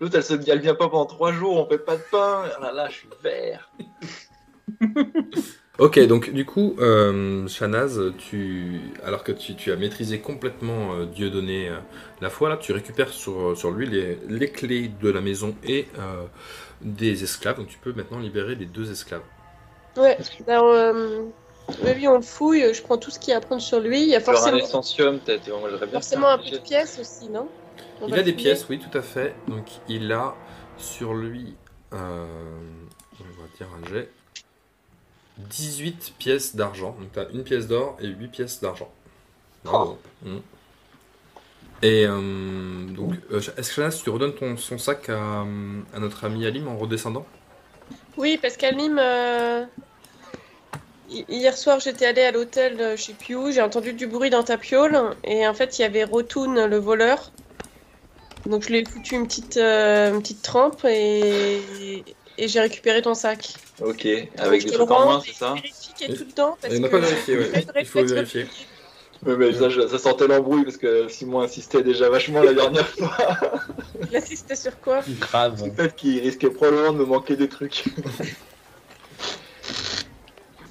[0.00, 0.50] L'autre, elle, se...
[0.50, 2.44] elle vient pas pendant 3 jours, on fait pas de pain.
[2.56, 3.70] Ah là là, je suis vert.
[5.78, 11.06] Ok, donc du coup, euh, Shanaz, tu, alors que tu, tu as maîtrisé complètement euh,
[11.06, 11.78] Dieu donné euh,
[12.20, 15.86] la foi, là, tu récupères sur, sur lui les, les clés de la maison et
[15.98, 16.24] euh,
[16.82, 17.56] des esclaves.
[17.56, 19.22] Donc tu peux maintenant libérer les deux esclaves.
[19.96, 20.18] Ouais.
[20.46, 20.94] Alors,
[21.84, 23.80] euh, lui on le fouille, je prends tout ce qu'il y a à prendre sur
[23.80, 24.02] lui.
[24.02, 25.50] Il y a Faire un forcément, essentium, peut-être.
[25.92, 27.48] Forcément un peu de pièces aussi, non?
[28.00, 29.34] On il a des pièces, oui, tout à fait.
[29.48, 30.34] Donc il a
[30.78, 31.54] sur lui,
[31.92, 32.26] euh,
[33.20, 34.10] on va dire un jet,
[35.38, 36.96] 18 pièces d'argent.
[36.98, 38.90] Donc tu as une pièce d'or et 8 pièces d'argent.
[39.64, 39.98] Bravo.
[40.22, 40.40] Mhm.
[41.82, 45.44] Et euh, donc, euh, est-ce que tu redonnes ton, son sac à,
[45.94, 47.24] à notre ami Alim en redescendant?
[48.18, 49.64] Oui, parce qu'Alim, euh,
[51.10, 54.30] hier soir, j'étais allée à l'hôtel, euh, je sais plus où, j'ai entendu du bruit
[54.30, 57.32] dans ta piole, et en fait, il y avait Rotoun, le voleur.
[58.46, 62.04] Donc, je lui ai foutu une petite, euh, une petite trempe, et,
[62.38, 63.54] et j'ai récupéré ton sac.
[63.82, 64.06] Ok,
[64.38, 66.74] avec des trucs en moins, et c'est ça Vérifie qu'il y a tout dedans, parce
[66.74, 67.50] Il n'a pas vérifié, ouais.
[67.80, 68.46] Il faut vérifier.
[69.26, 72.88] Ouais, mais ça, je- ça sentait l'embrouille parce que Simon insistait déjà vachement la dernière
[72.88, 73.14] fois.
[74.10, 75.02] Là, si c'était sur quoi?
[75.20, 75.70] Grave.
[75.76, 77.84] Peut-être qu'il risquait probablement de me manquer des trucs.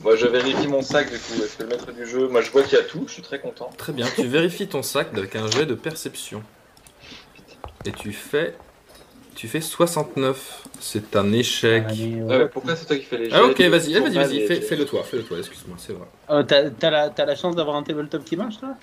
[0.01, 1.43] Moi, je vérifie mon sac du coup.
[1.43, 2.27] Est-ce que le maître du jeu.
[2.27, 3.69] Moi, je vois qu'il y a tout, je suis très content.
[3.77, 6.41] Très bien, tu vérifies ton sac avec un jet de perception.
[7.85, 8.55] Et tu fais
[9.35, 10.63] Tu fais 69.
[10.79, 11.83] C'est un échec.
[11.87, 14.61] Allez, Ouais, mais pourquoi c'est toi qui fais les Ah ok, vas-y, mal vas-y, et-
[14.61, 16.07] fais, le toi, fais-le toi, excuse-moi, c'est vrai.
[16.29, 18.75] Oh, t'as t'as la, t'as la chance d'avoir un tabletop qui marche là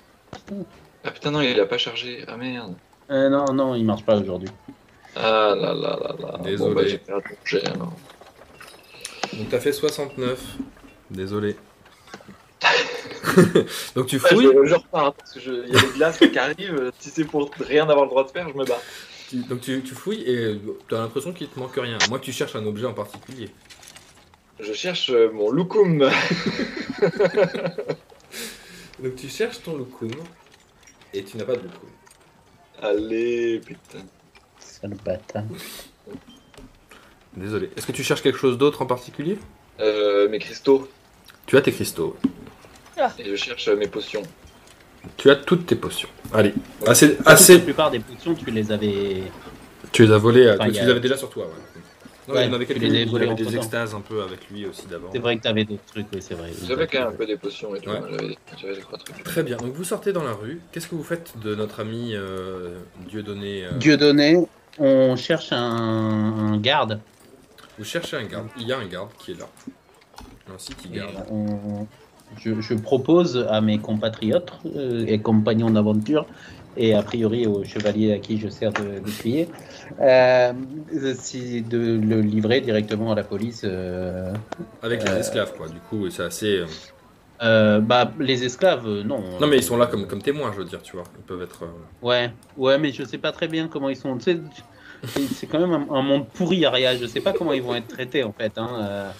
[1.03, 2.23] Ah putain, non, il a pas chargé.
[2.27, 2.75] Ah merde.
[3.11, 4.49] euh, Non, non, il marche pas aujourd'hui.
[5.15, 6.37] Ah là là là là.
[6.43, 6.73] Désolé.
[6.75, 7.93] Bon, bah, j'ai perdu mon jet alors.
[9.33, 10.39] Donc t'as fait 69.
[11.11, 11.55] Désolé.
[13.95, 16.17] Donc tu Ouais, fouilles, je, je repars parce que je- il y a des glaces
[16.17, 16.91] qui arrivent.
[16.99, 18.81] Si c'est pour rien avoir le droit de faire, je me bats.
[19.29, 21.97] tu- donc tu, tu fouilles et t'as l'impression qu'il te manque rien.
[22.09, 23.49] Moi tu cherches un objet en particulier.
[24.59, 26.09] Je cherche euh, mon loukoum.
[28.99, 30.09] Donc tu cherches ton loukoum
[31.13, 31.89] et tu n'as pas de loukoum.
[32.81, 33.99] Allez, putain.
[34.59, 35.43] Sale bâtard.
[37.35, 37.69] Désolé.
[37.77, 39.37] Est-ce que tu cherches quelque chose d'autre en particulier?
[39.79, 40.89] Euh, mes cristaux.
[41.47, 42.15] Tu as tes cristaux.
[43.19, 44.21] Et je cherche euh, mes potions.
[45.17, 46.09] Tu as toutes tes potions.
[46.33, 46.53] Allez.
[46.81, 46.89] Ouais.
[46.89, 47.59] Assez, La assez.
[47.59, 49.23] plupart des potions, tu les avais.
[49.91, 50.43] Tu les as à- Enfin, tu
[50.79, 51.45] a- les avais déjà sur toi.
[51.45, 51.51] Ouais.
[52.27, 53.51] Non, Ouais, il y en avait tu quelques volés des entre-temps.
[53.57, 55.07] extases un peu avec lui aussi d'avant.
[55.13, 56.49] C'est vrai que t'avais d'autres trucs, oui, c'est vrai.
[56.67, 57.89] J'avais quand même un peu des potions et tout.
[57.89, 58.01] Ouais.
[58.11, 59.23] J'avais j'avais des trois trucs.
[59.23, 59.55] Très bien.
[59.55, 60.59] Donc vous sortez dans la rue.
[60.73, 62.79] Qu'est-ce que vous faites de notre ami euh,
[63.09, 64.45] Dieudonné euh, Dieudonné,
[64.77, 66.99] on cherche un, un garde.
[67.79, 68.47] Vous cherchez un garde.
[68.59, 69.47] Il y a un garde qui est là.
[70.53, 71.25] Ainsi qui Et garde.
[71.31, 71.87] on-
[72.37, 76.25] je, je propose à mes compatriotes euh, et compagnons d'aventure,
[76.75, 79.47] et a priori au chevalier à qui je sers de, d'écuyer,
[80.01, 80.53] euh,
[81.15, 83.61] si- de le livrer directement à la police.
[83.63, 84.33] euh,
[84.81, 85.67] Avec les euh, esclaves, quoi.
[85.69, 86.57] Du coup, c'est assez.
[86.57, 86.65] euh,
[87.41, 89.21] euh, bah, les esclaves, euh, non.
[89.39, 91.05] Non, mais ils sont là comme, comme témoins, je veux dire, tu vois.
[91.17, 91.63] Ils peuvent être.
[91.63, 91.67] euh,
[92.01, 94.17] Ouais, ouais, mais je sais pas très bien comment ils sont.
[94.17, 94.39] Tu sais,
[95.33, 96.95] c'est quand même un, un monde pourri, Aria.
[96.95, 98.51] Je sais pas comment ils vont être traités en fait.
[98.57, 99.11] Hein.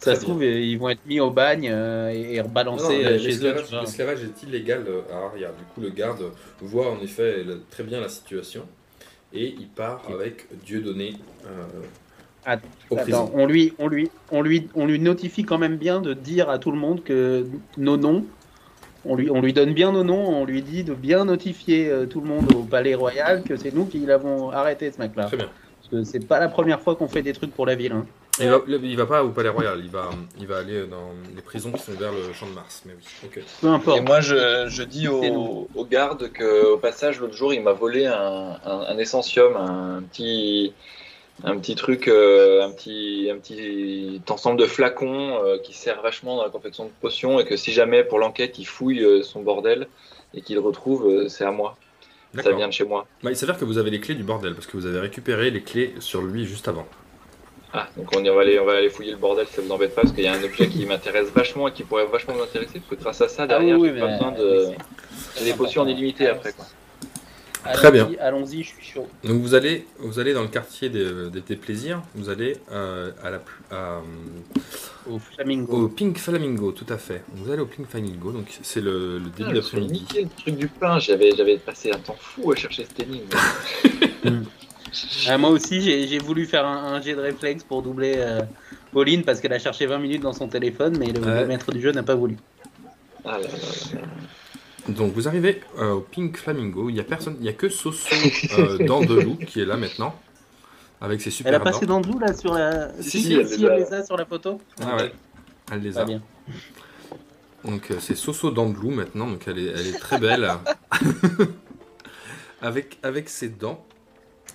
[0.00, 3.44] Ça se trouve, ils vont être mis au bagne euh, et, rebalancés Non, euh, chez
[3.44, 3.54] eux.
[3.80, 5.48] l'esclavage est illégal euh, à Aria.
[5.48, 6.22] Du coup, le garde
[6.60, 8.62] voit en effet très bien la situation
[9.32, 11.14] et il part avec Dieudonné
[11.46, 11.50] euh,
[12.46, 13.24] Att- au prison.
[13.26, 16.48] Attends, on lui, on lui, on lui, on lui notifie quand même bien de dire
[16.48, 17.46] à tout le monde que
[17.76, 18.24] nos noms.
[19.04, 20.28] On lui, on lui donne bien nos noms.
[20.40, 23.74] On lui dit de bien notifier euh, tout le monde au palais royal que c'est
[23.74, 25.24] nous qui l'avons arrêté ce mec-là.
[25.26, 25.48] Très bien.
[25.80, 27.92] Parce que c'est pas la première fois qu'on fait des trucs pour la ville.
[27.92, 28.06] hein.
[28.40, 31.42] Il va, il va pas au palais royal, il va, il va aller dans les
[31.42, 32.82] prisons qui sont vers le champ de Mars.
[32.86, 33.42] Mais oui, ok.
[33.60, 34.02] Peu Et importe.
[34.02, 35.68] moi, je, je dis C'est au, nous.
[35.74, 40.02] au garde que, au passage, l'autre jour, il m'a volé un, un, un essentium, un
[40.02, 40.72] petit,
[41.44, 46.36] un petit truc, euh, un petit, un petit ensemble de flacons euh, qui sert vachement
[46.36, 49.42] dans la confection de potions et que si jamais pour l'enquête il fouille euh, son
[49.42, 49.88] bordel
[50.34, 51.76] et qu'il le retrouve, c'est à moi.
[52.42, 53.06] Ça vient de chez moi.
[53.22, 55.50] Bah, il s'avère que vous avez les clés du bordel parce que vous avez récupéré
[55.50, 56.86] les clés sur lui juste avant.
[57.72, 59.94] Ah, donc on, y va aller, on va aller fouiller le bordel, ça vous embête
[59.94, 62.80] pas, parce qu'il y a un objet qui m'intéresse vachement et qui pourrait vachement m'intéresser,
[62.80, 64.68] parce que grâce à ça, derrière, Ah oui, j'ai pas besoin de.
[65.38, 66.64] J'ai des potions en illimité après, quoi.
[67.74, 68.08] Très bien.
[68.20, 69.06] Allons-y, je suis chaud.
[69.24, 73.10] Donc vous allez, vous allez dans le quartier des, des- des plaisirs, vous allez euh,
[73.22, 74.00] à la, à,
[75.10, 75.76] Au Flamingo.
[75.84, 77.22] au Pink Flamingo, tout à fait.
[77.34, 80.06] Vous allez au Pink Flamingo, donc c'est le, le début Ah, d'après-midi.
[80.14, 83.26] le truc du pain, j'avais j'avais passé un temps fou à chercher cette énigme.
[85.28, 88.40] Ah, moi aussi, j'ai voulu faire un, un jet de réflexe pour doubler euh,
[88.92, 91.40] Pauline parce qu'elle a cherché 20 minutes dans son téléphone, mais le, Ouais.
[91.42, 92.36] le maître du jeu n'a pas voulu.
[93.24, 94.92] Ah là là là là.
[94.94, 97.68] Donc vous arrivez euh, au Pink Flamingo, il y a personne, il y a que
[97.68, 98.08] Soso
[98.58, 100.14] euh, Dandelou qui est là maintenant,
[101.00, 101.64] avec ses super Elle a dents.
[101.70, 102.88] passé dans le là sur la.
[103.02, 103.74] Si, Si, si, si, elle si, les a.
[103.74, 104.60] elle les a sur la photo.
[104.80, 105.12] Ah ouais,
[105.70, 106.04] elle les Pas a.
[106.06, 106.22] bien.
[107.64, 110.48] Donc euh, c'est Soso Dandelou maintenant, donc elle est, elle est très belle.
[112.62, 113.84] avec, avec ses dents.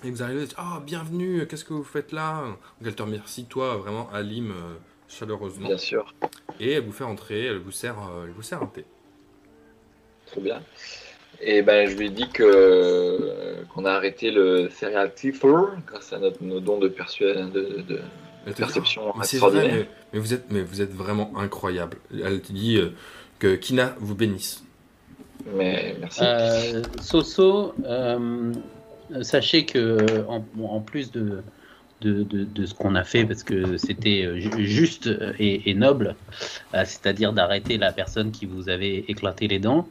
[0.04, 2.42] Et vous arrivez, ah bienvenue, qu'est-ce que vous faites là?
[2.46, 4.74] Donc elle te remercie, toi, vraiment, Alim, euh,
[5.08, 5.68] chaleureusement.
[5.68, 6.14] Bien sûr,
[6.60, 8.84] Et elle vous fait entrer, elle vous sert, euh, elle vous sert un thé.
[10.26, 10.60] trop bien.
[11.40, 15.38] Et ben je lui dis que qu'on a arrêté le serial killer
[15.86, 18.00] grâce à notre, nos dons de, persua- de, de- de
[18.46, 19.74] Elle te dit, perception mais c'est vrai, extraordinaire.
[19.74, 21.96] mais, mais vous êtes, mais vous êtes vraiment incroyable.
[22.12, 22.90] Elle te dit euh,
[23.38, 24.62] que Kina vous bénisse.
[25.54, 26.20] Mais merci.
[26.22, 28.52] Euh, Soso, euh,
[29.22, 31.42] sachez que en, en plus de,
[32.00, 35.74] de, de- de ce qu'on a fait, parce que c'était euh, ju- juste et, et
[35.74, 36.16] noble,
[36.74, 39.88] euh, c'est-à-dire d'arrêter la personne qui vous avait éclaté les dents,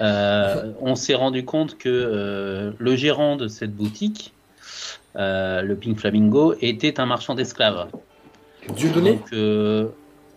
[0.00, 4.32] euh, on s'est rendu compte que euh, le gérant de cette boutique,
[5.16, 7.88] euh, le Pink Flamingo, était un marchand d'esclaves.
[8.76, 9.86] Dieu donné Donc, euh,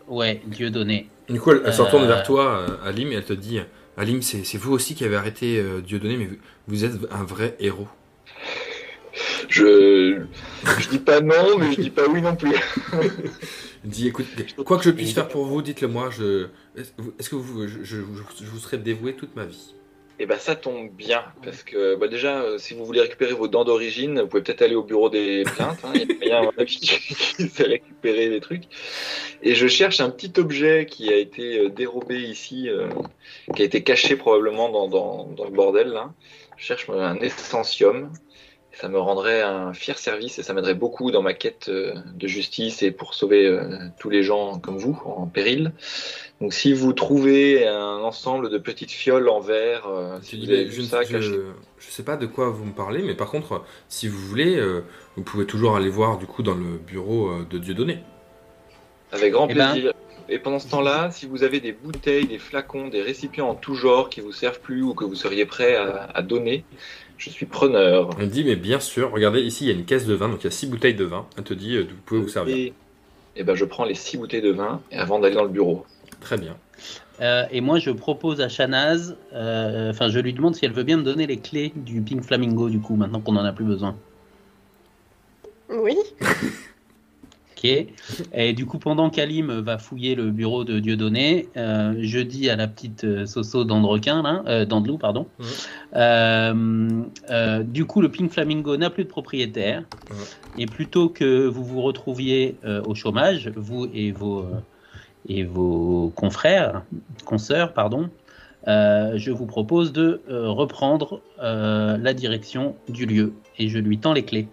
[0.08, 1.08] ouais, Dieu donné.
[1.30, 2.08] Du coup, elle, elle se retourne Euh.
[2.08, 3.60] vers toi, euh, Alim, et elle te dit
[3.96, 7.56] Alim, c'est vous aussi qui avez arrêté euh, Dieudonné, mais vous, vous êtes un vrai
[7.60, 7.88] héros.
[9.50, 10.22] Je
[10.80, 12.56] je dis pas non, mais je dis pas oui non plus.
[13.84, 14.28] Dit Écoute,
[14.66, 16.10] quoi que je puisse faire pour vous, dites-le moi.
[16.10, 19.76] Je, est-ce que vous, je, je- je vous serai dévoué toute ma vie?
[20.20, 23.48] Et bah ça tombe bien, parce que bah, déjà, euh, si vous voulez récupérer vos
[23.50, 25.80] dents d'origine, vous pouvez peut-être aller au bureau des plaintes.
[25.84, 25.91] hein.
[25.96, 28.64] Il y a mon avis, qui fait récupérer des trucs.
[29.41, 32.88] Et je cherche un petit objet qui a été euh, dérobé ici, euh,
[33.56, 35.88] qui a été caché probablement dans, dans, dans le bordel.
[35.89, 36.14] Là.
[36.58, 38.12] Je cherche un essentium.
[38.76, 42.28] Ça me rendrait un fier service et ça m'aiderait beaucoup dans ma quête euh, de
[42.28, 43.68] justice et pour sauver euh,
[44.00, 45.74] tous les gens comme vous en péril.
[46.42, 50.66] Donc si vous trouvez un ensemble de petites fioles en verre, euh, si vous avez
[50.66, 51.40] vu je, ça je- caché.
[51.78, 54.84] je sais pas de quoi vous me parlez, mais par contre, si vous voulez, euh,
[55.16, 58.00] vous pouvez toujours aller voir du coup dans le bureau euh, de Dieudonné.
[59.12, 59.94] Avec grand Eh ben- plaisir.
[60.30, 63.76] Et pendant ce temps-là, si vous avez des bouteilles, des flacons, des récipients en tout
[63.76, 66.64] genre qui vous servent plus ou que vous seriez prêt à, à donner,
[67.18, 68.09] je suis preneur.
[68.20, 70.41] Elle dit, mais bien sûr, regardez, ici il y a une caisse de vin, donc
[70.41, 71.26] il y a six bouteilles de vin.
[71.38, 72.55] Elle te dit, euh, vous pouvez vous servir.
[72.55, 72.74] Et,
[73.36, 75.86] et ben je prends les six bouteilles de vin et avant d'aller dans le bureau.
[76.20, 76.55] Très bien.
[77.22, 80.84] Euh, et moi, je propose à Shanaz, euh, enfin, je lui demande si elle veut
[80.84, 83.66] bien me donner les clés du Pink Flamingo, du coup, maintenant qu'on en a plus
[83.66, 83.95] besoin.
[85.70, 85.95] Oui.
[87.64, 92.55] Et du coup, pendant qu'Alim va fouiller le bureau de Dieudonné, euh, je dis à
[92.55, 95.28] la petite euh, Soso d'Andrequin, là, euh, d'Andelou, pardon,
[97.64, 99.84] du coup, le Pink Flamingo n'a plus de propriétaire.
[100.57, 104.45] Et plutôt que vous vous retrouviez au chômage, vous et vos,
[105.28, 106.84] et vos confrères,
[107.26, 108.09] consoeurs, pardon,
[108.68, 113.34] euh, je vous propose de euh, reprendre euh, la direction du lieu.
[113.59, 114.47] Et je lui tends les clés.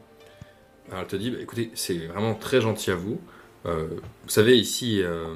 [0.91, 3.21] Alors elle te dit, bah, écoutez, c'est vraiment très gentil à vous.
[3.67, 3.89] Euh,
[4.25, 5.35] vous savez, ici, euh,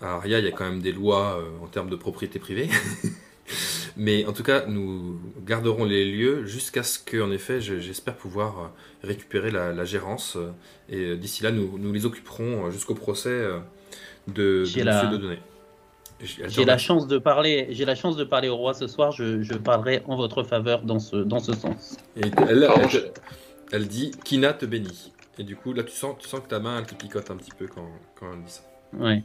[0.00, 2.68] à Aria, il y a quand même des lois euh, en termes de propriété privée.
[3.96, 8.14] Mais en tout cas, nous garderons les lieux jusqu'à ce que, en effet, je- j'espère
[8.14, 8.70] pouvoir
[9.02, 10.38] récupérer la, la gérance.
[10.88, 13.30] Et d'ici là, nous, nous les occuperons jusqu'au procès
[14.28, 15.38] de, de Monsieur la- Dieudonné.
[16.22, 17.68] J'ai la chance de parler.
[17.70, 19.10] J'ai la chance de parler au roi ce soir.
[19.10, 21.96] Je, je parlerai en votre faveur dans ce dans ce sens.
[22.16, 22.30] Et elle,
[22.66, 22.98] Pardon, elle- je-
[23.72, 25.12] elle dit, Kina te bénit.
[25.38, 27.36] Et du coup, là, tu sens, tu sens que ta main, elle te picote un
[27.36, 28.62] petit peu quand, quand elle dit ça.
[28.98, 29.22] Ouais,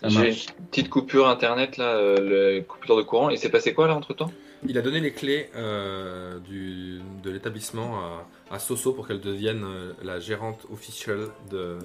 [0.00, 3.30] ça J'ai une petite coupure internet là, euh, le coupure de courant.
[3.30, 4.32] Et c'est passé quoi là entre temps
[4.66, 9.64] Il a donné les clés euh, du, de l'établissement à, à Soso pour qu'elle devienne
[9.64, 11.78] euh, la gérante officielle de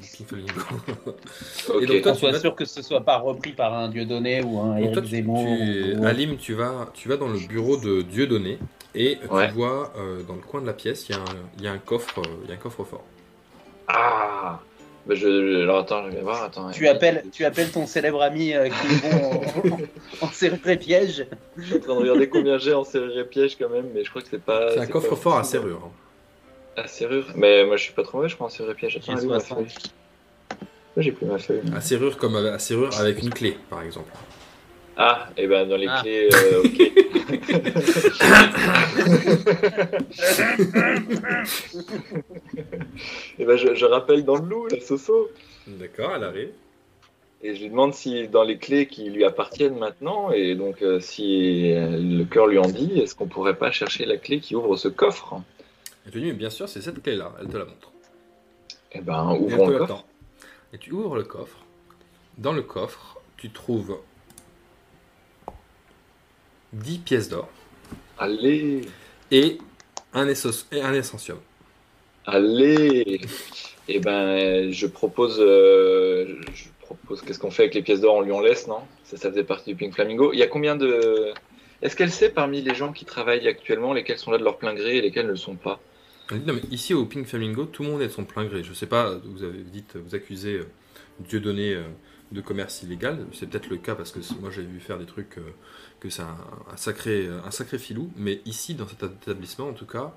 [0.00, 0.60] du Pink Flamingo.
[1.06, 1.14] Ok.
[1.82, 4.06] Et donc, toi, tu soit vas- sûr que ce soit pas repris par un dieu
[4.06, 5.44] donné ou un Eric Zemmour.
[5.44, 8.58] tu- ou- Alim, tu vas, tu vas dans le bureau de Dieudonné
[8.94, 9.48] et Ouais.
[9.48, 11.24] tu vois euh, dans le coin de la pièce, il y a un,
[11.58, 13.04] il y a un coffre, il y a un coffre fort.
[13.88, 14.60] Ah
[15.06, 16.42] bah, je, je- Alors attends, je vais voir.
[16.44, 19.40] Attends, Tu appelles, tu appelles ton célèbre ami euh, qui est bon
[20.22, 21.26] en, en serrure et piège.
[21.56, 24.04] Je suis en train de regarder combien j'ai en serrure et piège quand même, mais
[24.04, 24.72] je crois que c'est pas.
[24.74, 25.80] C'est un coffre fort à serrure.
[25.84, 25.90] hein.
[26.82, 27.26] À serrure?
[27.34, 28.96] Mais moi je suis pas trop mauvais, je crois, en serrure piège.
[28.96, 29.58] Attends, J'ai elle est où, ma 60.
[29.58, 29.66] feuille
[30.48, 34.12] Pourquoi j'ai plus ma feuille À serrure comme à serrure avec une clé, par exemple.
[35.02, 36.00] Ah, et ben dans les Ah.
[36.02, 36.78] clés, euh, ok.
[43.38, 45.30] et ben je, je rappelle dans le loup, la Soso.
[45.66, 46.50] D'accord, elle arrive.
[47.42, 51.00] Et je lui demande si dans les clés qui lui appartiennent maintenant, et donc euh,
[51.00, 54.54] si euh, le cœur lui en dit, est-ce qu'on pourrait pas chercher la clé qui
[54.54, 55.40] ouvre ce coffre?
[56.04, 57.32] Elle te dit, mais bien sûr, c'est cette clé-là.
[57.40, 57.92] Elle te la montre.
[58.92, 60.04] Eh ben, Et ouvrons te le coffre.
[60.74, 61.58] Et tu ouvres le coffre.
[62.36, 63.98] Dans le coffre, tu trouves
[66.72, 67.50] 10 pièces d'or
[68.18, 68.94] Allez,
[69.32, 69.58] et
[70.12, 71.40] un, essos- et un essentium.
[72.26, 73.20] allez.
[73.88, 78.16] Eh ben, je propose, euh, je propose, qu'est-ce qu'on fait avec les pièces d'or?
[78.16, 78.88] On lui en laisse, non?
[79.04, 80.32] Ça, ça faisait partie du Pink Flamingo.
[80.32, 81.32] Il y a combien de...
[81.82, 84.74] Est-ce qu'elle sait parmi les gens qui travaillent actuellement lesquels sont là de leur plein
[84.74, 85.80] gré et lesquels ne le sont pas?
[86.30, 88.62] Non, mais ici au Pink Flamingo, tout le monde est de son plein gré.
[88.62, 90.72] Je sais pas, vous avez dit, vous accusez euh,
[91.18, 91.82] Dieudonné euh,
[92.32, 93.26] de commerce illégal.
[93.32, 95.54] C'est peut-être le cas parce que moi j'ai vu faire des trucs euh,
[96.00, 96.36] que c'est un,
[96.72, 98.10] un sacré, un sacré filou.
[98.16, 100.12] Mais ici, dans cet établissement, en tout cas,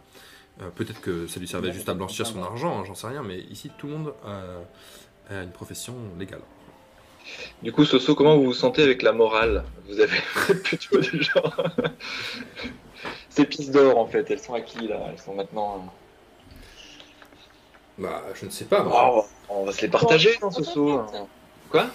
[0.61, 3.24] euh, peut-être que ça lui servait juste à blanchir son argent, hein, j'en sais rien.
[3.24, 6.41] Mais ici, tout le monde a, a une profession légale.
[7.61, 9.64] Du coup, Soso, comment vous vous sentez avec la morale?
[9.88, 10.20] Vous avez
[10.64, 11.55] plutôt du genre...
[13.30, 15.91] Ces pièces d'or, en fait, elles sont à qui, là Elles sont maintenant...
[17.97, 18.84] Bah, je ne sais pas.
[18.84, 19.11] moi.
[19.16, 21.18] Oh, on va se les partager, non, Bon, Soso fait.
[21.74, 21.88] Quoi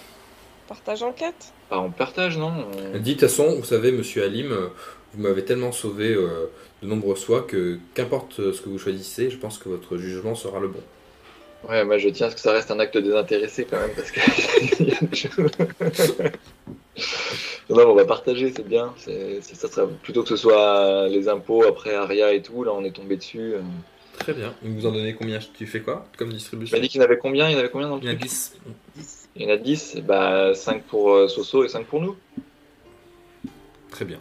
[0.67, 1.53] Partage en quatre.
[1.71, 4.67] Bah, on partage, non On- Elle dit, de toute façon, vous savez, monsieur Halim, euh,
[5.13, 6.47] vous m'avez tellement sauvé euh,
[6.83, 10.35] de nombreuses fois que qu'importe euh, ce que vous choisissez, je pense que votre jugement
[10.35, 10.81] sera le bon.
[11.69, 14.11] Ouais, moi je tiens à ce que ça reste un acte désintéressé quand même, parce
[14.11, 14.19] que.
[14.81, 14.93] il
[17.75, 18.93] non, on va partager, c'est bien.
[18.97, 22.71] C'est, c'est- ça serait plutôt que ce soit les impôts après Aria et tout, là
[22.73, 23.53] on est tombé dessus.
[23.55, 23.61] euh.
[24.19, 24.53] Très bien.
[24.61, 25.39] Vous vous en donnez combien?
[25.57, 26.75] Tu fais quoi comme distribution?
[26.77, 27.47] M'as dit qu'il y en avait combien?
[27.49, 28.29] Il y en avait combien dans le Il y en a truc?
[28.29, 28.57] 10.
[29.35, 32.15] Il y en a 10, bah 5 pour euh, Soso et 5 pour nous.
[33.91, 34.19] Très bien.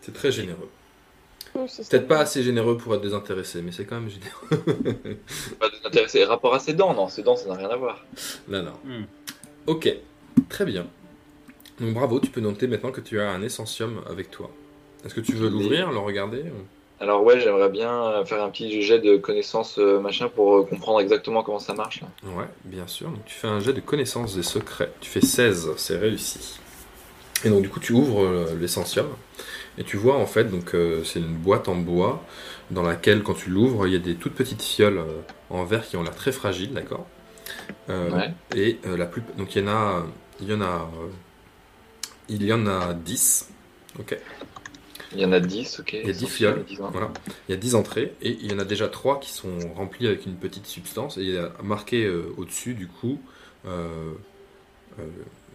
[0.00, 0.68] C'est très généreux.
[1.66, 5.18] C'est Peut-être pas assez généreux pour être désintéressé, mais c'est quand même généreux.
[5.58, 6.24] Pas intéressé.
[6.24, 8.04] Rapport à ses dents, non, ses dents, ça n'a rien à voir.
[8.48, 8.72] non, non.
[8.84, 9.04] Hmm.
[9.66, 9.92] Ok,
[10.48, 10.86] très bien.
[11.80, 14.50] Donc bravo, tu peux noter maintenant que tu as un essentium avec toi.
[15.04, 16.44] Est-ce que tu veux l'ouvrir, le regarder
[17.00, 21.00] Alors ouais, j'aimerais bien faire un petit jet de connaissances euh, machin pour euh, comprendre
[21.00, 22.00] exactement comment ça marche.
[22.00, 22.08] Là.
[22.36, 23.08] Ouais, bien sûr.
[23.08, 24.90] Donc tu fais un jet de connaissances des secrets.
[25.00, 26.58] Tu fais 16, c'est réussi.
[27.44, 29.06] Et donc du coup tu ouvres euh, l'essentium
[29.78, 32.20] et tu vois en fait donc euh, c'est une boîte en bois
[32.72, 35.20] dans laquelle quand tu l'ouvres il y a des toutes petites fioles euh,
[35.50, 37.06] en verre qui ont l'air très fragiles, d'accord?
[37.90, 38.32] Euh, Ouais.
[38.56, 40.04] Et euh, la plus donc il y en a
[40.40, 41.08] il y en a euh,
[42.28, 43.50] il y en a 10.
[44.00, 44.16] OK?
[45.12, 45.92] Il y en a 10, ok.
[46.02, 46.64] Il y a 10 Essentiel, fioles.
[46.64, 46.80] 10.
[46.88, 47.12] Voilà.
[47.48, 50.06] Il y a 10 entrées et il y en a déjà 3 qui sont remplies
[50.06, 53.20] avec une petite substance et il y a marqué euh, au-dessus du coup
[53.66, 54.12] euh,
[54.98, 55.08] euh,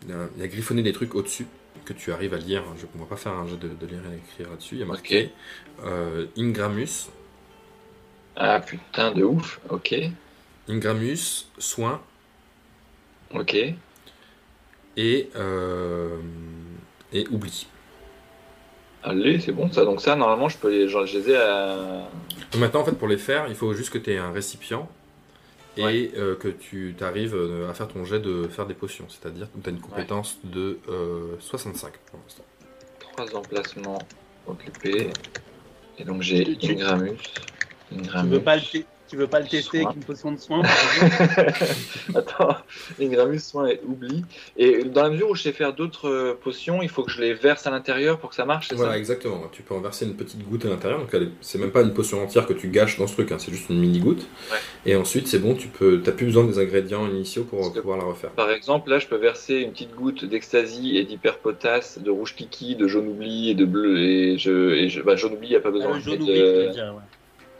[0.03, 1.47] il, y a, il y a griffonné des trucs au-dessus
[1.85, 2.63] que tu arrives à lire.
[2.77, 4.75] Je ne pourrais pas faire un jeu de, de lire et écrire là-dessus.
[4.75, 5.33] Il y a marqué
[6.37, 7.09] Ingramus,
[8.35, 9.59] Ah putain, de ouf.
[9.69, 9.95] Ok,
[10.67, 12.01] Ingramus, soin
[13.29, 13.53] ok.
[14.97, 15.29] et,
[17.13, 17.67] et oubli.
[19.03, 19.83] Allez, c'est bon ça.
[19.85, 21.75] Donc ça, normalement, je peux les, genre, je les ai à...
[22.51, 24.87] Donc maintenant en fait pour les faire il faut juste que tu aies un récipient
[25.75, 26.11] et Ouais.
[26.17, 27.35] euh, que tu arrives
[27.69, 29.05] à faire ton jet de faire des potions.
[29.09, 32.43] C'est-à-dire que tu as une compétence de euh, 65 pour l'instant.
[32.99, 33.99] trois emplacements
[34.47, 35.09] occupés.
[35.97, 36.55] Et donc j'ai.
[36.57, 37.17] Tu Ingramus.
[37.91, 38.61] veux pas le,
[39.13, 39.89] tu veux pas le tester Soin.
[39.91, 40.71] avec une potion de soin par
[41.03, 41.63] exemple
[42.15, 42.55] Attends,
[42.99, 44.25] Ingramus, soin et oubli.
[44.57, 47.21] Et dans la mesure où je sais faire d'autres euh, potions, il faut que je
[47.21, 48.97] les verse à l'intérieur pour que ça marche, Voilà, ça?
[48.97, 49.43] exactement.
[49.51, 50.99] Tu peux en verser une petite goutte à l'intérieur.
[50.99, 53.51] Donc, c'est même pas une potion entière que tu gâches dans ce truc, hein, c'est
[53.51, 54.25] juste une mini goutte.
[54.51, 54.57] Ouais.
[54.87, 56.01] Et ensuite, c'est bon, tu peux.
[56.03, 58.31] T'as plus besoin des ingrédients initiaux pour Parce que- pouvoir la refaire.
[58.31, 62.75] Par exemple, là, je peux verser une petite goutte d'ecstasy et d'hyperpotasse, de rouge kiki,
[62.75, 63.99] de jaune oubli et de bleu.
[63.99, 65.99] Et je, et je, bah, jaune oubli, il n'y a pas besoin.
[65.99, 66.99] Jaune Et oubli, déjà, ouais.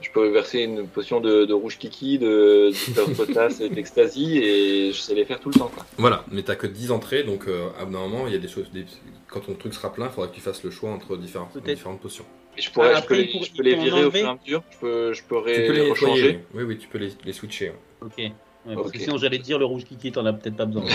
[0.03, 4.99] Je peux verser une potion de, de rouge kiki, de d'hyperpotasse et d'ecstasy et je
[4.99, 5.71] sais les faire tout le temps.
[5.73, 5.85] Quoi.
[5.97, 8.69] Voilà, mais t'as que 10 entrées, donc euh, normalement, il y a des choses.
[8.71, 8.85] des-
[9.29, 12.01] Quand ton truc sera plein, il faudra que tu fasses le choix entre différentes, différentes
[12.01, 12.25] potions.
[12.57, 14.37] Et je, pourrais, Ah, je peux les, je peux les virer au fur et à
[14.43, 14.61] mesure.
[14.71, 16.21] Je peux, je peux ré- tu peux les rechanger.
[16.21, 16.39] nettoyer.
[16.53, 17.69] Oui, oui, tu peux les, les switcher.
[17.69, 17.75] ouais.
[18.01, 18.13] Ok.
[18.17, 20.83] Ouais, parce que sinon j'allais te dire le rouge kiki, t'en as peut-être pas besoin.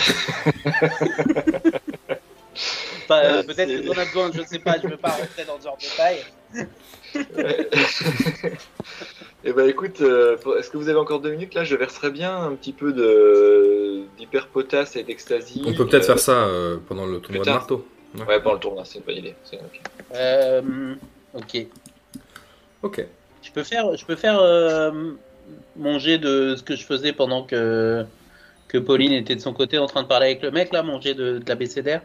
[3.11, 5.45] Enfin, euh, Euh, peut-être que t'en as besoin, je sais pas, je veux pas rentrer
[5.47, 6.19] dans ce genre de détail.
[9.45, 11.65] Et bah écoute, euh, est-ce que vous avez encore deux minutes là?
[11.65, 15.63] Je verserais bien un petit peu de d'hyperpotasse et d'ecstasy.
[15.65, 17.87] On peut peut-être euh, faire ça euh, pendant le tournoi de marteau.
[18.27, 19.35] Ouais, pendant le tournoi, c'est une bonne idée.
[19.45, 19.81] C'est ok.
[20.15, 20.95] Euh,
[21.35, 21.67] ok.
[22.83, 23.07] Ok.
[23.43, 25.13] Je peux faire, je peux faire euh,
[25.77, 28.05] mon jet de ce que je faisais pendant que,
[28.67, 31.01] que Pauline était de son côté en train de parler avec le mec là, mon
[31.01, 32.01] jet de, de la BCDR.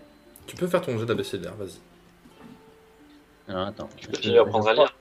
[0.45, 1.79] Tu peux faire ton jet d'ABCDR, vas-y.
[3.47, 3.89] Alors, attends.
[3.97, 4.95] Tu continues à apprendre à lire.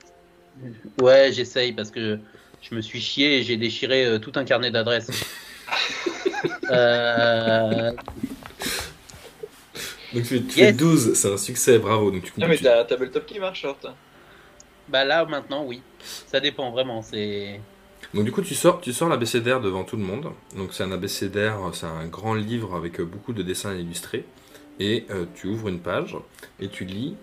[0.99, 2.19] Ouais, j'essaye parce que
[2.61, 5.09] je me suis chié et j'ai déchiré euh, tout un carnet d'adresses.
[6.69, 7.91] euh,
[10.13, 10.67] Donc tu, tu Yes.
[10.67, 12.11] fais 12, c'est un succès, bravo.
[12.11, 13.87] Donc tu, Ah, mais tu- t'as t'as top qui marche, short.
[14.87, 15.81] bah là maintenant oui,
[16.27, 17.01] ça dépend vraiment.
[17.01, 17.59] C'est
[18.13, 20.31] Donc du coup tu sors, tu sors l'abécédaire devant tout le monde.
[20.55, 24.25] Donc c'est un abécédaire, c'est un grand livre avec euh, beaucoup de dessins illustrés.
[24.79, 26.15] Et euh, tu ouvres une page
[26.59, 27.15] et tu lis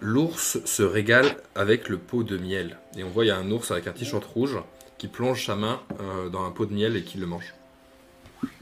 [0.00, 2.78] L'ours se régale avec le pot de miel.
[2.96, 4.58] Et on voit il y a un ours avec un t-shirt rouge
[4.98, 7.54] qui plonge sa main euh, dans un pot de miel et qui le mange.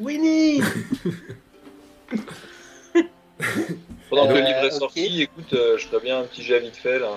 [0.00, 0.60] Winnie.
[4.10, 6.76] Pendant que le livre est sorti, écoute, euh, je ferais bien un petit jet vite
[6.76, 7.10] fait là.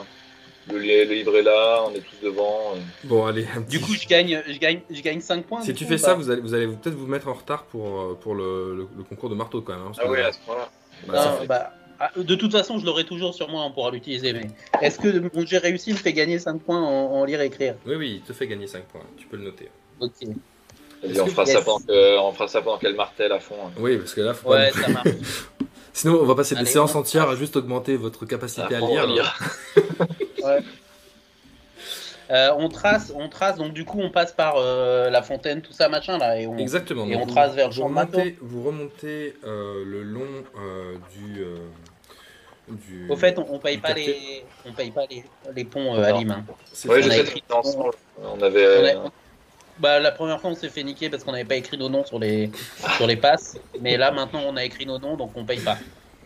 [0.72, 2.74] Le, le livre est là, on est tous devant.
[2.76, 2.80] euh.
[3.05, 5.61] Bon allez, un petit- Du coup je gagne, je gagne, je gagne 5 points.
[5.61, 7.99] si tu coup, fais ça, vous allez, vous allez peut-être vous mettre en retard pour,
[8.01, 9.88] euh, pour le, le- le concours de marteau quand même.
[9.88, 10.69] hein, Ah ouais, à ce point-là.
[11.07, 11.80] bah, ça Non, fait- bah, ah,
[12.18, 14.34] de toute façon, je l'aurai toujours sur moi, on pourra l'utiliser.
[14.34, 14.47] Mais
[14.82, 17.76] est-ce que mon jet réussi me fait gagner 5 points en, en lire et écrire?
[17.86, 19.70] Oui, oui, il te fait gagner 5 points, tu peux le noter.
[19.99, 20.12] Ok.
[21.04, 23.56] On fera, ça pendant que, on fera ça pendant qu'elle martèle à fond.
[23.66, 23.72] hein.
[23.80, 25.08] Oui, parce que là, faut Ouais, ça marche.
[25.93, 29.39] Sinon, on va passer des séances entières à juste augmenter votre capacité à, Apprendre lire.
[32.30, 33.58] Euh, on trace, on trace.
[33.58, 36.58] Donc du coup, on passe par euh, la fontaine, tout ça, machin là, et on.
[36.58, 37.06] Exactement.
[37.06, 40.22] Et on vous- trace vers le vous champ de remontez, vous remontez euh, le long
[40.58, 41.58] euh, du, euh,
[42.72, 43.07] du.
[43.09, 44.07] Au fait, on, on paye pas quartier.
[44.07, 45.24] les, on paye pas les,
[45.55, 46.19] les ponts euh, à Non.
[46.19, 46.32] Lime.
[46.32, 46.45] hein.
[46.72, 47.03] C'est Ouais, fait.
[47.03, 47.91] je a sais, écrit- ensemble.
[48.24, 48.95] On avait.
[48.95, 49.11] On a-
[49.80, 52.05] Bah, la première fois, on s'est fait niquer parce qu'on n'avait pas écrit nos noms
[52.05, 52.51] sur les,
[52.97, 53.57] sur les passes.
[53.82, 55.78] Mais là, maintenant, on a écrit nos noms, donc on paye pas.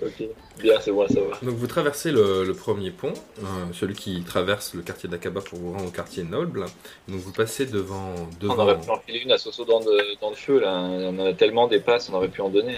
[0.01, 0.23] Ok,
[0.59, 1.39] bien, c'est bon à savoir.
[1.41, 5.57] Donc vous traversez le, le premier pont, euh, celui qui traverse le quartier d'Akaba pour
[5.57, 6.65] vous rendre au quartier noble.
[7.07, 8.57] Donc vous passez devant, On devant.
[8.63, 10.73] aurait pu en filer une à Soso dans, de- dans le feu là.
[10.81, 12.75] On en a tellement des passes, on aurait pu en donner.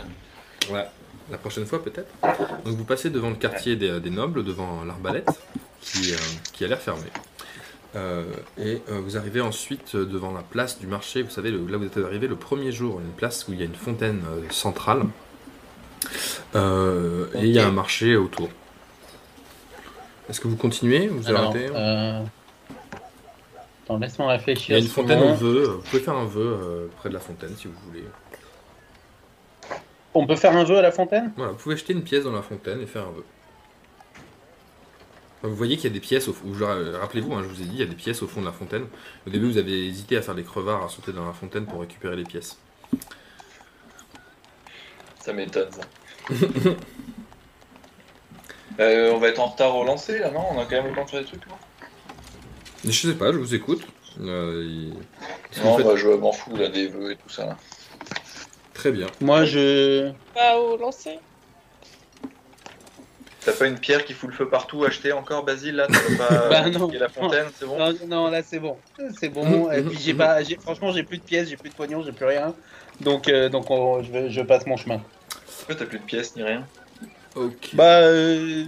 [0.69, 0.85] Ouais,
[1.31, 2.09] la prochaine fois peut-être.
[2.65, 5.29] Donc vous passez devant le quartier des, des nobles, devant l'arbalète.
[5.81, 6.17] qui, euh,
[6.53, 7.01] qui a l'air fermée.
[7.95, 8.23] Euh,
[8.57, 11.21] et euh, vous arrivez ensuite euh, devant la place du marché.
[11.21, 13.61] Vous savez, le- là vous êtes arrivé le premier jour, une place où il y
[13.61, 15.03] a une fontaine euh, centrale.
[16.55, 18.49] Euh, Et il y a un marché autour.
[20.29, 21.09] Est-ce que vous continuez?
[21.09, 22.21] Ou Vous Alors, arrêtez euh...
[23.85, 24.75] Attends, laisse-moi Il réfléchir.
[24.77, 25.63] y a une fontaine au vœu.
[25.77, 28.03] Vous pouvez faire un vœu euh, près de la fontaine si vous voulez.
[30.19, 31.31] On peut faire un vœu à la fontaine?
[31.37, 33.23] Voilà, vous pouvez jeter une pièce dans la fontaine et faire un vœu.
[35.39, 36.63] Enfin, Vous voyez qu'il y a des pièces, au fond- je-
[36.97, 38.51] rappelez-vous, hein, je vous ai dit, il y a des pièces au fond de la
[38.51, 38.85] fontaine.
[39.27, 41.81] Au début, vous avez hésité à faire les crevards, à sauter dans la fontaine pour
[41.81, 42.57] récupérer les pièces.
[45.19, 45.81] Ça m'étonne ça.
[48.79, 50.43] Euh, on va être en retard au lancer là, non?
[50.51, 51.41] On a quand même le temps de faire des trucs
[52.85, 53.81] Mais je sais pas, je vous écoute.
[54.21, 57.45] Euh, il- Non, bah, je m'en fous là des vœux et tout ça.
[57.47, 57.57] Là.
[58.77, 59.07] Très bien.
[59.21, 60.11] Moi, je.
[60.33, 61.19] Pas au lancer.
[63.43, 66.49] T'as pas une pierre qui fout le feu partout acheté encore, Basile là T'as pas
[66.49, 66.91] Bah, non.
[66.91, 68.75] la fontaine, c'est bon Non, non, là c'est bon.
[69.17, 69.71] C'est bon.
[69.71, 70.43] Et puis j'ai pas.
[70.43, 72.53] j'ai- Franchement, j'ai plus de pièces, j'ai plus de pognon, j'ai plus rien.
[72.99, 75.01] Donc, euh, donc on- je, vais- je passe mon chemin.
[75.59, 76.65] Pourquoi t'as plus de pièces ni rien
[77.35, 77.69] Ok.
[77.73, 78.01] Bah.
[78.01, 78.65] Euh...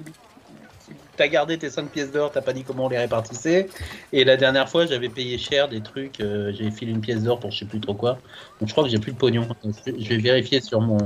[1.20, 3.68] T'as gardé tes 5 pièces d'or, t'as pas dit comment on les répartissait.
[4.14, 6.22] Et la dernière fois, j'avais payé cher des trucs.
[6.22, 8.20] euh, j'avais filé une pièce d'or pour je sais plus trop quoi.
[8.62, 9.46] Donc je crois que j'ai plus de pognon.
[9.86, 10.98] Je vais- vérifier sur mon.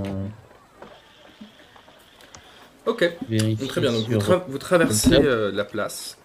[2.85, 3.11] Ok.
[3.27, 6.17] vérifier Très bien, donc vous, sur- tra- vous traversez euh, la place.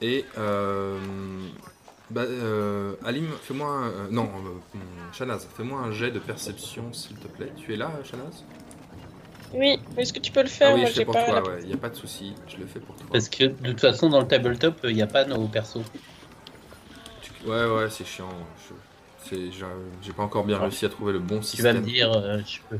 [0.00, 0.24] Et.
[0.38, 0.96] Euh,
[2.08, 3.86] bah, euh, Alim, fais-moi un.
[3.88, 4.30] euh, non,
[4.74, 4.78] euh,
[5.12, 7.52] Shanaz, fais-moi un jet de perception, s'il te plaît.
[7.58, 8.44] Tu es là, Shanaz
[9.54, 11.14] Oui, mais est-ce que tu peux le faire Ah oui, Moi, je fais j'ai pour
[11.14, 13.06] pas toi, la- ouais, il n'y a pas de souci, je le fais pour toi.
[13.12, 15.82] Parce que de toute façon, dans le tabletop, il n'y a pas nos persos.
[17.22, 18.28] Tu- Ouais, ouais, c'est chiant.
[19.30, 19.50] J'ai
[20.02, 21.80] j'ai pas encore bien réussi à trouver le bon Tu vas système.
[21.82, 22.78] me dire, euh, je peux,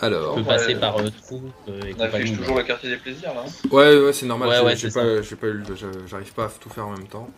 [0.00, 0.56] Alors, je peux Ouais.
[0.56, 2.36] passer par euh, Trou euh, et On affiche compagnie.
[2.36, 3.44] toujours le quartier des plaisirs là.
[3.46, 6.32] hein ouais, ouais, c'est normal, Ouais, j'ai- c'est pas, j'ai pas eu le- je- j'arrive
[6.32, 7.28] pas à tout faire en même temps.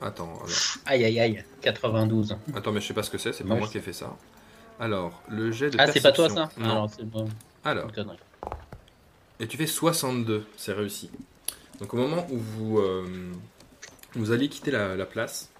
[0.00, 0.48] Attends, alors.
[0.86, 2.36] Aïe aïe aïe, 92.
[2.54, 3.92] Attends, mais je sais pas ce que c'est, c'est pas Ouais, moi qui ai fait
[3.92, 4.14] ça.
[4.80, 6.50] Alors, le jet de Ah, c'est pas toi ça?
[6.58, 6.70] Non.
[6.70, 7.30] Alors, c'est bon.
[7.66, 7.90] Alors,
[9.40, 11.10] et tu fais 62, c'est réussi.
[11.80, 13.04] Donc au moment où vous, euh,
[14.14, 15.50] vous allez quitter la, la place,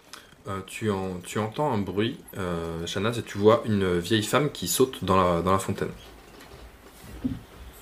[0.48, 4.50] euh, tu, en- tu entends un bruit, euh, Shanaz, et tu vois une vieille femme
[4.52, 5.90] qui saute dans la, dans la fontaine.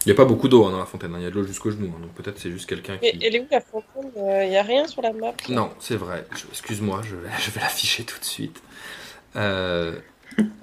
[0.05, 1.35] Il n'y a pas beaucoup d'eau hein, dans la fontaine, hein, il y a de
[1.35, 3.19] l'eau jusqu'au genou, hein, donc peut-être c'est juste quelqu'un Mais qui...
[3.23, 5.33] elle est où la fontaine Il n'y a rien sur la map?
[5.49, 8.63] Non, c'est vrai, excuse-moi, je, vais- je vais l'afficher tout de suite.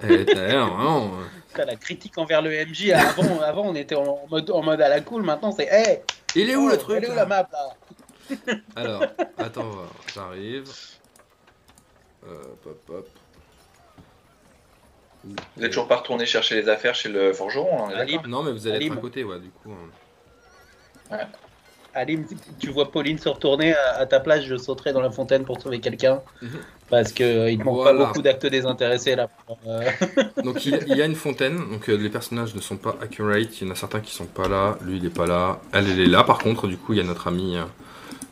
[0.00, 1.10] Vraiment,
[1.58, 4.88] euh, La critique envers le MJ, avant, avant on était en mode, en mode à
[4.88, 6.00] la cool, maintenant c'est Hey!
[6.34, 8.56] Il est où oh, le truc Elle est où la map là?
[8.76, 9.02] Alors,
[9.38, 10.70] attends, voir, j'arrive.
[12.26, 13.08] Euh, hop, hop.
[15.24, 18.66] Vous êtes toujours pas retourné chercher les affaires chez le forgeron, hein, Non, mais vous
[18.66, 19.72] allez être à côté, ouais, du coup.
[21.10, 21.18] hein.
[21.94, 22.24] Alim,
[22.58, 25.60] tu vois Pauline se retourner à, à ta place, je sauterai dans la fontaine pour
[25.60, 26.20] sauver quelqu'un.
[26.40, 26.50] Mhm.
[26.88, 27.98] Parce que euh, il te manque Voilà.
[28.00, 29.28] pas beaucoup d'actes désintéressés là.
[29.66, 29.82] Euh,
[30.44, 33.60] Donc il, il y a une fontaine, donc euh, les personnages ne sont pas accurate,
[33.60, 35.88] il y en a certains qui sont pas là, lui il est pas là, elle
[35.88, 37.56] elle est là par contre, du coup il y a notre ami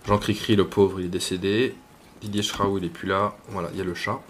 [0.06, 1.74] Jean Cricri, le pauvre, il est décédé,
[2.20, 4.20] Didier Schraou il est plus là, voilà, il y a le chat.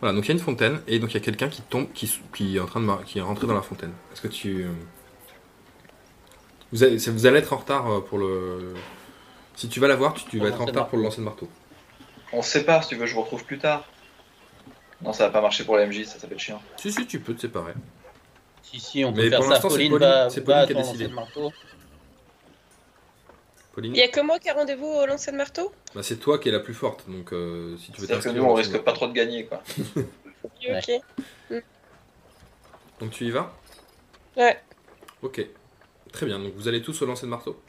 [0.00, 1.86] Voilà, donc il y a une fontaine, et donc il y a quelqu'un qui tombe,
[1.94, 3.92] qui, qui est en train de qui est rentré dans la fontaine.
[4.12, 4.66] Est-ce que tu...
[6.74, 8.74] Vous allez, c'est- vous allez être en retard euh, pour le...
[9.54, 11.48] Si tu vas la voir, tu, vas être en retard pour le lancer de marteau.
[12.32, 13.84] On se sépare si tu veux, je vous retrouve plus tard.
[15.00, 16.60] Non, ça va pas marcher pour la MJ, ça, ça peut être chiant.
[16.76, 17.74] Si, si, tu peux te séparer.
[18.62, 19.60] si, si, on peut Mais faire pour ça.
[19.60, 21.06] Pauline, Pauline- va, c'est Pauline qui a décidé.
[21.06, 21.52] de marteau.
[23.72, 25.72] Pauline Il y a que moi qui a rendez-vous au lancer de marteau?
[25.94, 28.24] Bah, C'est toi qui es la plus forte, donc euh, si tu veux C'est-à-dire que
[28.24, 29.62] t'inscrire nous, on risque pas trop de gagner, quoi.
[30.42, 31.00] Ok, Ouais.
[31.50, 31.62] ok.
[32.98, 33.52] Donc tu y vas?
[34.36, 34.60] Ouais.
[35.22, 35.46] Ok.
[36.14, 37.60] Très bien, donc vous allez tous au lancer de marteau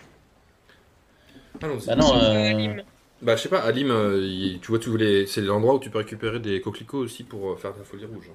[1.62, 1.88] Allons-y.
[1.88, 2.82] Bah non, euh.
[3.22, 5.26] Bah je sais pas, Alim, euh, il- tu vois, tu voulais...
[5.26, 8.30] c'est l'endroit où tu peux récupérer des coquelicots aussi pour euh, faire ta folie rouge.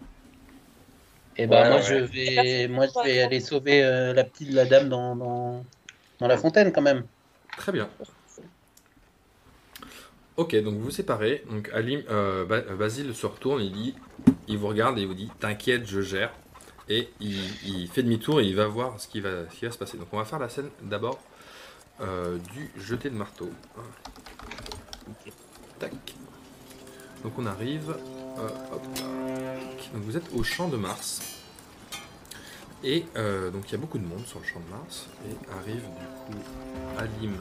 [1.37, 1.83] Et bah Ouais, moi ouais.
[1.83, 5.65] je vais moi je vais aller sauver euh, la petite la dame dans, dans,
[6.21, 7.05] dans la fontaine quand même.
[7.57, 7.89] Très bien.
[10.37, 11.45] Ok, donc vous vous séparez.
[11.51, 13.95] Donc Alim, euh, Ba- euh, Basile se retourne, il dit,
[14.49, 16.33] il vous regarde et il vous dit, t'inquiète, je gère.
[16.91, 19.79] Et il, fait demi-tour et il va voir ce qui va, ce qui va se
[19.79, 19.97] passer.
[19.97, 21.21] Donc on va faire la scène d'abord
[22.01, 23.49] euh, du jeté de marteau.
[25.79, 25.93] Tac.
[27.23, 27.95] Donc on arrive.
[28.39, 28.49] euh.
[29.95, 31.23] Donc vous êtes au champ de Mars.
[32.83, 35.07] Et euh, donc il y a beaucoup de monde sur le champ de Mars.
[35.29, 36.43] Et arrive du coup
[36.99, 37.37] Alim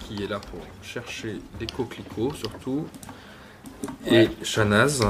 [0.00, 2.86] qui est là pour chercher des coquelicots surtout.
[4.10, 5.00] Et Shanaz,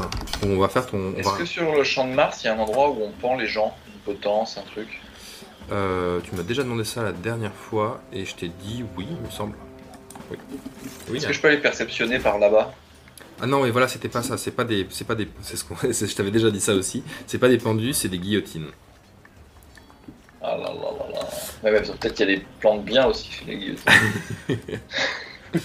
[0.43, 0.99] on va faire ton.
[0.99, 3.03] on Est-ce va- que sur le champ de Mars, il y a un endroit où
[3.03, 5.01] on pend les gens Une potence, un truc?
[5.73, 9.17] Euh, tu m'as déjà demandé ça la dernière fois et je t'ai dit oui, il
[9.27, 9.57] me semble.
[10.31, 10.37] Oui.
[11.17, 11.29] Est-ce hein.
[11.29, 12.73] que je peux les perceptionner par là-bas?
[13.41, 14.37] Ah non, mais voilà, c'était pas ça.
[14.39, 17.03] C'est pas des, c'est pas des, c'est ce qu'on, je t'avais déjà dit ça aussi.
[17.27, 18.67] C'est pas des pendus, c'est des guillotines.
[20.43, 21.29] Ah là là là là.
[21.63, 23.93] Ouais, ouais, peut-être qu'il y a des plantes bien aussi chez les guillotines.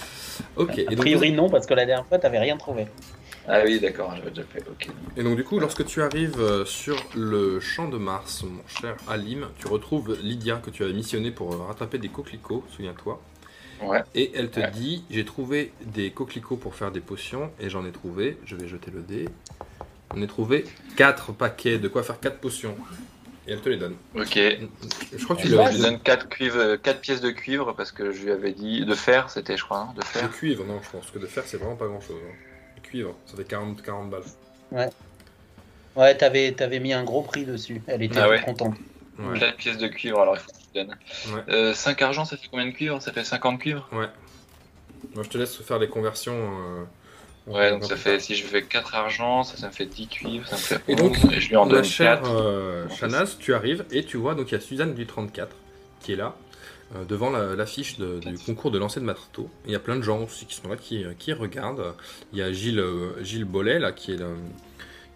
[0.56, 0.78] Ok.
[0.78, 2.86] Et A donc, priori, non, parce que la dernière fois, t'avais rien trouvé.
[3.48, 4.62] Ah oui, d'accord, j'avais déjà fait.
[4.68, 4.88] Ok.
[5.16, 8.96] Et donc du coup, lorsque tu arrives euh, sur le champ de Mars, mon cher
[9.08, 13.20] Alim, tu retrouves Lydia que tu avais missionné pour euh, rattraper des coquelicots, souviens-toi.
[13.82, 14.02] Ouais.
[14.14, 14.70] Et elle te Ouais.
[14.70, 18.68] dit, j'ai trouvé des coquelicots pour faire des potions, et j'en ai trouvé, je vais
[18.68, 19.26] jeter le dé,
[20.14, 20.64] on a trouvé
[20.96, 22.76] 4 paquets, de quoi faire 4 potions.
[23.50, 23.96] Et elle te les donne.
[24.14, 24.36] Ok.
[24.36, 28.12] Je crois que tu Je lui donne 4 cuivres, quatre pièces de cuivre parce que
[28.12, 30.30] je lui avais dit de fer, c'était je crois, hein, de De fer.
[30.30, 32.14] cuivre, non, je pense que de fer, c'est vraiment pas grand-chose.
[32.24, 32.34] hein.
[32.76, 34.88] De cuivre, ça fait 40, 40 balles.
[35.96, 37.82] Ouais, t'avais t'avais mis un gros prix dessus.
[37.88, 38.40] Elle était Ah ouais.
[38.40, 38.76] contente.
[39.18, 39.38] Ouais.
[39.40, 40.96] 4 pièces de cuivre, alors il faut que je lui donne.
[41.34, 41.52] Ouais.
[41.52, 44.06] Euh, 5 argent, ça fait combien de cuivre Ça fait 50 cuivre Ouais.
[45.14, 46.34] Moi, je te laisse faire les conversions.
[46.36, 46.84] euh,
[47.50, 50.46] Ouais, donc ça fait, si je fais 4 argent, ça, ça me fait 10 cuivres,
[50.46, 52.30] ça me fait 11, Et donc, et je lui en donne chère 4.
[52.34, 55.56] euh, Shanaz, tu arrives et tu vois, donc il y a Suzanne du 34
[56.00, 56.36] qui est là,
[56.96, 59.50] euh, devant la- l'affiche de- du concours de lancer de marteau.
[59.66, 61.94] Il y a plein de gens aussi qui sont là, qui, euh, qui regardent.
[62.32, 64.36] Il y a Gilles, euh, Gilles Bollet, là, qui est le-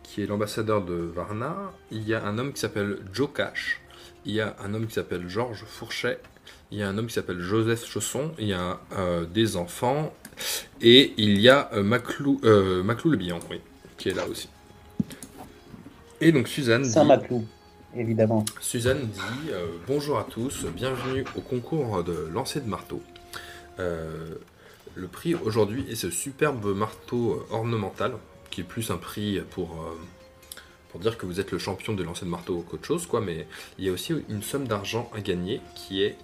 [0.02, 1.72] qui est l'ambassadeur de Varna.
[1.90, 3.80] Il y a un homme qui s'appelle Joe Cash.
[4.26, 6.18] Il y a un homme qui s'appelle Georges Fourchet.
[6.70, 8.32] Il y a un homme qui s'appelle Joseph Chausson.
[8.38, 10.12] Il y a euh, des enfants.
[10.80, 13.60] Et il y a euh, Maclou, euh, Maclou le Bihan, oui,
[13.96, 14.48] qui est là aussi.
[16.20, 17.44] Et donc Suzanne dit, Saint-Maclou,
[17.96, 18.44] évidemment.
[18.60, 23.02] Suzanne dit euh, bonjour à tous, bienvenue au concours de lancer de marteau.
[23.78, 24.34] Euh,
[24.94, 28.12] le prix aujourd'hui est ce superbe marteau ornemental,
[28.50, 29.98] qui est plus un prix pour, euh,
[30.90, 33.46] pour dire que vous êtes le champion de lancer de marteau qu'autre chose, quoi, mais
[33.78, 36.16] il y a aussi une somme d'argent à gagner qui est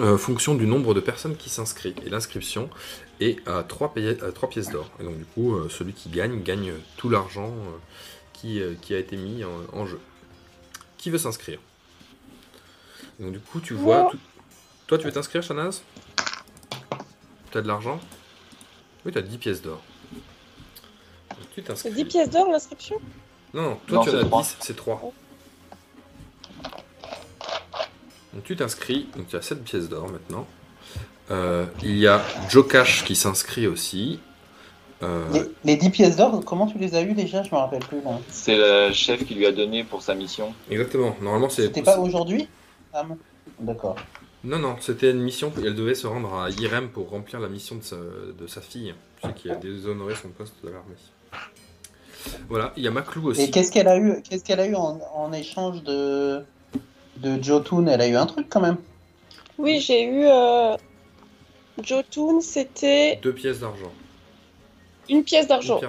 [0.00, 1.96] euh, fonction du nombre de personnes qui s'inscrivent.
[2.04, 2.68] Et l'inscription
[3.20, 4.90] est à 3, pièces d'or.
[5.00, 7.76] Et donc du coup, euh, celui qui gagne gagne tout l'argent euh,
[8.32, 10.00] qui, euh, qui a été mis en- en jeu.
[10.98, 11.58] Qui veut s'inscrire?
[13.20, 14.10] Donc du coup, tu vois...
[14.86, 15.82] Toi, tu veux t'inscrire, Shanaz?
[17.50, 17.98] Tu as de l'argent?
[19.06, 19.80] Oui, tu as 10 pièces d'or.
[21.30, 21.92] Donc, Tu C'est t'inscris.
[21.92, 22.96] 10 pièces d'or l'inscription?
[23.54, 24.42] Non, non, toi Non, tu c'est as trois.
[24.42, 25.12] 10, c'est 3.
[28.34, 30.46] Donc tu t'inscris, donc tu as 7 pièces d'or maintenant.
[31.30, 32.20] Euh, il y a
[32.50, 34.18] Joe Cash qui s'inscrit aussi.
[35.02, 37.42] Euh, Les, les 10 pièces d'or, comment tu les as eues déjà?
[37.42, 38.00] Je me rappelle plus.
[38.02, 38.18] là.
[38.28, 40.52] C'est le chef qui lui a donné pour sa mission.
[40.70, 41.62] Exactement, normalement c'est...
[41.62, 42.48] C'était pas aujourd'hui?
[42.92, 43.16] Sam
[43.60, 43.96] D'accord.
[44.42, 47.76] Non, non, c'était une mission, elle devait se rendre à Irem pour remplir la mission
[47.76, 48.94] de sa, de sa fille,
[49.36, 50.96] qui a déshonoré son poste de l'armée.
[52.48, 53.42] Voilà, il y a Maclou aussi.
[53.42, 56.42] Et qu'est-ce qu'elle a eu Qu'est-ce qu'elle a eu en, en échange de
[57.18, 58.76] de Jotun Elle a eu un truc quand même.
[59.58, 60.24] Oui, j'ai eu.
[60.26, 60.76] Euh...
[61.82, 63.92] Jotun, c'était Deux pièces d'argent.
[65.08, 65.80] une pièce d'argent.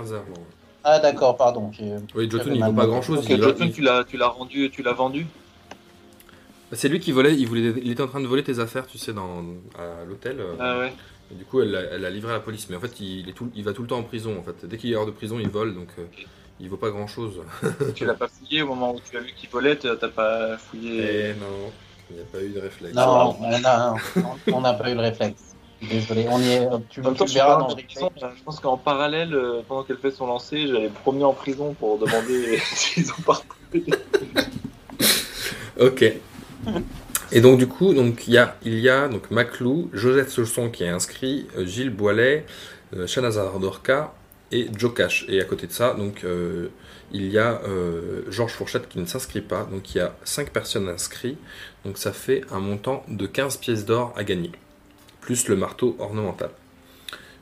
[0.83, 1.71] Ah d'accord, pardon.
[1.73, 2.87] j'ai- Oui, Jotun, il vaut pas noté.
[2.87, 3.19] grand chose.
[3.19, 5.25] Ok, Et Jotun, tu l'as, tu l'as rendu, tu l'as vendu
[6.71, 8.97] C'est lui qui volait, il, voulait, il était en train de voler tes affaires, tu
[8.97, 9.43] sais, dans,
[9.79, 10.39] à l'hôtel.
[10.39, 10.93] euh, Ah ouais.
[11.31, 12.67] et du coup, elle l'a elle l'a livré à la police.
[12.69, 14.37] Mais en fait, il, est tout, il va tout le temps en prison.
[14.37, 16.03] En fait, dès qu'il est hors de prison, il vole, donc euh,
[16.59, 17.41] il vaut pas grand chose.
[17.95, 21.29] tu l'as pas fouillé au moment où tu as vu qu'il volait, t'as pas fouillé.
[21.29, 21.71] Et non,
[22.09, 22.95] il n'y a pas eu de réflexe.
[22.95, 25.55] Non, euh, non, non, on n'a pas eu le réflexe.
[25.81, 26.67] Désolé, on y est.
[26.89, 28.29] Tu, En tu verras dans le prison, replay.
[28.37, 31.73] je pense qu'en parallèle, euh, pendant qu'elle fait son lancer, j'allais me promener en prison
[31.73, 33.41] pour demander s'ils ont pas
[35.79, 36.05] Ok.
[37.31, 40.69] Et donc du coup, donc il y a, il y a donc Maclou, Joseph Chausson
[40.69, 42.45] qui est inscrit, euh, Gilles Boilet,
[42.95, 44.13] euh, Shanazar Dorca
[44.51, 45.25] et Joe Cash.
[45.27, 46.69] Et à côté de ça, donc euh,
[47.11, 49.65] il y a euh, Georges Fourchette qui ne s'inscrit pas.
[49.65, 51.37] Donc il y a 5 personnes inscrites.
[51.83, 54.51] Donc ça fait un montant de 15 pièces d'or à gagner,
[55.21, 56.51] plus le marteau ornemental.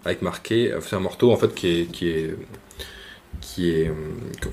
[0.05, 2.35] Avec marqué, c'est un marteau en fait qui est, qui est
[3.41, 3.93] qui est euh,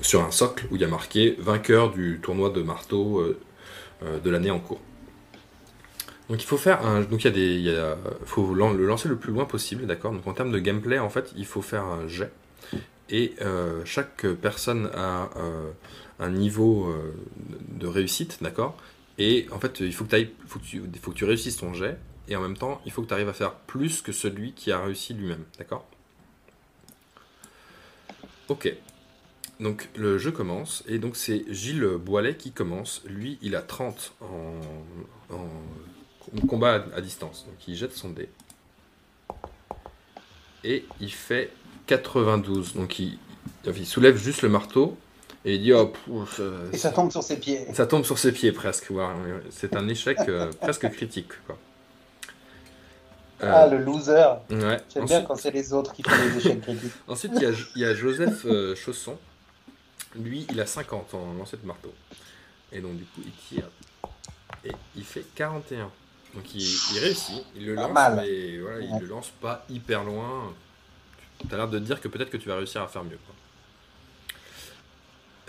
[0.01, 3.23] sur un socle où il y a marqué vainqueur du tournoi de marteau
[4.01, 4.81] de l'année en cours.
[6.29, 7.95] Donc il faut faire un, donc il y a des,
[8.25, 10.11] faut le lancer le plus loin possible, d'accord?
[10.11, 12.31] Donc en termes de gameplay, en fait, il faut faire un jet
[13.11, 15.71] et euh, chaque personne a euh,
[16.19, 17.13] un niveau euh,
[17.67, 18.77] de réussite, d'accord?
[19.17, 22.91] Et en fait, il faut que, tu, réussisses ton jet et en même temps, il
[22.91, 25.85] faut que tu arrives à faire plus que celui qui a réussi lui-même, d'accord?
[28.47, 28.73] Ok.
[29.59, 33.03] Donc le jeu commence et donc c'est Gilles Boilet qui commence.
[33.05, 35.39] Lui, il a 30 en,
[36.47, 37.45] combat à distance.
[37.45, 38.29] Donc il jette son dé.
[40.63, 41.51] Et il fait
[41.91, 42.75] 92.
[42.75, 43.17] Donc il,
[43.65, 44.97] il soulève juste le marteau
[45.43, 47.65] et il dit oh, pff, euh, Et ça tombe sur ses pieds.
[47.73, 48.91] ça tombe sur ses pieds presque.
[49.49, 51.31] C'est un échec euh, presque critique.
[51.45, 51.57] Quoi.
[53.41, 54.35] Ah, le loser.
[54.51, 54.77] ouais.
[54.93, 56.91] J'aime bien quand c'est les autres qui font les échecs critiques.
[57.07, 59.17] ensuite, il y a, il y a Joseph euh, Chausson.
[60.15, 61.91] Lui, il a 50 en lancer de marteau.
[62.71, 63.67] Et donc, du coup, il tire.
[64.63, 65.89] Et il fait 41.
[66.35, 67.43] Donc, il, il réussit.
[67.55, 70.53] Il le lance, mais voilà, il le lance pas hyper loin.
[71.47, 73.17] Tu as l'air de te dire que peut-être que tu vas réussir à faire mieux.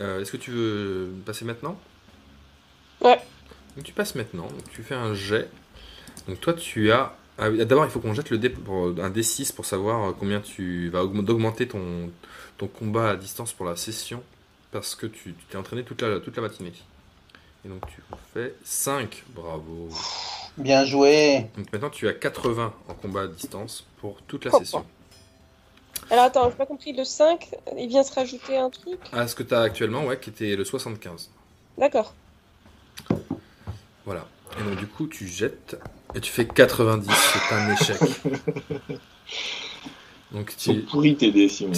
[0.01, 1.79] Euh, Est-ce que tu veux passer maintenant?
[3.01, 3.19] Ouais.
[3.77, 4.47] Donc, tu passes maintenant.
[4.49, 5.49] Donc, tu fais un jet.
[6.29, 7.15] Donc, toi, tu as.
[7.39, 10.13] ah oui, D'abord, il faut qu'on jette le dé pour, un D6 pour savoir euh,
[10.19, 12.11] combien tu vas augm- augmenter ton,
[12.59, 14.23] ton combat à distance pour la session.
[14.71, 16.73] Parce que tu t'es entraîné toute la, toute la matinée.
[17.65, 18.01] Et donc, tu
[18.33, 19.23] fais 5.
[19.35, 19.89] Bravo.
[20.57, 21.47] Bien joué.
[21.57, 24.87] Donc, maintenant, tu as 80 en combat à distance pour toute la Oh, session.
[26.13, 27.49] Alors attends, j'ai pas compris, le 5,
[27.79, 30.55] il vient se rajouter un truc À ce que tu as actuellement, ouais, qui était
[30.57, 31.31] le 75.
[31.79, 32.13] D'accord.
[34.05, 34.27] Voilà.
[34.61, 35.81] Et donc du coup, tu jettes
[36.15, 37.09] et tu fais 90.
[37.11, 37.99] C'est un échec.
[40.33, 41.73] Donc tu, pourris tes dés, Simon.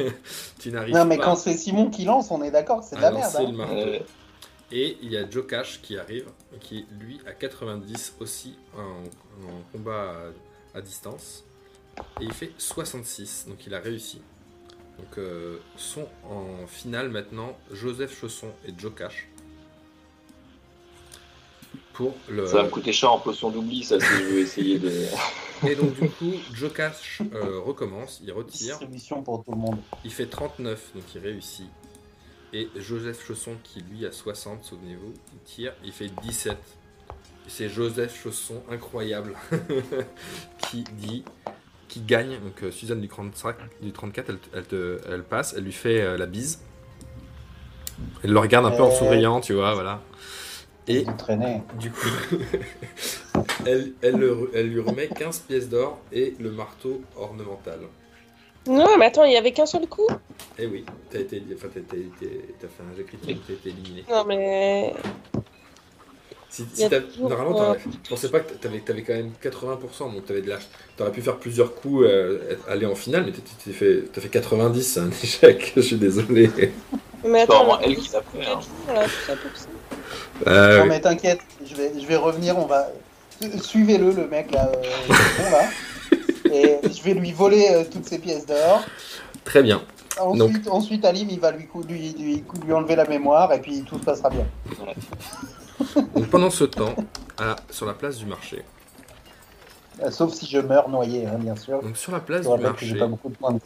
[0.58, 2.96] tu n'arrives Non, mais pas quand c'est Simon qui lance, on est d'accord que c'est
[2.96, 3.34] de la merde.
[3.36, 3.66] hein.
[3.74, 3.98] le
[4.72, 6.26] Et il y a Joe Cash qui arrive,
[6.60, 10.14] qui lui a 90 aussi en, en combat
[10.74, 11.44] à, à distance.
[12.20, 14.20] Et il fait 66, donc il a réussi.
[14.98, 19.28] Donc euh, sont en finale maintenant Joseph Chausson et Joe Cash.
[21.92, 22.46] Pour le...
[22.46, 24.90] Ça va me coûter cher en potion d'oubli, ça, si je veux essayer de.
[25.68, 29.78] Et donc du coup, Joe Cash euh, recommence, il retire, Distribution pour tout le monde.
[30.04, 31.68] il fait 39, donc il réussit.
[32.52, 36.52] Et Joseph Chausson qui lui a 60, souvenez-vous, il tire, il fait 17.
[36.52, 36.56] Et
[37.48, 39.34] c'est Joseph Chausson, incroyable,
[40.70, 41.24] qui dit,
[41.90, 42.38] qui gagne.
[42.40, 46.00] Donc euh, Suzanne du 35, du 34, elle, elle te- elle passe, elle lui fait
[46.00, 46.60] euh, la bise.
[48.24, 48.98] Elle le regarde un peu en Euh.
[48.98, 50.00] souriant, tu vois, voilà.
[50.88, 51.04] Et
[51.78, 52.08] du coup,
[53.66, 57.80] elle, elle, le- elle lui remet 15 pièces d'or et le marteau ornemental.
[58.66, 60.06] Non, mais attends, il y avait qu'un seul coup?
[60.58, 62.26] Eh oui, t'as été, enfin, t'as, t'as- t'as-
[62.60, 64.04] t'as fait un jet critique, t'as été éliminé.
[64.10, 64.94] Non, mais.
[66.50, 66.88] Si, si
[67.20, 67.74] normalement, euh,
[68.04, 70.66] je pensais pas que t'avais, t'avais quand même 80%, donc t'avais de l'âge.
[70.96, 74.28] T'aurais pu faire plusieurs coups, euh, aller en finale, mais t'as, t'as fait, t'as fait
[74.28, 76.50] 90, c'est un échec, je suis désolé.
[77.24, 78.46] Mais attends, elle qui l'a fait.
[78.50, 78.60] hein.
[79.26, 79.32] ça.
[80.46, 80.88] Euh, Non, oui.
[80.88, 82.88] mais t'inquiète, je vais, je vais revenir, on va.
[83.62, 85.14] Suivez-le, le mec là, euh, le
[85.44, 86.52] con, là.
[86.52, 88.82] Et je vais lui voler euh, toutes ses pièces d'or.
[89.44, 89.82] Très bien.
[90.18, 93.98] Ensuite, ensuite Alim, il va lui, lui, lui, lui enlever la mémoire et puis tout
[93.98, 94.44] se passera bien.
[96.14, 96.94] Donc pendant ce temps,
[97.38, 98.64] à- sur la place du marché,
[100.02, 101.82] Euh, Sauf si je meurs noyé, hein, bien sûr.
[101.82, 103.60] donc sur la place du marché, pas beaucoup de points de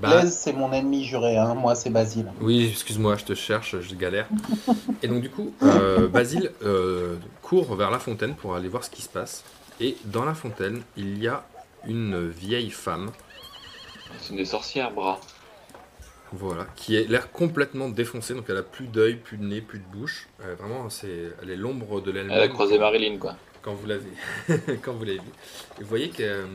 [0.00, 1.54] bah, Blaise, c'est mon ennemi juré, hein.
[1.54, 2.26] moi c'est Basile.
[2.40, 4.26] Oui, excuse-moi, je te cherche, je galère.
[5.02, 8.90] Et donc du coup, euh, Basile euh, court vers la fontaine pour aller voir ce
[8.90, 9.44] qui se passe.
[9.80, 11.44] Et dans la fontaine, il y a
[11.86, 13.10] une vieille femme,
[14.20, 15.18] C'est des sorcières, bras.
[16.32, 18.34] Voilà, qui a l'air complètement défoncée.
[18.34, 20.28] Donc elle a plus d'œil, plus de nez, plus de bouche.
[20.42, 22.36] Euh, vraiment, c'est, elle est l'ombre de l'elle-même.
[22.36, 23.36] Elle a croisé Marilyn, quoi.
[23.62, 24.10] quand vous l'avez
[24.82, 25.30] quand vous l'avez vu.
[25.78, 26.46] Et vous voyez qu'elle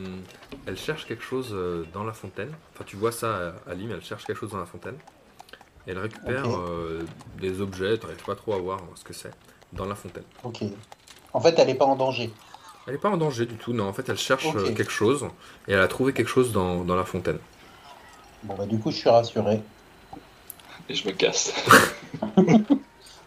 [0.66, 2.52] elle cherche quelque chose euh, dans la fontaine.
[2.74, 4.96] Enfin, tu vois ça à Lim, elle cherche quelque chose dans la fontaine.
[5.86, 7.04] Et elle récupère euh,
[7.40, 9.30] des objets, tu n'arrives pas trop à voir ce que c'est,
[9.72, 10.24] dans la fontaine.
[10.42, 10.64] Ok.
[11.32, 12.30] En fait, elle est pas en danger.
[12.86, 15.26] Elle n'est pas en danger du tout, non, en fait elle cherche euh, quelque chose
[15.66, 17.38] et elle a trouvé quelque chose dans, dans la fontaine.
[18.46, 19.60] Bon, bah, du coup, je suis rassuré.
[20.88, 21.52] Et je me casse.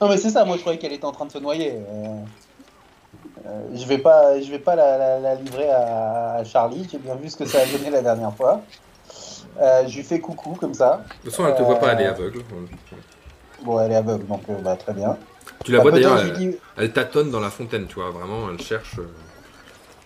[0.02, 1.74] Non, mais c'est ça, moi je croyais qu'elle était en train de se noyer.
[1.74, 2.16] Euh,
[3.46, 6.98] euh, je vais pas, je vais pas la, la- la livrer à, à Charlie, j'ai
[7.00, 8.62] bien vu ce que ça a donné la dernière fois.
[9.60, 11.04] Euh, je lui fais coucou comme ça.
[11.06, 12.40] De toute façon, elle te voit pas, elle est aveugle.
[13.64, 15.18] Bon, elle est aveugle, donc bah, très bien.
[15.66, 18.10] Tu la Bah, vois d'ailleurs, elle, lui dis- elle tâtonne dans la fontaine, tu vois,
[18.12, 18.96] vraiment, elle cherche.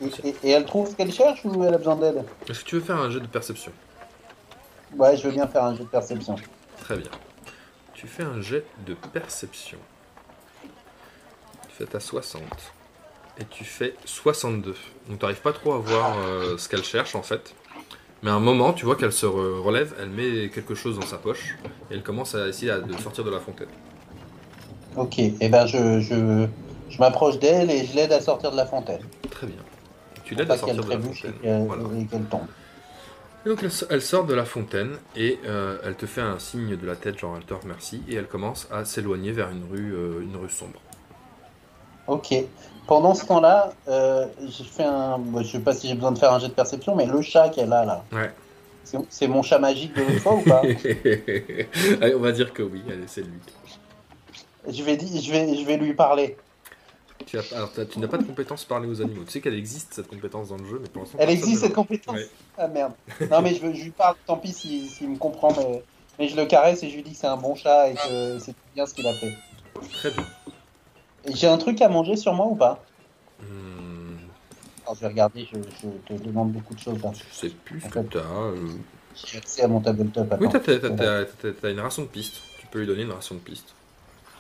[0.02, 2.24] et, et- et elle trouve ce qu'elle cherche ou elle a besoin d'aide?
[2.50, 3.72] Est-ce que tu veux faire un jet de perception?
[4.98, 6.36] Ouais, je veux bien faire un jeu de perception.
[6.82, 7.10] Très bien.
[7.94, 9.78] Tu fais un jet de perception.
[10.62, 12.42] Tu fais ta 60.
[13.40, 14.76] Et tu fais 62.
[15.10, 17.56] Donc tu n'arrives pas trop à voir euh, ce qu'elle cherche en fait.
[18.22, 21.06] Mais à un moment, tu vois qu'elle se re- relève, elle met quelque chose dans
[21.06, 21.56] sa poche.
[21.90, 23.68] Et elle commence à essayer à- de sortir de la fontaine.
[24.96, 26.48] Ok, et ben je, je,
[26.90, 29.02] je m'approche d'elle et je l'aide à sortir de la fontaine.
[29.32, 29.58] Très bien.
[30.24, 31.42] Tu l'aides Pas à qu'elle sortir de la trébuche et fontaine.
[31.42, 31.84] qu'elle Voilà.
[32.00, 32.46] et qu'elle tombe.
[33.46, 36.40] Et donc elle, so- elle sort de la fontaine et euh, elle te fait un
[36.40, 38.02] signe de la tête, genre elle te remercie.
[38.08, 40.80] Et elle commence à s'éloigner vers une rue, euh, une rue sombre.
[42.08, 42.34] Ok.
[42.88, 45.18] Pendant ce temps-là, euh, j'ai fait un.
[45.18, 47.22] bon, je sais pas si j'ai besoin de faire un jet de perception, mais le
[47.22, 48.32] chat qu'elle a là, Ouais.
[49.10, 50.62] c'est mon chat magique de l'autre fois ou pas?
[52.02, 53.40] Allez, on va dire que oui, allez, c'est lui.
[54.68, 56.36] je vais, je, vais, je vais lui parler.
[57.26, 59.24] Tu, as- alors, tu n'as pas de compétence parler aux animaux.
[59.26, 61.18] Tu sais qu'elle existe cette compétence dans le jeu, mais pour l'instant.
[61.22, 62.28] Elle existe cette compétence Ouais.
[62.58, 62.94] Ah merde.
[63.32, 65.82] Non mais je, veux- je lui parle, tant pis s'il s'il me comprend, mais,
[66.20, 68.38] mais je le caresse et je lui dis que c'est un bon chat et que
[68.40, 69.34] c'est bien ce qu'il a fait.
[69.94, 70.26] Très bien.
[71.28, 72.84] J'ai un truc à manger sur moi ou pas?
[73.42, 74.18] Hmm,
[74.84, 77.12] Alors je vais regarder, je, je te demande beaucoup de choses là.
[77.14, 78.20] je sais plus ce que t'as.
[78.20, 78.68] euh.
[79.16, 80.28] J'ai accès à mon tabletop.
[80.40, 80.60] Oui, attends.
[80.60, 82.36] t'as, t'as- t'as- t'as- t'as une ration de piste.
[82.60, 83.74] Tu peux lui donner une ration de piste.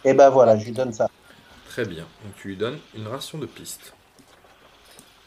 [0.04, 1.10] Et ben voilà, je lui donne ça.
[1.74, 2.04] Très bien.
[2.24, 3.94] Donc tu lui donnes une ration de piste.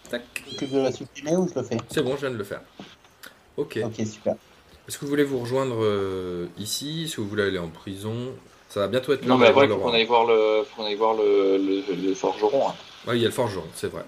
[0.09, 0.23] Tac.
[0.57, 2.61] Que de la supprimer ou je le fais C'est bon, je viens de le faire.
[3.57, 3.81] Ok.
[3.85, 4.35] Ok, super.
[4.87, 7.03] Est-ce que vous voulez vous rejoindre euh, ici?
[7.07, 8.15] Est-ce que vous voulez aller en prison?
[8.69, 10.87] Ça va bientôt être Non, mais après, il faut qu'on aille voir le, faut qu'on
[10.87, 12.69] aille voir le, le, le forgeron.
[12.69, 12.75] Hein.
[13.09, 14.05] Ouais, il y a le forgeron, c'est vrai.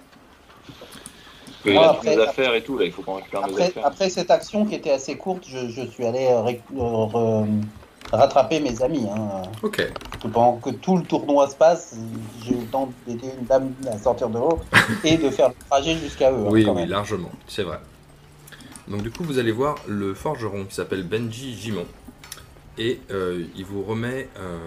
[0.65, 3.41] Parce qu'il Moi, a après- toutes nos affaires et tout, là, il faut qu'on récupère
[3.41, 3.85] nos Après, affaires.
[3.85, 7.47] après cette action qui était assez courte, je, je suis allé euh, ré- euh, re-
[8.11, 9.05] rattraper mes amis.
[9.13, 9.43] Hein.
[9.63, 9.87] Ok.
[10.21, 11.95] Pendant que tout le tournoi se passe,
[12.43, 14.59] j'ai eu le temps d'aider une dame à sortir de l'eau
[15.03, 16.35] et de faire le trajet jusqu'à eux.
[16.45, 17.79] hein, Oui, oui, largement, c'est vrai.
[18.87, 21.85] Donc du coup, vous allez voir le forgeron qui s'appelle Benji Gimon.
[22.77, 24.57] Et euh, il vous remet euh,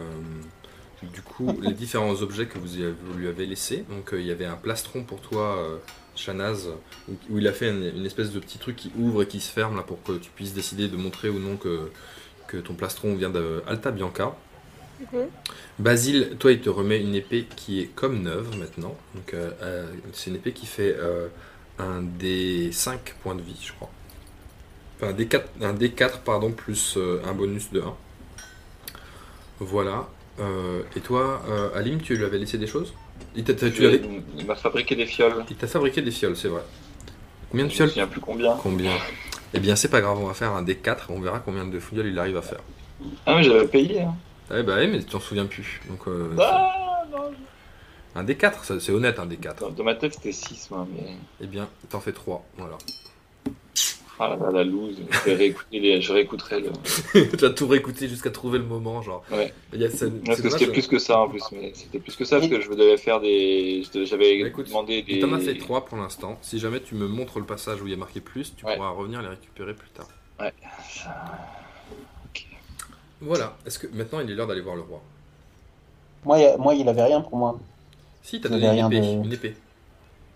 [1.03, 3.85] du coup les différents objets que vous, y avez- vous lui avez laissés.
[3.91, 5.59] Donc euh, il y avait un plastron pour toi,
[6.15, 6.69] Shanaz,
[7.09, 9.41] où, où il a fait une, une espèce de petit truc qui ouvre et qui
[9.41, 11.91] se ferme là pour que tu puisses décider de montrer ou non que,
[12.53, 14.37] que ton plastron vient de Alta Bianca.
[15.79, 18.95] Basile, toi, il te remet une épée qui est comme neuve maintenant.
[19.15, 21.29] Donc, euh, euh, c'est une épée qui fait euh,
[21.79, 23.91] un des 5 points de vie, je crois.
[24.97, 27.95] Enfin, un des 4, un des 4 pardon, plus euh, un bonus de 1.
[29.61, 30.09] Voilà.
[30.41, 32.93] Euh, et toi, euh, Alim, tu lui avais laissé des choses?
[33.35, 33.71] Il t'a, tu
[34.39, 35.45] il m'a fabriqué des fioles.
[35.49, 36.63] il t'a fabriqué des fioles, c'est vrai.
[37.51, 38.09] Combien de Je me fioles?
[38.09, 38.57] plus combien.
[38.57, 38.93] Combien?
[39.55, 41.79] Eh bien, c'est pas grave, on va faire un des 4 on verra combien de
[41.79, 42.61] fioles il arrive à faire.
[43.27, 44.01] Ah, mais j'avais payé.
[44.03, 44.15] Hein.
[44.51, 45.81] Ah, ouais, bah, ouais, mais tu t'en souviens plus.
[45.89, 47.33] Donc, euh, Ah, non.
[48.15, 50.71] un des 4 ça- c'est honnête, un des 4 Dans, dans ma tête, c'était 6,
[50.71, 51.15] moi, mais.
[51.41, 52.79] Eh bien, t'en fais 3, voilà.
[54.25, 54.99] Ah là là, la loose.
[55.11, 56.71] Je, vais réécouter les- je réécouterai le.
[57.37, 59.25] tu as tout réécouté jusqu'à trouver le moment, genre.
[59.33, 59.53] Ouais.
[59.73, 62.15] Il y a- ça- Parce que c'était plus que ça en plus, mais c'était plus
[62.15, 63.83] que ça parce que je devais faire des.
[64.05, 65.19] J'avais demandé des.
[65.19, 66.39] T'en as fait 3 pour l'instant.
[66.41, 68.77] Si jamais tu me montres le passage où il y a marqué plus, tu Ouais.
[68.77, 70.07] pourras revenir les récupérer plus tard.
[70.39, 70.53] Ouais.
[73.21, 73.57] Voilà.
[73.67, 75.01] Est-ce que maintenant il est l'heure d'aller voir le roi?
[76.25, 77.59] Moi, il- moi, il avait rien pour moi.
[78.23, 79.17] Si, t'as donné avez une rien épée.
[79.17, 79.57] de- Une épée.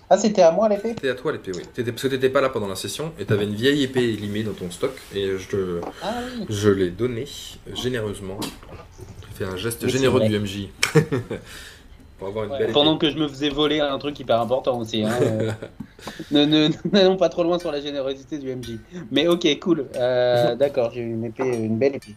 [0.09, 0.91] Ah, c'était à moi l'épée?
[0.91, 1.63] C'était à toi l'épée, oui.
[1.75, 4.45] T'étais- parce que t'étais pas là pendant la session et t'avais une vieille épée élimée
[4.45, 6.47] dans ton stock et je, te- Ah oui.
[6.49, 7.27] je l'ai donnée
[7.75, 8.39] généreusement.
[8.41, 10.69] J'ai fait un geste Oui, généreux du MJ.
[12.19, 12.73] pour avoir une belle épée.
[12.73, 15.03] Pendant que je me faisais voler un truc hyper important aussi.
[15.03, 15.53] Hein, euh,
[16.31, 18.79] ne ne- n'allons pas trop loin sur la générosité du MJ.
[19.11, 19.87] Mais ok, cool.
[19.97, 22.15] Euh, D'accord, j'ai une épée, une belle épée.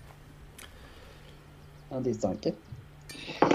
[1.91, 2.53] Un des cinq.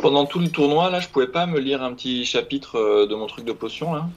[0.03, 3.15] Pendant tout le tournoi, là, je pouvais pas me lire un petit chapitre euh, de
[3.15, 4.09] mon truc de potion, là.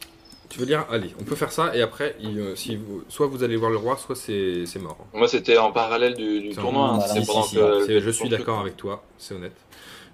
[0.49, 3.27] Tu veux dire, allez, on peut faire ça et après, il, euh, si vous, soit
[3.27, 4.97] vous allez voir le roi, soit c'est c'est mort.
[5.13, 6.91] Moi, c'était en parallèle du, tournoi.
[6.93, 9.55] hein, Si, pendant si, que- je suis d'accord avec toi, c'est honnête.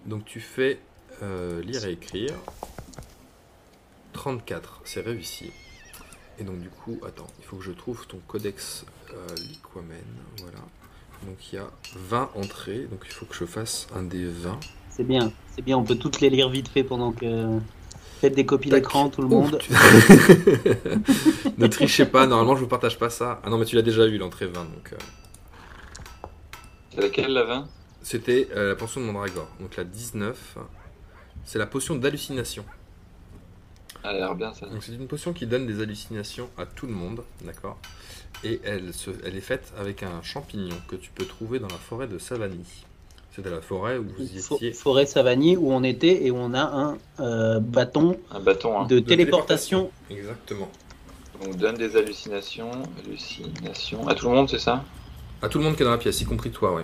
[0.07, 0.79] Donc tu fais
[1.21, 2.33] euh, lire et écrire.
[4.13, 5.51] 34, c'est réussi.
[6.39, 9.95] Et donc du coup, attends, il faut que je trouve ton codex euh, Liquamen,
[10.39, 10.57] voilà.
[11.27, 14.59] Donc il y a 20 entrées, donc il faut que je fasse un des 20.
[14.95, 17.59] C'est bien, c'est bien, on peut toutes les lire vite fait pendant que.
[18.21, 19.57] Faites des copies d'écran, tout le Ouf, monde.
[19.59, 19.73] tu-
[21.57, 23.41] ne trichez pas, normalement je vous partage pas ça.
[23.43, 24.93] Ah non, mais tu l'as déjà eu l'entrée 20, donc...
[24.93, 24.97] euh,
[26.95, 27.67] C'est laquelle, la 20
[28.01, 29.49] C'était euh, la potion de Mandragore.
[29.59, 30.57] Donc la 19,
[31.43, 32.63] c'est la potion d'hallucination.
[34.03, 34.67] Elle a l'air bien, ça.
[34.67, 37.77] Donc c'est une potion qui donne des hallucinations à tout le monde, d'accord?
[38.45, 41.75] Et elle, se, elle est faite avec un champignon que tu peux trouver dans la
[41.75, 42.85] forêt de Savanie.
[43.37, 44.73] Dans la forêt où vous y étiez.
[44.73, 48.85] Forêt Savanie où on était et où on a un euh, bâton Un bâton, hein.
[48.85, 49.89] de téléportation.
[50.11, 50.69] Exactement.
[51.43, 52.71] Donc, donne des hallucinations.
[53.03, 54.07] Hallucinations.
[54.07, 54.83] À tout le monde, c'est ça?
[55.41, 56.83] À tout le monde qui est dans la pièce, y compris toi.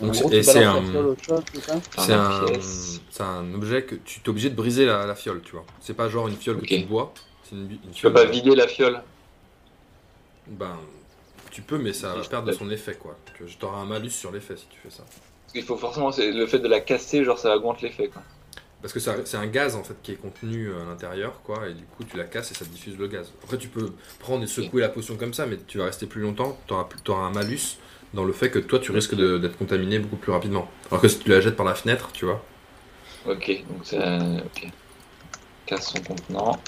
[0.00, 0.82] En Donc, gros, et c'est un,
[1.96, 3.00] c'est un, pièce.
[3.08, 5.64] c'est un objet que tu es obligé de briser la, la fiole, tu vois.
[5.80, 6.62] C'est pas genre une fiole Ok.
[6.62, 7.14] que tu bois.
[7.44, 9.00] C'est une, une Tu peux pas vider la fiole.
[10.48, 10.76] Ben,
[11.50, 13.16] tu peux, mais ça va perdre de son effet, quoi.
[13.38, 15.04] Que t'auras un malus sur l'effet si tu fais ça.
[15.46, 18.22] Parce qu'il faut forcément, le fait de la casser, genre ça augmente l'effet, quoi.
[18.82, 21.72] Parce que c'est un gaz en fait qui est contenu euh, à l'intérieur, quoi, et
[21.72, 23.32] du coup tu la casses et ça diffuse le gaz.
[23.42, 23.90] Après tu peux
[24.20, 27.26] prendre et secouer la potion comme ça, mais tu vas rester plus longtemps, tu auras,
[27.26, 27.78] un malus
[28.12, 30.68] dans le fait que toi tu risques d'être contaminé beaucoup plus rapidement.
[30.90, 32.44] Alors que si tu la jettes par la fenêtre, tu vois.
[33.26, 33.98] Ok, donc c'est.
[33.98, 34.68] Ok.
[35.64, 36.60] Casse son contenant.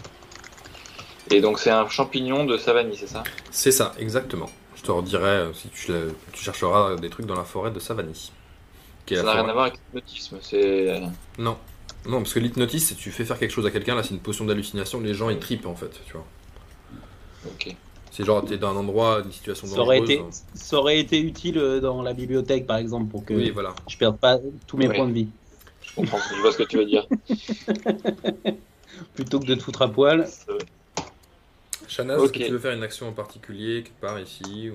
[1.31, 3.23] Et donc c'est un champignon de Savanie, c'est ça?
[3.51, 4.51] C'est ça, exactement.
[4.75, 5.93] Je te redirai euh, si tu,
[6.33, 8.33] tu chercheras des trucs dans la forêt de Savanie.
[9.09, 11.01] Qui est Ça n'a rien à voir avec l'hypnotisme, c'est.
[11.39, 11.57] Non,
[12.07, 14.21] Non, parce que l'hypnotisme, c'est tu fais faire quelque chose à quelqu'un, là c'est une
[14.21, 16.27] potion d'hallucination, les gens ils tripent en fait, tu vois.
[17.47, 17.75] Ok.
[18.11, 20.19] C'est genre t'es dans un endroit, une situation Ça aurait, dangereuse.
[20.19, 23.75] été, ça aurait été utile euh, dans la bibliothèque, par exemple, pour que Oui, voilà.
[23.89, 25.29] je perde pas tous mes points de vie.
[25.81, 26.19] Je comprends.
[26.37, 27.07] Je vois ce que tu veux dire.
[29.15, 30.29] Plutôt que de te foutre à poil.
[30.51, 30.59] Euh,
[31.87, 34.75] Shanaz, est-ce que tu veux faire une action en particulier, quelque part ici ou...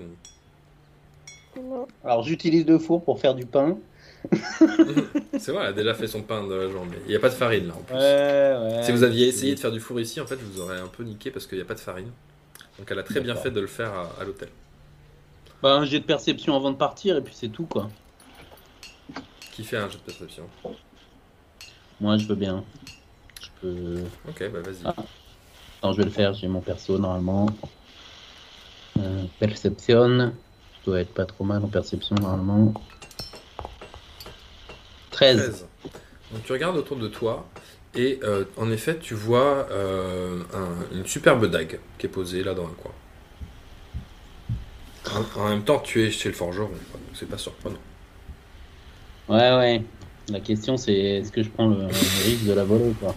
[1.62, 1.86] Non.
[2.04, 3.78] Alors, j'utilise le four pour faire du pain.
[5.40, 6.98] C'est vrai, elle a déjà fait son pain de la journée.
[7.06, 7.96] Il n'y a pas de farine là en plus.
[7.96, 8.84] Ouais, ouais.
[8.84, 11.04] Si vous aviez essayé de faire du four ici, en fait, vous aurais un peu
[11.04, 12.12] niqué parce qu'il n'y a pas de farine.
[12.80, 14.50] Donc elle a très bien fait de le faire à, à l'hôtel.
[15.62, 17.90] Bah, un jet de perception avant de partir, et puis c'est tout, quoi.
[19.54, 20.44] Qui fait un jet de perception
[22.02, 22.66] Moi, je veux bien.
[23.42, 24.04] Je peux.
[24.28, 24.82] Ok, bah vas-y.
[24.84, 24.94] Ah.
[25.80, 27.46] Attends, je vais le faire, j'ai mon perso normalement.
[29.00, 30.34] Euh, perception.
[30.80, 32.74] Je dois être pas trop mal en perception normalement.
[35.14, 35.38] 13.
[35.38, 35.66] 13.
[36.34, 37.48] Donc tu regardes autour de toi
[37.96, 42.54] et euh, en effet tu vois euh, un- une superbe dague qui est posée là
[42.54, 42.92] dans un coin.
[45.38, 46.70] En, en même temps tu es chez le forgeron,
[47.14, 47.78] c'est pas surprenant.
[49.30, 49.82] Ouais, ouais.
[50.30, 53.14] La question c'est est-ce que je prends le, le risque de la voler quoi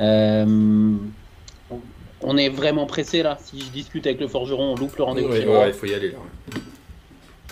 [0.00, 0.96] Euh,
[2.22, 3.38] on- est vraiment pressé là.
[3.42, 5.28] Si je discute avec le forgeron, on loupe le rendez-vous.
[5.28, 6.18] Le ouais, il faut y aller là.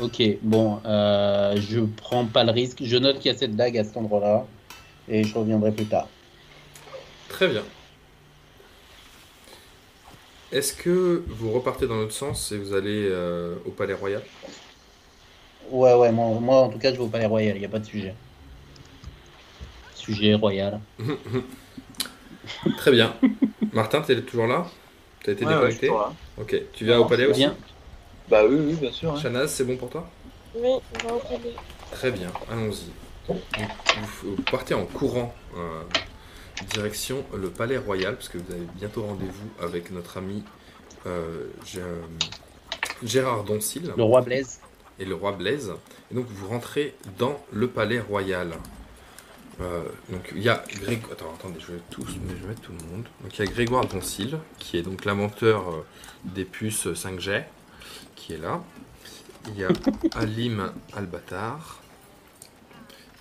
[0.01, 2.79] Ok, bon, euh, je prends pas le risque.
[2.83, 4.47] Je note qu'il y a cette dague à cet endroit-là.
[5.09, 6.09] Et je reviendrai plus tard.
[7.29, 7.62] Très bien.
[10.51, 14.23] Est-ce que vous repartez dans l'autre sens et vous allez euh, au palais royal?
[15.70, 17.69] Ouais, ouais, moi, moi, en tout cas je vais au palais royal, il n'y a
[17.69, 18.15] pas de sujet.
[19.95, 20.81] Sujet royal.
[22.79, 23.15] Très bien.
[23.73, 24.66] Martin, t'es toujours là?
[25.27, 25.91] Été Ouais, ouais, je suis déconnecté?
[26.39, 27.41] Ok, tu viens au palais aussi?
[27.41, 27.57] Bien.
[28.31, 29.13] Bah oui, oui, bien sûr.
[29.13, 29.19] hein.
[29.21, 30.09] Shanaz, c'est bon pour toi?
[30.55, 31.21] Oui, on va.
[31.93, 32.91] Très bien, allons-y.
[33.29, 33.41] Donc,
[34.23, 35.83] Vous, vous partez en courant euh,
[36.71, 40.43] direction le palais royal, parce que vous avez bientôt rendez-vous avec notre ami
[41.07, 42.03] euh, Gé- euh,
[43.03, 44.61] Gérard Doncil Le roi Blaise.
[44.99, 45.73] et le roi Blaise.
[46.11, 48.53] Et donc vous rentrez dans le palais royal.
[49.61, 51.13] Euh, donc il y a Grégoire.
[51.13, 53.05] Attends, attendez, je vais, tous, je vais mettre tout le monde.
[53.23, 55.85] Donc il y a Grégoire Doncil, qui est donc l'inventeur euh,
[56.25, 57.43] des puces 5G,
[58.29, 58.63] qui est là.
[59.49, 59.69] Il y a
[60.15, 61.81] Alim Albatar.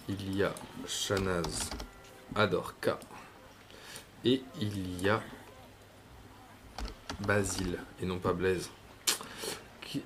[0.09, 0.53] Il y a
[0.85, 1.69] Shanaz
[2.35, 2.99] Adorka.
[4.25, 5.21] Et il y a
[7.25, 8.69] Basile, et non pas Blaise.
[9.81, 10.03] Qui-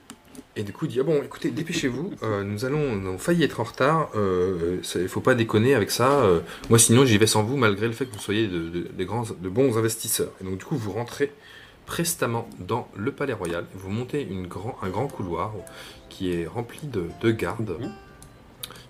[0.56, 2.14] et du coup, il dit ah bon, écoutez, dépêchez-vous.
[2.24, 4.10] euh, nous allons, nous failli être en retard.
[4.16, 6.22] euh, Il faut pas déconner avec ça.
[6.22, 9.04] euh, moi, sinon, j'y vais sans vous, malgré le fait que vous soyez de, de-
[9.04, 10.32] grands, de bons investisseurs.
[10.40, 11.34] Et donc, du coup, vous rentrez
[11.96, 13.66] prestamment dans le palais royal.
[13.74, 15.52] Vous montez une grand, un grand couloir
[16.08, 17.92] qui est rempli de, de gardes, Mhm.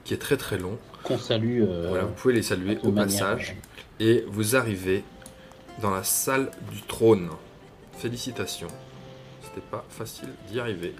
[0.03, 0.77] qui est très très long.
[1.01, 1.63] Qu'on salue.
[1.63, 3.55] euh, Voilà, vous pouvez les saluer au manière, passage.
[3.99, 5.03] Et vous arrivez
[5.81, 7.29] dans la salle du trône.
[7.97, 8.67] Félicitations.
[9.41, 10.93] C'était pas facile d'y arriver.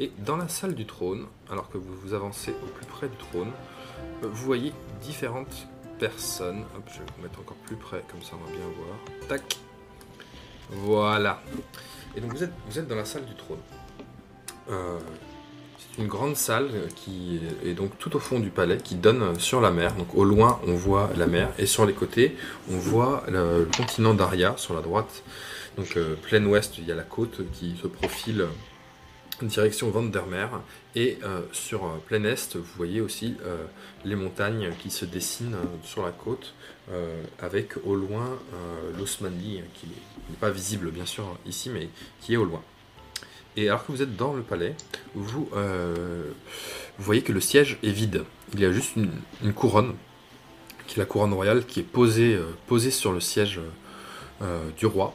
[0.00, 3.16] Et dans la salle du trône, alors que vous vous avancez au plus près du
[3.30, 3.52] trône,
[4.24, 4.72] euh, vous voyez
[5.02, 5.68] différentes
[6.00, 6.64] personnes.
[6.76, 8.96] Hop, je vais vous mettre encore plus près, comme ça on va bien voir.
[9.28, 9.56] Tac.
[10.70, 11.42] Voilà.
[12.16, 13.58] Et donc vous êtes, dans la salle du trône.
[14.70, 14.98] Euh,
[15.94, 19.22] c'est une grande salle euh, qui est donc tout au fond du palais, qui donne
[19.22, 19.94] euh, sur la mer.
[19.94, 22.36] Donc au loin, on voit la mer, et sur les côtés,
[22.70, 25.22] on voit le, continent d'Aria sur la droite.
[25.76, 30.48] Donc plein ouest, il y a la côte qui se profile euh, direction Vandermeer,
[30.94, 31.18] et
[31.50, 33.36] sur plein est, vous voyez aussi
[34.04, 36.54] les montagnes qui se dessinent sur la côte,
[37.40, 41.88] avec au loin euh, l'Osmanli, qui n'est pas visible bien sûr ici, mais
[42.20, 42.62] qui est au loin.
[43.56, 44.74] Et alors que vous êtes dans le palais,
[45.14, 46.32] vous, euh,
[46.98, 48.24] voyez que le siège est vide.
[48.52, 49.94] Il y a juste une, couronne,
[50.86, 53.60] qui est la couronne royale, qui est posée, euh, posée sur le siège
[54.42, 55.14] euh, du roi.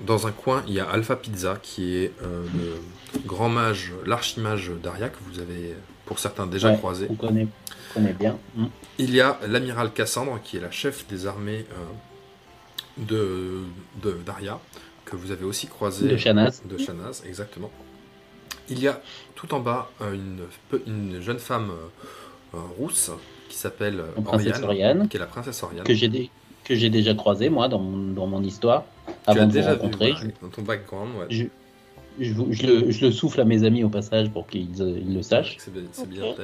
[0.00, 4.72] Dans un coin, il y a Alpha Pizza, qui est euh, le grand mage, l'archimage
[4.82, 5.74] d'Aria, que vous avez
[6.06, 7.06] pour certains déjà Ouais, croisé.
[7.10, 7.46] On connaît,
[7.90, 8.36] on connaît bien.
[8.56, 8.66] Mm.
[8.98, 13.62] Il y a l'amiral Cassandre, qui est la chef des armées euh,
[14.02, 14.58] de, d'Aria,
[15.04, 16.08] que vous avez aussi croisé.
[16.08, 16.62] De Shanaz.
[16.64, 17.70] De Shanaz, exactement.
[18.68, 19.00] Il y a
[19.34, 20.16] tout en bas euh,
[20.86, 21.70] une, jeune femme
[22.54, 23.10] euh, rousse
[23.48, 25.08] qui s'appelle La princesse Oriane, Oriane.
[25.08, 25.84] qui est la princesse Oriane.
[25.84, 26.30] Que j'ai dé-
[26.90, 28.84] déjà croisé moi dans mon, dans mon histoire.
[29.06, 30.14] tu Avant de vous déjà vu rencontrer.
[30.40, 31.10] dans ton background.
[31.18, 31.26] Ouais.
[31.28, 31.44] Je,
[32.20, 32.32] je,
[32.66, 35.56] le, je le souffle à mes amis au passage pour qu'ils euh, ils le sachent.
[35.58, 36.08] C'est bien, c'est Ok.
[36.08, 36.34] bien.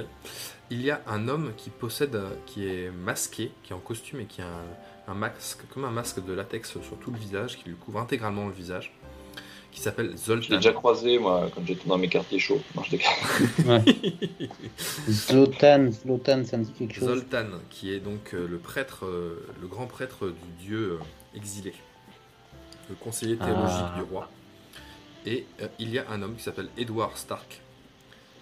[0.72, 4.20] Il y a un homme qui possède, euh, qui est masqué, qui est en costume
[4.20, 7.58] et qui a un, un masque, comme un masque de latex sur tout le visage,
[7.58, 8.92] qui lui couvre intégralement le visage,
[9.72, 10.56] qui s'appelle Je l'ai Zoltan.
[10.56, 12.60] déjà croisé, moi, quand j'étais dans mes quartiers chauds.
[12.76, 12.96] Non, je.
[15.08, 17.08] Zlotan, Zlotan, ça me dit quelque chose.
[17.08, 19.04] Zoltan, qui est donc euh, le prêtre,
[19.60, 20.98] le grand prêtre du dieu
[21.34, 21.72] exilé,
[22.88, 23.94] le conseiller théologique Ah.
[23.96, 24.28] du roi.
[25.26, 27.60] Et euh, il y a un homme qui s'appelle Edward Stark,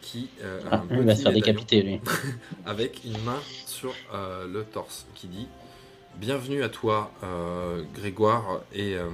[0.01, 2.01] qui euh, a Ah, un il va se faire décapiter lui.
[2.67, 5.47] avec une main sur euh, le torse, qui dit
[6.17, 9.09] Bienvenue à toi, euh, Grégoire et, euh,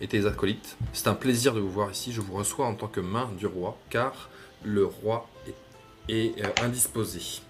[0.00, 0.76] et tes acolytes.
[0.92, 2.12] C'est un plaisir de vous voir ici.
[2.12, 4.28] Je vous reçois en tant que main du roi, car
[4.62, 7.40] le roi est, est, euh, indisposé.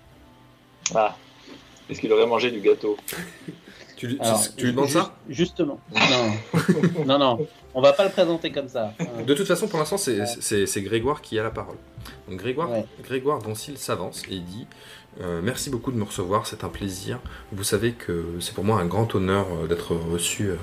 [0.94, 1.16] Ah.
[1.90, 2.96] Est-ce qu'il aurait mangé du gâteau?
[3.96, 5.78] Tu, lui- tu- Alors, tu lui demandes ju- ça Justement.
[5.94, 7.04] Non.
[7.06, 7.46] non, non.
[7.74, 8.92] On va pas le présenter comme ça.
[9.26, 11.76] De toute façon, pour l'instant, c'est Grégoire qui a la parole.
[12.28, 12.84] Donc Grégoire, Ouais.
[13.02, 14.66] Grégoire Doncil s'avance et il dit
[15.20, 17.20] euh, Merci beaucoup de me recevoir, c'est un plaisir.
[17.52, 20.56] Vous savez que c'est pour moi un grand honneur euh, d'être reçu euh,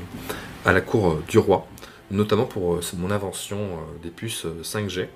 [0.66, 1.68] à la cour du roi,
[2.12, 3.60] notamment pour mon invention
[4.04, 5.08] des puces euh, 5G.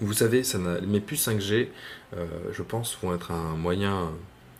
[0.00, 1.68] Vous savez, ça mes puces 5G,
[2.16, 4.10] euh, je pense, vont être un moyen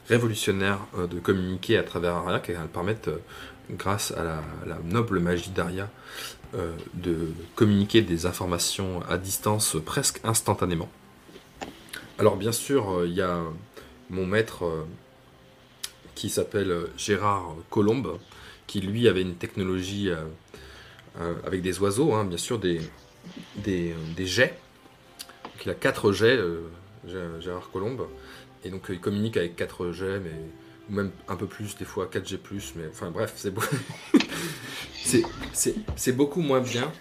[0.08, 3.18] révolutionnaire euh, de communiquer à travers Aria, car elles permettent, euh,
[3.70, 5.90] grâce à la, noble magie d'Aria,
[6.54, 10.90] euh, de communiquer des informations à distance presque instantanément.
[12.18, 13.40] Alors bien sûr, il y a
[14.10, 14.86] mon maître
[16.14, 18.18] qui s'appelle Gérard Colombe,
[18.66, 20.10] qui lui avait une technologie
[21.44, 22.80] avec des oiseaux, hein, bien sûr, des,
[23.56, 24.56] des, jets.
[25.64, 26.38] Il a quatre jets,
[27.08, 28.06] Gé- Gérard Colombe,
[28.64, 30.30] et donc euh, il communique avec quatre jets, mais
[30.90, 32.38] ou même un peu plus, des fois 4G+,
[32.76, 33.62] mais enfin bref, c'est beau.
[35.52, 36.92] c'est, beaucoup moins bien,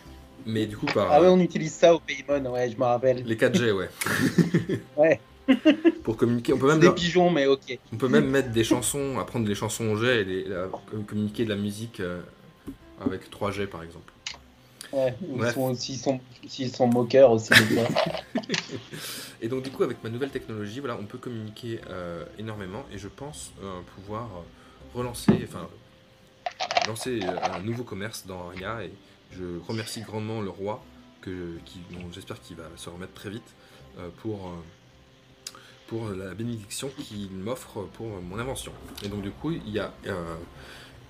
[0.45, 3.23] mais du coup par Ah ouais, on utilise ça au Paymon, ouais, je me rappelle.
[3.25, 3.89] les 4G, ouais.
[4.97, 5.19] Ouais.
[6.03, 7.77] Pour communiquer, on peut même Des pigeons, mais ok.
[7.91, 10.69] on peut même mettre des chansons, apprendre des chansons au jet et les- la-
[11.05, 12.21] communiquer de la musique euh,
[13.05, 14.12] avec 3G par exemple.
[14.93, 15.51] Ouais, ils
[15.97, 17.87] sont, s'ils sont, moqueurs aussi, des fois.
[19.41, 22.97] Et donc du coup avec ma nouvelle technologie, voilà, on peut communiquer euh, énormément et
[22.97, 24.29] je pense euh, pouvoir
[24.93, 25.67] relancer, enfin
[26.87, 28.91] lancer euh, un nouveau commerce dans Aria et
[29.31, 30.83] je remercie grandement le roi
[31.21, 31.79] que qui,
[32.11, 33.55] j'espère qu'il va se remettre très vite
[33.97, 35.57] euh, pour euh,
[35.87, 38.71] pour la bénédiction qu'il m'offre pour mon invention.
[39.03, 40.35] Et donc du coup il y a euh,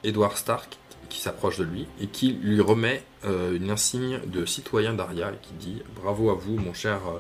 [0.04, 0.78] Edward Stark
[1.10, 5.38] qui s'approche de lui et qui lui remet euh, une insigne de citoyen d'Aria et
[5.42, 7.20] qui dit bravo à vous mon cher euh,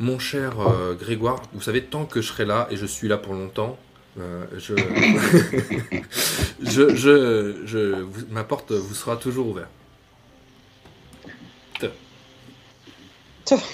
[0.00, 3.18] mon cher euh, Grégoire, vous savez, tant que je serai là, et je suis là
[3.18, 3.78] pour longtemps,
[4.16, 4.74] je,
[6.62, 9.68] je, je, je- vous- ma porte vous sera toujours ouverte.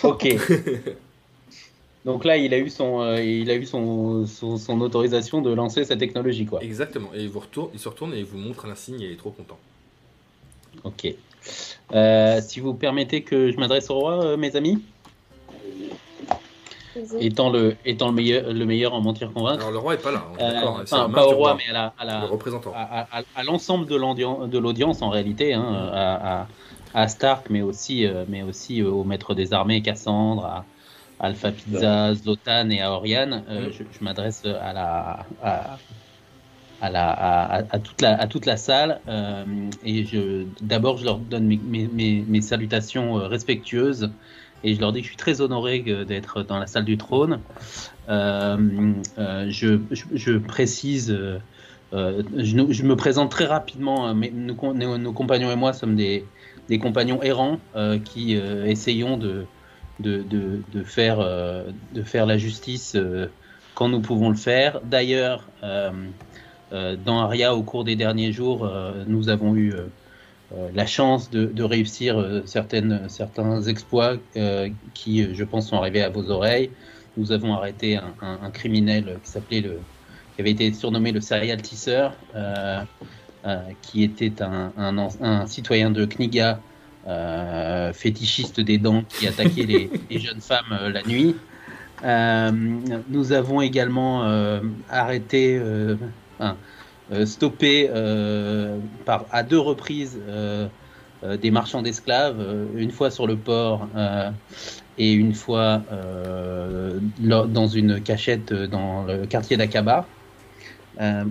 [0.02, 0.27] ok.
[2.09, 5.52] Donc là, il a eu son, euh, il a eu son, son, son autorisation de
[5.52, 6.62] lancer sa technologie, quoi.
[6.62, 7.10] Exactement.
[7.14, 9.16] Et il, vous retourne, il se retourne et il vous montre l'insigne et il est
[9.16, 9.59] trop content.
[10.85, 11.14] Ok.
[11.93, 14.82] Euh, si vous permettez que je m'adresse au roi, euh, mes amis,
[17.20, 19.60] étant le, étant le meilleur, le meilleur en mentir convaincre.
[19.60, 21.68] Alors le roi est pas là, hein, Euh, enfin, la pas au roi, roi, mais
[21.70, 22.72] à la, à la- le représentant.
[22.74, 26.47] à, à- à l'ensemble de l'audience, de l'audience en réalité, hein, à, à-
[26.94, 30.64] à Stark, mais aussi, euh, mais aussi euh, au maître des armées, Cassandre, à
[31.19, 33.45] Alpha Pizza, Zlotan et à Oriane.
[33.49, 33.73] Euh, Mm.
[33.73, 35.82] je, je m'adresse à la, à,
[36.81, 41.05] à la, à, à toute la, à toute la salle euh, et je, d'abord je
[41.05, 44.15] leur donne mes, mes, salutations euh, respectueuses
[44.62, 47.45] et je leur dis que je suis très honoré d'être dans la salle du trône.
[48.09, 48.95] Euh,
[49.51, 51.11] je, je, je précise.
[51.11, 54.15] euh, je, me présente très rapidement.
[54.15, 56.32] mais nos, nos- nos compagnons et moi sommes des,
[56.69, 59.51] des compagnons errants euh, qui euh, essayons de,
[60.01, 60.25] de,
[60.73, 61.65] de, faire, euh,
[61.95, 63.27] de faire la justice euh,
[63.75, 64.81] quand nous pouvons le faire.
[64.85, 65.91] D'ailleurs, euh,
[66.70, 68.70] dans Aria, au cours des derniers jours,
[69.07, 69.73] nous avons eu
[70.75, 74.16] la chance de, réussir certaines, certains exploits
[74.93, 76.70] qui, je pense, sont arrivés à vos oreilles.
[77.16, 79.79] Nous avons arrêté un, criminel qui s'appelait le,
[80.35, 82.12] qui avait été surnommé le serial tisseur,
[83.81, 86.61] qui était un, un citoyen de Kniga,
[87.09, 91.36] euh, fétichiste des dents, qui attaquait les, les jeunes femmes euh, la nuit.
[92.05, 92.52] Euh,
[93.09, 94.60] nous avons également euh,
[94.90, 95.60] arrêté,
[96.39, 96.56] enfin,
[97.24, 97.90] stoppé
[99.05, 100.18] par, à deux reprises
[101.22, 103.89] des marchands d'esclaves, une fois sur le port
[104.97, 105.82] et une fois
[107.18, 110.06] dans une cachette dans le quartier d'Akaba.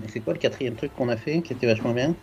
[0.09, 2.13] C'est quoi le quatrième truc qu'on a fait qui était vachement bien?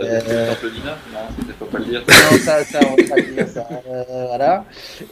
[0.00, 2.00] Euh, Non, c'était faut pas le dire.
[2.08, 3.68] Non, ça, ça, on va dire ça.
[3.86, 4.64] Euh, voilà.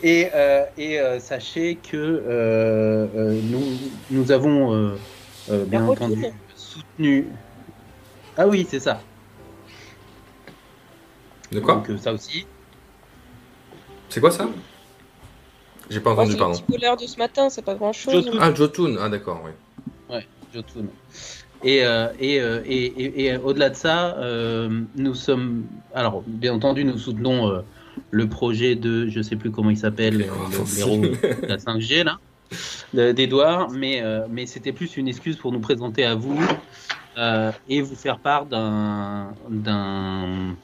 [0.02, 3.62] Et, euh, et euh, sachez que euh, euh, nous,
[4.10, 4.96] nous avons euh,
[5.50, 6.24] euh, bien entendu
[6.56, 7.26] soutenu.
[8.36, 9.00] Ah oui, c'est ça.
[11.52, 12.46] De quoi Donc euh, ça aussi.
[14.08, 14.48] C'est quoi ça?
[15.90, 16.58] J'ai pas Moi, entendu, c'est le pardon.
[16.60, 18.24] petit voleur de ce matin, c'est pas grand chose.
[18.24, 18.38] Jotun.
[18.40, 20.20] Ah, Jotun, ah d'accord, oui.
[20.54, 20.86] Jotun.
[21.62, 25.64] Et, euh, et, euh, et, et- et au-delà de ça, euh, nous sommes.
[25.94, 27.60] Alors, bien entendu, nous soutenons euh,
[28.10, 29.06] le projet de.
[29.08, 30.26] Je sais plus comment il s'appelle, euh,
[30.58, 30.96] le blaireau
[31.42, 32.18] de la 5G, là,
[32.94, 36.38] de- d'Edouard, mais, euh, mais c'était plus une excuse pour nous présenter à vous
[37.18, 39.32] euh, et vous faire part d'un.
[39.50, 40.54] d'un.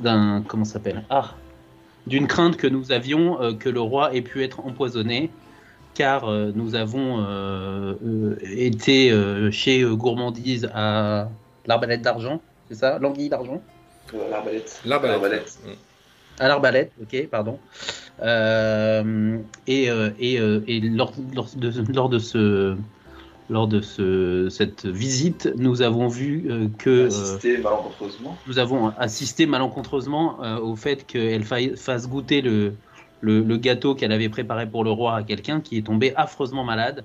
[0.00, 0.42] d'un.
[0.48, 1.04] comment ça s'appelle?
[1.08, 1.34] Ah
[2.08, 5.30] D'une crainte que nous avions euh, que le roi ait pu être empoisonné
[5.98, 11.28] car euh, nous avons euh, euh, été euh, chez euh, Gourmandise à
[11.66, 13.00] l'Arbalète d'Argent, c'est ça?
[13.00, 13.60] L'Anguille d'Argent?
[14.30, 14.80] L'arbalète.
[14.86, 15.58] L'arbalète.
[16.38, 17.58] À l'Arbalète, ok, pardon.
[18.22, 22.76] Euh, et euh, et, euh, et lors, lors de, lors de ce
[23.50, 28.36] lors de ce, cette visite, nous avons vu euh, que euh, malencontreusement.
[28.46, 32.74] nous avons assisté malencontreusement euh, au fait qu'elle fasse goûter le,
[33.20, 36.64] le, le gâteau qu'elle avait préparé pour le roi à quelqu'un qui est tombé affreusement
[36.64, 37.04] malade.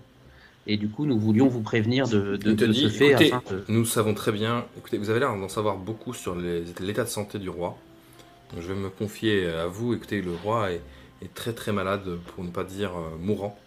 [0.65, 3.09] Et du coup, nous voulions vous prévenir de, de, Il te de dit, ce fait.
[3.09, 4.65] écoutez, afin de- Nous savons très bien.
[4.77, 7.77] Écoutez, vous avez l'air d'en savoir beaucoup sur l'état de santé du roi.
[8.53, 9.93] Donc, je vais me confier à vous.
[9.93, 10.81] Écoutez, le roi est,
[11.21, 12.03] est très très malade,
[12.33, 13.59] pour ne pas dire euh, mourant.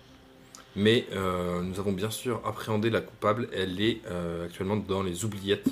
[0.75, 3.49] Mais euh, nous avons bien sûr appréhendé la coupable.
[3.53, 5.69] Elle est euh, actuellement dans les oubliettes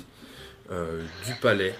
[0.69, 1.73] du palais.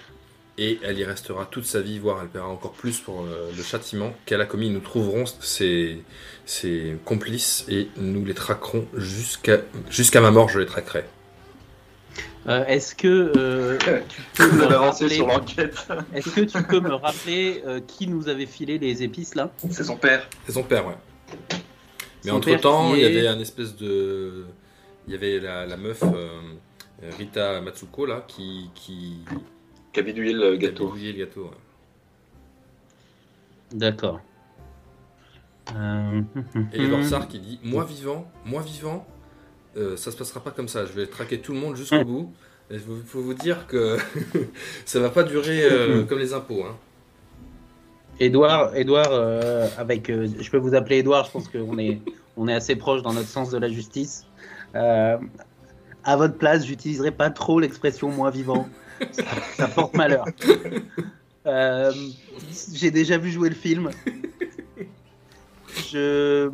[0.58, 3.62] Et elle y restera toute sa vie, voire elle paiera encore plus pour euh, le
[3.62, 4.70] châtiment qu'elle a commis.
[4.70, 6.02] Nous trouverons ses,
[6.46, 9.58] ses complices et nous les traquerons jusqu'à
[9.90, 10.48] jusqu'à ma mort.
[10.48, 11.04] Je les traquerai.
[12.48, 13.76] Euh, Est-ce que euh,
[14.08, 15.76] tu peux Vous me rappeler, sur l'enquête.
[16.14, 19.50] est-ce que tu peux me rappeler euh, qui nous avait filé les épices là?
[19.70, 20.28] C'est son père.
[20.46, 20.94] C'est son père, ouais.
[22.24, 24.44] Mais Son entre temps, il y avait un espèce de.
[25.06, 26.40] Il y avait la, la meuf euh,
[27.18, 28.70] Rita Matsuko là qui.
[28.74, 29.18] qui
[29.96, 30.86] Qui a bidouillé le qui a gâteau.
[30.88, 31.44] bidouillé le gâteau.
[31.44, 31.50] ouais.
[33.72, 34.20] D'accord.
[35.74, 36.20] Euh,
[36.74, 39.06] Et les qui dit Moi vivant, moi vivant,
[39.78, 40.84] euh, ça se passera pas comme ça.
[40.84, 42.30] Je vais traquer tout le monde jusqu'au bout.
[42.70, 43.96] Il faut, vous dire que
[44.84, 46.64] ça va pas durer euh, comme les impôts.
[46.64, 46.76] Hein.
[48.20, 52.02] Édouard, Édouard euh, avec, euh, je peux vous appeler Édouard, je pense qu'on est,
[52.36, 54.26] on est assez proche dans notre sens de la justice.
[54.74, 55.16] Euh,
[56.04, 58.68] à votre place, j'utiliserai pas trop l'expression moi vivant,
[59.12, 59.24] ça,
[59.56, 60.24] ça porte malheur.
[61.48, 61.92] Euh,
[62.74, 63.90] J'ai déjà vu jouer le film.
[65.92, 66.50] Je,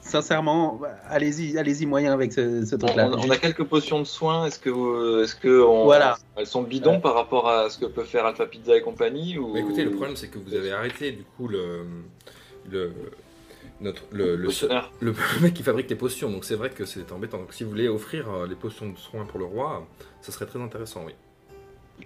[0.00, 3.10] sincèrement, allez-y, allez-y moyen avec ce, truc-là.
[3.18, 4.46] on a quelques potions de soins.
[4.46, 6.18] Est-ce que, vous- est-ce que on- Voilà.
[6.36, 9.54] elles sont bidons par rapport à ce que peut faire Alpha Pizza et compagnie ou...
[9.54, 11.84] Mais écoutez, le problème c'est que vous avez arrêté du coup le.
[12.70, 12.92] le
[13.80, 17.38] notre, le, le mec qui fabrique les potions, donc c'est vrai que c'est embêtant.
[17.38, 19.84] Donc si vous voulez offrir euh, les potions de soins pour le roi,
[20.20, 21.14] ça serait très intéressant, oui.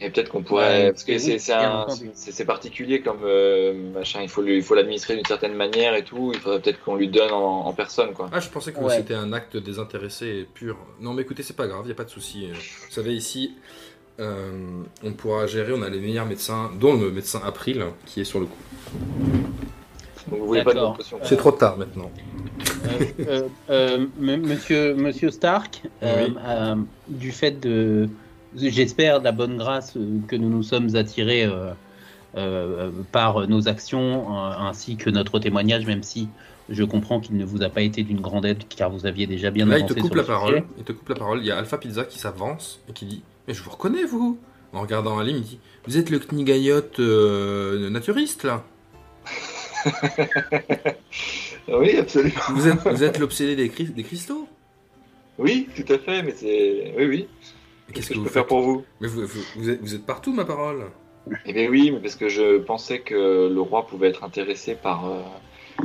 [0.00, 2.10] Et peut-être qu'on pourrait, Ouais, parce que c'est c'est bien un- entendu.
[2.12, 4.20] c'est c'est particulier comme euh, machin.
[4.22, 6.32] Il faut lui- il faut l'administrer d'une certaine manière et tout.
[6.34, 8.28] Il faudrait peut-être qu'on lui donne en, en personne quoi.
[8.32, 8.94] Ah, je pensais que Ouais.
[8.96, 10.76] c'était un acte désintéressé et pur.
[11.00, 12.46] Non, mais écoutez, c'est pas grave, il a pas de souci.
[12.46, 13.54] Euh, Vous savez, ici,
[14.20, 14.50] euh,
[15.02, 18.40] on pourra gérer, on a les meilleurs médecins, dont le médecin April, qui est sur
[18.40, 18.58] le coup.
[20.30, 20.80] Donc vous voulez pas de
[21.22, 22.10] C'est trop tard maintenant.
[22.88, 26.34] Euh, euh, euh, monsieur, monsieur Stark, euh, Oui.
[26.44, 26.74] euh,
[27.08, 28.08] du fait de,
[28.56, 31.70] j'espère, de la bonne grâce euh, que nous nous sommes attirés euh,
[32.36, 36.28] euh, par nos actions euh, ainsi que notre témoignage, même si
[36.68, 39.50] je comprends qu'il ne vous a pas été d'une grande aide car vous aviez déjà
[39.50, 40.54] bien Là, il avancé te coupe sur la le parole.
[40.54, 40.64] sujet.
[40.78, 41.38] Il te coupe la parole.
[41.40, 44.38] Il y a Alpha Pizza qui s'avance et qui dit Mais je vous reconnais, vous
[44.72, 48.64] En regardant Ali, il me dit Vous êtes le Knigayot euh, naturiste, là
[51.68, 52.34] Oui, absolument.
[52.50, 54.48] Vous êtes, vous êtes l'obsédé des, cri- des cristaux?
[55.38, 56.22] Oui, tout à fait.
[56.22, 57.28] Mais c'est, oui, oui.
[57.92, 58.84] Qu'est-ce que que je vous peux faire pour vous?
[59.00, 59.22] Mais vous,
[59.70, 60.84] êtes, vous êtes partout, ma parole
[61.44, 65.06] Eh bien oui, mais parce que je pensais que le roi pouvait être intéressé par,
[65.10, 65.20] euh,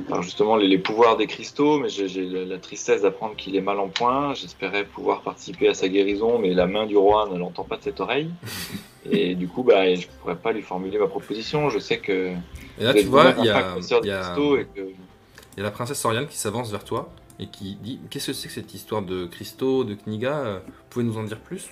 [0.09, 3.79] par justement les, les pouvoirs des cristaux, mais j'ai la tristesse d'apprendre qu'il est mal
[3.79, 4.33] en point.
[4.33, 7.83] J'espérais pouvoir participer à sa guérison, mais la main du roi ne l'entend pas de
[7.83, 8.29] cette oreille.
[9.11, 11.69] Et du coup, bah, je pourrais pas lui formuler ma proposition.
[11.71, 12.33] Je sais que
[12.79, 15.63] Et là, tu vois, il y a, y a- cristaux et que il y a
[15.63, 17.09] la princesse Soriane qui s'avance vers toi
[17.39, 20.61] et qui dit Qu'est-ce que c'est que cette histoire de cristaux, de Kniga?
[20.65, 21.71] Vous pouvez nous en dire plus?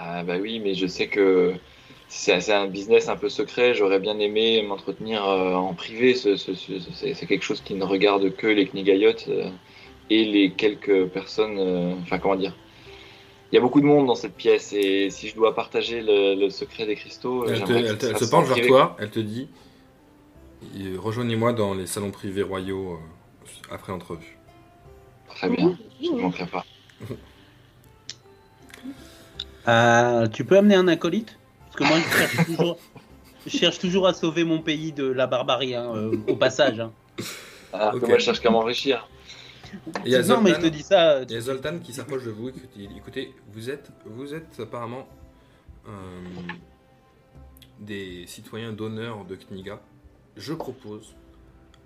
[0.00, 1.54] Ah bah oui, mais je sais que
[2.08, 3.74] c'est c'est un business un peu secret.
[3.74, 6.14] J'aurais bien aimé m'entretenir euh, en privé.
[6.14, 9.50] Ce- ce- ce- ce- C'est c'est quelque chose qui ne regarde que les Knigayotes euh,
[10.10, 11.58] et les quelques personnes.
[11.58, 12.54] euh, Enfin, comment dire
[13.50, 16.34] Il y a beaucoup de monde dans cette pièce et si je dois partager le,
[16.34, 18.46] le secret des cristaux, euh, Elle, te- j'aimerais que elle te- ça elle se penche
[18.46, 18.68] vers privé.
[18.68, 19.48] toi, elle te dit
[20.98, 24.36] Rejoignez-moi dans les salons privés royaux euh, après entrevue.
[25.28, 26.64] Très bien, je ne manquerai pas.
[29.68, 32.78] Euh, tu peux amener un acolyte Parce que moi, je cherche toujours,
[33.46, 36.80] je cherche toujours à sauver mon pays de la barbarie, hein, euh, au passage.
[36.80, 36.92] hein.
[37.72, 38.08] Ah, Ok.
[38.08, 39.06] Moi, je cherche qu'à m'enrichir.
[40.06, 41.10] Il y a non, mais je Zoltan- te dis ça.
[41.10, 43.90] euh, Il y a Zoltan qui s'approche de vous et qui dit écoutez, vous êtes,
[44.06, 45.06] vous êtes apparemment
[45.86, 45.90] euh,
[47.78, 49.80] des citoyens d'honneur de Kniga.
[50.38, 51.14] Je propose,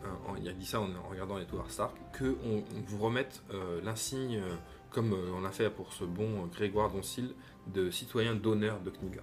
[0.04, 0.06] euh,
[0.40, 3.80] il a dit ça en, en regardant les Tower Stark, qu'on on vous remette euh,
[3.82, 4.40] l'insigne,
[4.90, 7.30] comme euh, on a fait pour ce bon euh, Grégoire Doncil,
[7.66, 9.20] de citoyen d'honneur de Kniga.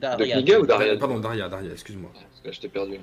[0.00, 0.36] Daria.
[0.36, 2.10] De Kniga ou Daria Pardon, Daria, Daria, excuse-moi.
[2.14, 2.98] Parce que je t'ai perdu.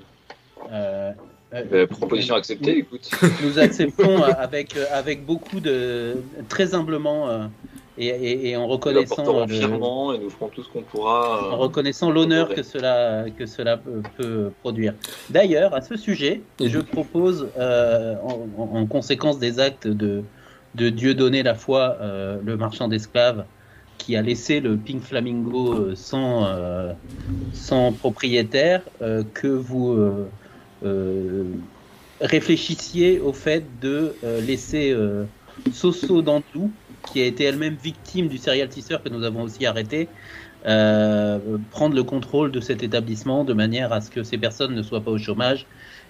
[0.72, 1.12] Euh,
[1.54, 3.08] euh, Euh, proposition acceptée, écoute.
[3.42, 6.16] Nous acceptons avec, avec beaucoup de.
[6.48, 7.46] très humblement euh,
[7.96, 9.16] et, et- et en reconnaissant.
[9.22, 11.46] l'apporterons euh, le- fièrement et nous ferons tout ce qu'on pourra.
[11.46, 14.94] euh, en reconnaissant l'honneur que cela, que cela peut, peut produire.
[15.30, 20.22] D'ailleurs, à ce sujet, Et je propose, euh, en, en- en conséquence des actes de,
[20.74, 23.44] de Dieu donné la foi, euh, le marchand d'esclaves,
[24.08, 26.94] qui a laissé le Pink Flamingo euh, sans, euh,
[27.52, 30.26] sans propriétaire, euh, que vous euh,
[30.82, 31.44] euh,
[32.22, 35.24] réfléchissiez au fait de euh, laisser euh,
[35.74, 36.70] Soso Dantou,
[37.12, 40.08] qui a été elle-même victime du serial teaser que nous avons aussi arrêté,
[40.64, 41.38] euh,
[41.70, 45.02] prendre le contrôle de cet établissement de manière à ce que ces personnes ne soient
[45.02, 45.66] pas au chômage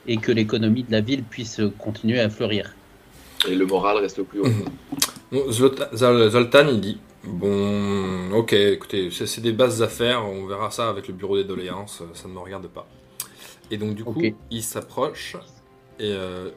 [0.07, 2.77] et que l'économie de la ville puisse continuer à fleurir.
[3.49, 5.51] Et le moral reste au plus haut.
[5.51, 11.15] Zoltan, il dit Bon, ok, écoutez, c'est des basses affaires, on verra ça avec le
[11.15, 12.87] bureau des doléances, ça ne me regarde pas.
[13.71, 15.37] Et donc, du coup, il s'approche
[15.99, 16.51] et euh,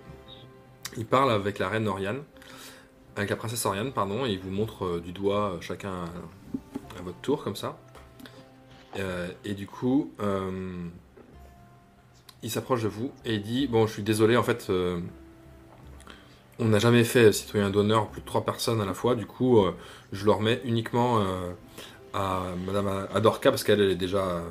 [0.98, 2.24] il parle avec la reine Oriane,
[3.16, 7.00] avec la princesse Oriane, pardon, et il vous montre euh, du doigt euh, chacun à,
[7.00, 7.78] à votre tour, comme ça.
[9.46, 10.12] Et du coup,
[12.44, 14.70] il s'approche de vous et il dit Bon, je suis désolé, en fait.
[16.62, 19.60] On n'a jamais fait citoyen d'honneur plus de trois personnes à la fois, du coup,
[19.60, 19.76] euh,
[20.14, 21.52] je le remets uniquement euh,
[22.14, 24.42] à Madame Adorka parce qu'elle elle est déjà euh,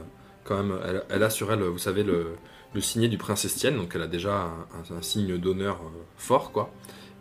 [0.44, 0.78] quand même,
[1.08, 2.34] elle, a sur elle, vous savez, le,
[2.74, 4.50] le du prince Estienne, donc elle a déjà
[4.90, 5.80] un, signe d'honneur
[6.16, 6.72] fort, quoi.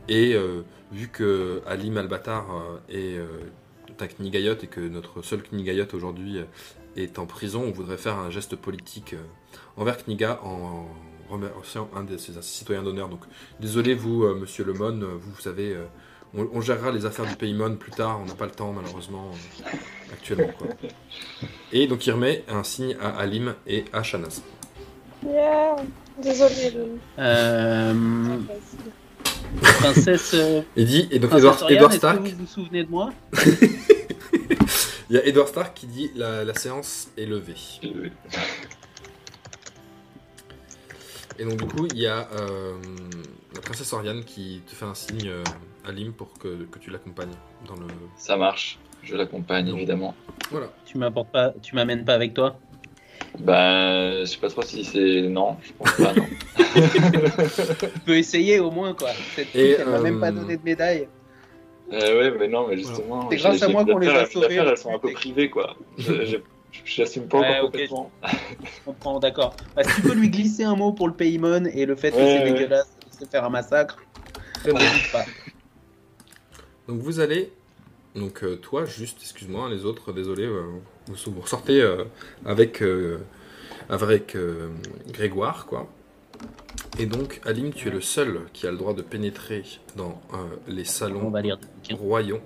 [0.07, 0.35] Et
[0.91, 2.47] vu que Ali Malbatar
[2.89, 3.19] est
[3.99, 6.39] un Knigayot et que notre seul Knigayot aujourd'hui
[6.95, 9.15] est en prison, on voudrait faire un geste politique
[9.77, 10.87] envers Kniga en
[11.29, 13.09] remerciant un de ses citoyens d'honneur.
[13.09, 13.21] Donc
[13.59, 15.85] Désolé, vous, euh, monsieur Lemon, euh, vous, vous savez, euh,
[16.35, 19.31] on, on gérera les affaires du Paymon plus tard, on n'a pas le temps, malheureusement,
[19.63, 19.67] euh,
[20.13, 20.51] actuellement.
[20.57, 20.67] Quoi.
[21.71, 24.41] Et donc, il remet un signe à Alim et à Shanaz.
[25.25, 25.75] Yeah.
[26.21, 26.71] Désolée.
[27.17, 28.37] le-
[29.61, 33.11] princesse, euh, Il dit, et donc, Edward, que Stark, vous vous souvenez de moi?
[35.09, 37.55] Il y a Edward Stark qui dit la, la séance est levée.
[41.39, 42.73] Euh, Et donc, du coup, il y a euh,
[43.55, 45.43] la princesse Oriane qui te fait un signe euh,
[45.85, 47.35] à Alim pour que, que tu l'accompagnes
[47.67, 47.87] dans le.
[48.15, 48.79] Ça marche.
[49.03, 50.13] Je l'accompagne, évidemment.
[50.51, 50.67] Voilà.
[50.85, 52.59] Tu m'apportes pas, tu m'amènes pas avec toi?
[53.39, 55.21] Ben, je sais pas trop si c'est.
[55.21, 56.25] Non, je pense pas, non.
[57.79, 59.09] Tu peux essayer au moins quoi.
[59.35, 61.07] Cette Et, fille, elle m'a même euh, pas donné de médaille.
[61.91, 63.29] Euh, ouais, mais non, mais justement.
[63.29, 65.49] C'est grâce à moi qu'on les a sauvés, affaires, en elles sont un peu privées,
[65.49, 65.75] quoi.
[66.71, 67.71] je- J'assume pas Ouais, encore ok.
[67.71, 68.11] complètement.
[68.25, 69.55] Je comprends, d'accord.
[69.75, 72.17] Bah, si tu peux lui glisser un mot pour le Paymon et le fait que
[72.17, 72.53] Ouais, c'est ouais.
[72.53, 72.89] dégueulasse
[73.19, 73.97] de se faire un massacre,
[74.65, 75.25] je n'hésite pas.
[76.87, 77.51] Donc vous allez,
[78.15, 80.63] donc euh, toi juste, excuse-moi, les autres, désolé, euh,
[81.07, 82.05] vous, vous ressortez euh,
[82.45, 83.19] avec, euh,
[83.89, 84.69] avec euh,
[85.11, 85.87] Grégoire, quoi.
[86.97, 89.63] Et donc, Alim, tu es le seul qui a le droit de pénétrer
[89.95, 90.37] dans euh,
[90.67, 91.33] les On salons
[91.91, 92.39] royaux.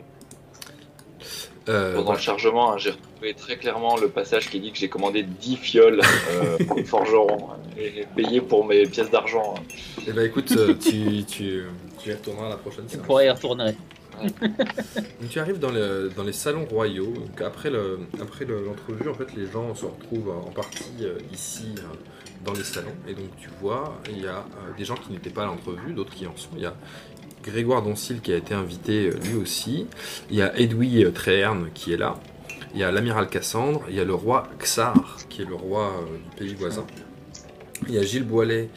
[1.69, 4.89] Euh, Pendant le chargement, hein, j'ai retrouvé très clairement le passage qui dit que j'ai
[4.89, 9.55] commandé 10 fioles euh, au forgeron hein, et payé pour mes pièces d'argent.
[9.57, 9.61] hein.
[10.05, 11.63] Eh ben écoute, euh, tu, tu,
[11.99, 13.05] tu y retourneras la prochaine Tu séance.
[13.05, 13.75] pourrais y retourner.
[14.21, 17.13] Donc tu arrives dans, le- dans les salons royaux.
[17.13, 21.17] Donc après le- après le- l'entrevue, en fait, les gens se retrouvent en partie euh,
[21.33, 21.81] ici euh,
[22.45, 22.93] dans les salons.
[23.07, 25.93] Et donc tu vois, il y a euh, des gens qui n'étaient pas à l'entrevue,
[25.93, 26.49] d'autres qui en sont.
[26.57, 26.73] Il y a
[27.43, 29.87] Grégoire Doncil qui a été invité euh, lui aussi.
[30.29, 32.15] Il y a Edoui euh, Tréherne qui est là.
[32.73, 33.83] Il y a l'amiral Cassandre.
[33.89, 36.85] Il y a le roi Xar qui est le roi euh, du pays voisin.
[37.87, 38.69] Il y a Gilles Boilet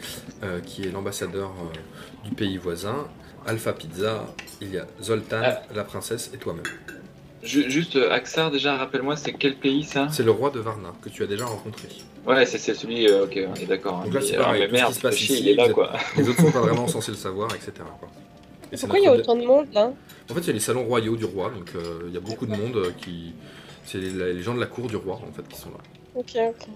[0.43, 3.07] euh, qui est l'ambassadeur euh, du pays voisin.
[3.47, 4.27] Alpha Pizza,
[4.61, 5.63] il y a Zoltan, Ah.
[5.75, 6.65] la princesse et toi-même.
[7.45, 10.09] Ju- Juste, Axar, déjà, rappelle-moi, c'est quel pays ça?
[10.11, 11.87] C'est le roi de Varna que tu as déjà rencontré.
[12.27, 13.07] Ouais, c'est celui.
[13.09, 14.01] euh, ok, on est d'accord.
[14.01, 14.05] hein.
[14.07, 15.45] Donc là, c'est Mais, pareil, mais tout ce merde, qui se passe fais chier, ici,
[15.45, 15.93] il est là, êtes- quoi.
[16.17, 17.71] Les autres sont pas vraiment censés le savoir, etc.
[18.01, 18.09] quoi.
[18.73, 19.93] Et Pourquoi il y a autant de monde là
[20.31, 22.21] En fait, il y a les salons royaux du roi, donc euh, il y a
[22.21, 23.35] beaucoup de monde euh, qui.
[23.85, 25.79] C'est les, les gens de la cour du roi en fait qui sont là.
[26.15, 26.69] Ok, ok.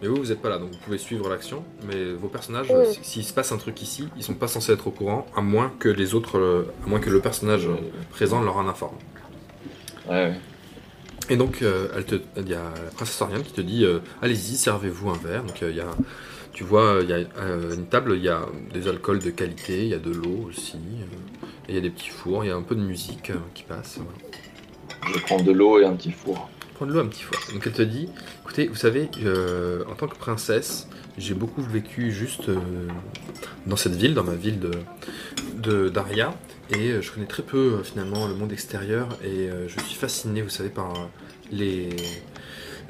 [0.00, 1.64] Mais vous, vous n'êtes pas là, donc vous pouvez suivre l'action.
[1.86, 2.68] Mais vos personnages,
[3.02, 5.72] s'il se passe un truc ici, ils sont pas censés être au courant, à moins
[5.78, 7.68] que les autres, euh, à moins que le personnage
[8.10, 8.96] présent leur en informe.
[10.08, 10.40] Ouais, ouais.
[11.30, 12.02] Et donc, euh,
[12.36, 15.44] il y a la princesse Oriane qui te dit euh, Allez-y, servez-vous un verre.
[15.44, 15.86] Donc, euh, il y a,
[16.52, 19.84] tu vois, il y a euh, une table, il y a des alcools de qualité,
[19.84, 22.48] il y a de l'eau aussi, euh, et il y a des petits fours, il
[22.48, 23.98] y a un peu de musique euh, qui passe.
[25.14, 26.50] Je prends de l'eau et un petit four.
[26.74, 27.38] Prends de l'eau un petit four.
[27.52, 28.08] Donc, elle te dit
[28.42, 32.58] Écoutez, vous savez, euh, en tant que princesse, j'ai beaucoup vécu juste euh,
[33.66, 34.70] dans cette ville, dans ma ville de,
[35.56, 36.34] de Daria.
[36.72, 39.94] Et euh, je connais très peu euh, finalement le monde extérieur et euh, je suis
[39.94, 41.04] fasciné, vous savez, par euh,
[41.50, 41.90] les,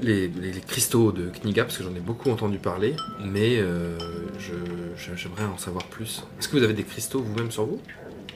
[0.01, 2.95] les, les- les cristaux de Kniga parce que j'en ai beaucoup entendu parler,
[3.25, 3.97] mais euh,
[4.39, 4.55] je-
[4.97, 6.23] je- j'aimerais en savoir plus.
[6.39, 7.81] Est-ce que vous avez des cristaux vous-même sur vous?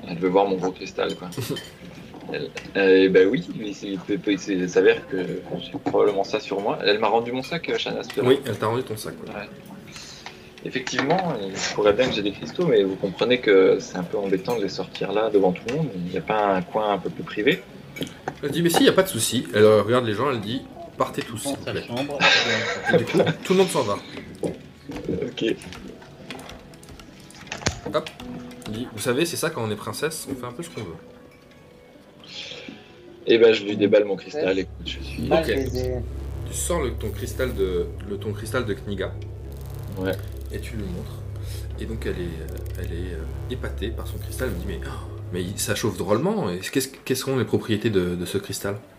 [0.09, 1.31] Elle veut voir mon gros cristal, quoi.
[2.32, 5.16] Elle- euh, ben oui, mais il s'avère que
[5.60, 6.78] j'ai probablement ça sur moi.
[6.85, 8.01] Elle m'a rendu mon sac, euh, Shana.
[8.22, 9.14] Oui, elle t'a rendu ton sac.
[9.26, 9.32] ouais.
[10.66, 14.16] Effectivement, il pourrait bien que j'ai des cristaux, mais vous comprenez que c'est un peu
[14.16, 15.89] embêtant de les sortir là devant tout le monde.
[16.06, 17.62] Il n'y a pas un coin un peu plus privé.
[18.43, 19.47] Elle dit Mais si, il n'y a pas de souci.
[19.55, 20.62] Elle euh, regarde les gens, elle dit
[20.99, 21.85] Partez tous, s'il Dans vous sa plaît.
[21.87, 22.19] chambre.
[22.93, 23.99] Et du coup, tout le monde s'en va.
[24.43, 25.45] Ok.
[28.71, 30.83] Dit Vous savez, c'est ça quand on est princesse, on fait un peu ce qu'on
[30.83, 30.95] veut.
[33.27, 34.59] Et ben je lui déballe mon cristal.
[34.59, 35.25] Écoute, je suis.
[35.33, 35.47] Ok.
[35.47, 35.95] baisé.
[36.51, 39.12] Tu sors le, ton cristal de le, ton cristal de Kniga
[39.99, 40.12] Ouais.
[40.53, 41.23] et tu lui montres.
[41.81, 44.49] Et donc elle est, euh, elle est euh, épatée par son cristal.
[44.51, 46.51] Elle me dit mais, oh, mais ça chauffe drôlement.
[46.51, 48.77] Et Qu'est-ce quelles sont les propriétés de, de ce cristal?
[48.79, 48.94] Ah,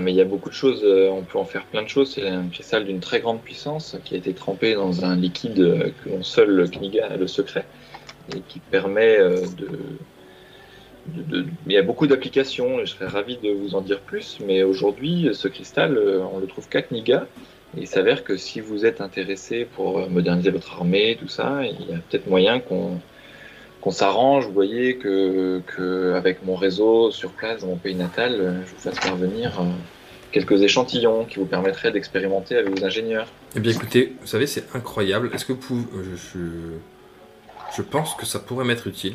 [0.00, 2.14] mais il y a beaucoup de choses, euh, on peut en faire plein de choses.
[2.14, 5.90] C'est un cristal d'une très grande puissance qui a été trempé dans un liquide euh,
[5.92, 7.68] que l'on seul le Kniga a le secret
[8.34, 9.98] et qui permet euh, de,
[11.06, 14.38] de- Il y a beaucoup d'applications et je serais ravi de vous en dire plus,
[14.40, 17.28] mais aujourd'hui, ce cristal, on le trouve qu'à Kniga.
[17.74, 21.86] Et il s'avère que si vous êtes intéressé pour moderniser votre armée, tout ça, il
[21.86, 23.02] y a peut-être moyen qu'on
[23.86, 28.60] qu'on s'arrange, vous voyez, que, avec mon réseau sur place dans mon pays natal, euh,
[28.66, 29.64] je vous fasse parvenir euh,
[30.32, 33.28] quelques échantillons qui vous permettraient d'expérimenter avec vos ingénieurs.
[33.54, 35.30] Eh bien écoutez, vous savez c'est incroyable.
[35.32, 36.78] Est-ce que euh,
[37.76, 39.14] je, pense que ça pourrait m'être utile.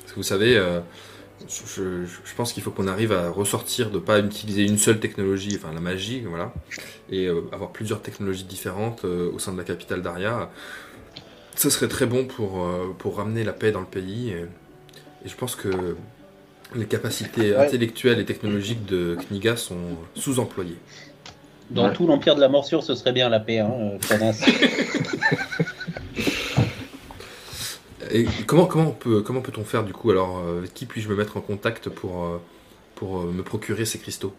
[0.00, 0.60] Parce que vous savez,
[1.48, 5.72] je, pense qu'il faut qu'on arrive à ressortir de pas utiliser une seule technologie, enfin
[5.72, 6.52] la magie, voilà,
[7.08, 10.50] et avoir plusieurs technologies différentes au sein de la capitale d'Aria.
[11.58, 14.30] Ce serait très bon pour, euh, pour ramener la paix dans le pays.
[14.30, 14.44] Et,
[15.24, 15.96] et je pense que
[16.74, 17.66] les capacités Ouais.
[17.66, 20.78] intellectuelles et technologiques de Kniga sont sous-employées.
[21.70, 21.92] Dans Ouais.
[21.92, 24.32] tout l'Empire de la Morsure, ce serait bien la paix, hein, euh.
[28.10, 31.08] Et comment, comment, on peut, comment peut-on faire du coup Alors, euh, avec qui puis-je
[31.08, 32.40] me mettre en contact pour, euh,
[32.94, 34.32] pour euh, me procurer ces cristaux?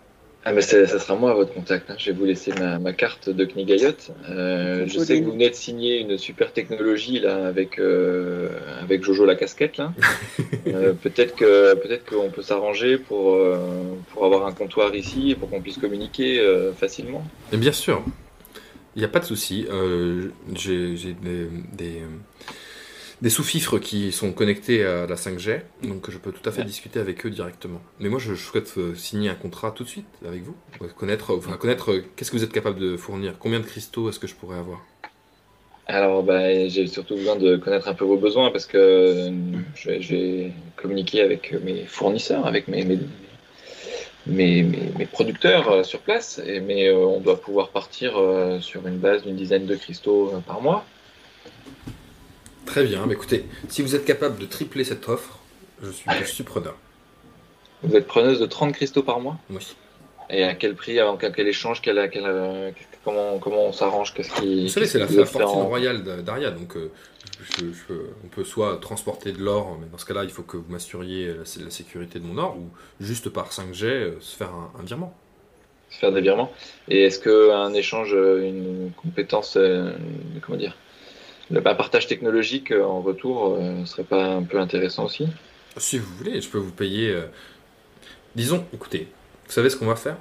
[0.46, 1.90] Ah mais ça sera moi votre contact.
[1.92, 1.96] hein.
[1.98, 3.92] Je vais vous laisser ma, ma carte de Knigayot.
[4.30, 8.48] Euh, je sais que vous venez de signer une super technologie là avec euh,
[8.82, 9.94] avec Jojo la casquette là.
[10.68, 13.58] Euh, peut-être que peut-être qu'on peut s'arranger pour euh,
[14.14, 16.42] pour avoir un comptoir ici et pour qu'on puisse communiquer
[16.78, 17.24] facilement.
[17.52, 18.04] Et bien sûr,
[18.96, 19.66] il n'y a pas de souci.
[20.56, 22.02] J'ai des, des,
[23.22, 27.00] des sous-fifres qui sont connectés à la 5G, donc je peux tout à fait discuter
[27.00, 27.82] avec eux directement.
[28.00, 30.56] Mais moi, je souhaite euh, signer un contrat tout de suite avec vous.
[30.98, 33.36] Connaître, enfin, connaître euh, qu'est-ce que vous êtes capable de fournir?
[33.40, 34.80] Combien de cristaux est-ce que je pourrais avoir?
[35.88, 39.32] Alors bah, j'ai surtout besoin de connaître un peu vos besoins parce que euh,
[39.76, 43.00] je, vais- je vais communiquer avec mes fournisseurs, avec mes mes,
[44.26, 46.40] mes, mes- mes producteurs euh, sur place.
[46.46, 50.32] Et, mais euh, on doit pouvoir partir euh, sur une base d'une dizaine de cristaux
[50.36, 50.86] euh, par mois.
[52.70, 55.40] Très bien, mais écoutez, si vous êtes capable de tripler cette offre,
[55.82, 56.76] je suis, je suis preneur.
[57.82, 59.38] Vous êtes preneuse de 30 cristaux par mois?
[59.50, 59.76] Oui.
[60.30, 62.70] Et à quel prix, à quel, quel échange, quel, quel, euh,
[63.04, 66.22] comment, comment on s'arrange Qu'est-ce qui Vous savez, c'est la, la fortune en- royale d'A-
[66.22, 66.92] d'Aria, donc euh,
[67.58, 67.94] je- je-
[68.24, 71.30] on peut soit transporter de l'or, mais dans ce cas-là, il faut que vous m'assuriez
[71.30, 72.70] la, la sécurité de mon or, ou
[73.04, 75.16] juste par 5G, euh, se faire un, un virement.
[75.90, 76.52] se faire des virements
[76.90, 79.92] Et est-ce qu'un échange, euh, une compétence, euh,
[80.46, 80.78] comment dire,
[81.52, 85.28] le un partage technologique euh, en retour euh, serait pas un peu intéressant aussi
[85.78, 87.10] Si vous voulez, je peux vous payer.
[87.12, 87.28] euh,
[88.36, 89.08] Disons, écoutez,
[89.46, 90.18] vous savez ce qu'on va faire?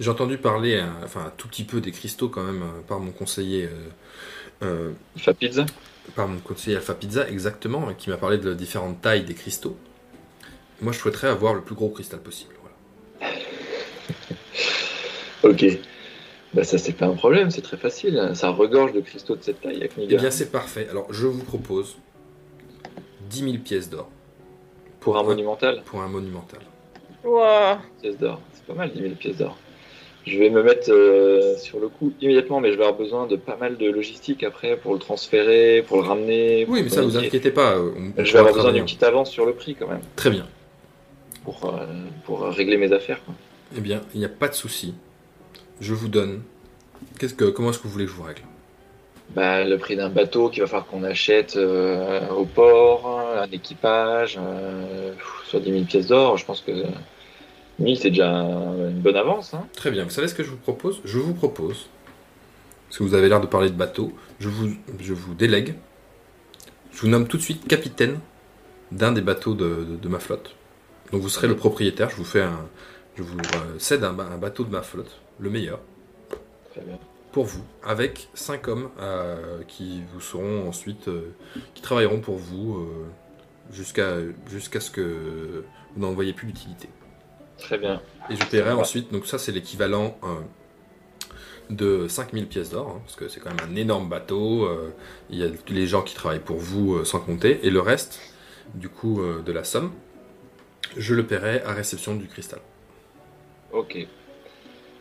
[0.00, 3.12] J'ai entendu parler, euh, enfin, un tout petit peu des cristaux quand même, par mon
[3.12, 3.68] conseiller.
[4.62, 5.66] euh, Fa pizza?
[6.14, 9.80] par mon conseiller Alpha Pizza exactement, qui m'a parlé de différentes tailles des cristaux.
[10.80, 12.54] Moi, je souhaiterais avoir le plus gros cristal possible.
[12.60, 12.76] Voilà.
[15.42, 15.62] Ok.
[16.54, 18.30] Bah ça c'est pas un problème, c'est très facile.
[18.34, 20.86] Ça regorge de cristaux de cette taille avec Eh bien, c'est parfait.
[20.90, 21.96] Alors, je vous propose
[23.30, 24.08] 10 000 pièces d'or
[25.00, 26.60] Pour un monumental, pour un monumental.
[27.24, 27.78] Ouah.
[28.00, 28.40] pièces d'or.
[28.52, 29.56] C'est pas mal 10 000 pièces d'or.
[30.26, 33.36] Je vais me mettre euh, sur le coup immédiatement, mais je vais avoir besoin de
[33.36, 36.64] pas mal de logistique après pour le transférer, pour le ramener.
[36.64, 37.72] pour Oui, mais ça, vous inquiétez pas.
[37.74, 40.00] euh, on- Je vais avoir besoin d'une petite avance sur le prix quand même.
[40.16, 40.46] Très bien.
[41.44, 41.84] pour, euh,
[42.24, 43.22] pour régler mes affaires.
[43.26, 43.34] quoi.
[43.76, 44.94] Eh bien, il n'y a pas de souci.
[45.80, 46.42] Je vous donne.
[47.18, 48.42] Qu'est-ce que, comment est-ce que vous voulez que je vous règle?
[49.34, 54.38] Bah, le prix d'un bateau qu'il va falloir qu'on achète euh, au port, un équipage,
[54.40, 55.12] euh,
[55.46, 56.84] soit 10 000 pièces d'or, je pense que
[57.78, 59.54] 1000 c'est déjà une bonne avance.
[59.54, 59.66] Hein.
[59.74, 60.04] Très bien.
[60.04, 61.00] Vous savez ce que je vous propose?
[61.04, 61.88] Je vous propose,
[62.88, 65.74] parce que vous avez l'air de parler de bateau, je vous, je vous délègue.
[66.92, 68.20] Je vous nomme tout de suite capitaine
[68.92, 70.54] d'un des bateaux de, de- de ma flotte.
[71.10, 72.10] Donc vous serez le propriétaire.
[72.10, 72.68] Je vous fais un,
[73.16, 75.80] je vous euh, cède un bateau de ma flotte, le meilleur.
[76.70, 76.98] Très bien.
[77.32, 81.34] pour vous, avec cinq hommes euh, qui vous seront ensuite, euh,
[81.74, 83.06] qui travailleront pour vous euh,
[83.72, 84.16] jusqu'à
[84.48, 86.88] jusqu'à ce que vous n'en voyez plus l'utilité.
[87.58, 88.02] Très bien.
[88.30, 90.18] Et je paierai ensuite, donc ça c'est l'équivalent
[91.70, 94.68] de 5000 pièces d'or, hein, parce que c'est quand même un énorme bateau,
[95.30, 98.20] il y a tous les gens qui travaillent pour vous sans compter, et le reste,
[98.74, 99.92] du coup, de la somme,
[100.96, 102.60] je le paierai à réception du cristal.
[103.72, 104.06] Ok.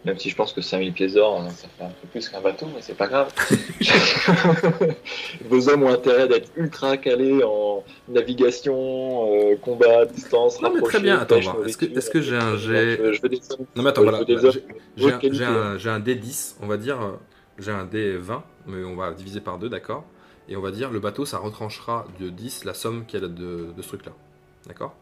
[0.05, 2.41] Même si je pense que 5000 pièces d'or, hein, ça fait un peu plus qu'un
[2.41, 3.31] bateau, mais c'est pas grave.
[5.49, 8.73] Vos hommes ont intérêt d'être ultra calés en navigation,
[9.33, 11.19] euh, combat, distance, Non, mais très bien.
[11.19, 11.37] Attends.
[11.65, 12.97] Est-ce que, est-ce que j'ai un jet...
[12.97, 13.65] Je, je veux des sommes.
[13.75, 14.25] Non mais attends, voilà, hommes
[14.97, 15.37] j'ai- un, qualité.
[15.37, 17.11] j'ai un- j'ai un D10, on va dire, euh,
[17.59, 20.03] j'ai un D20, mais on va diviser par deux, d'accord?
[20.49, 23.27] Et on va dire, le bateau, ça retranchera de 10 la somme qu'il y a
[23.27, 24.11] de, de ce truc-là.
[24.67, 24.95] D'accord?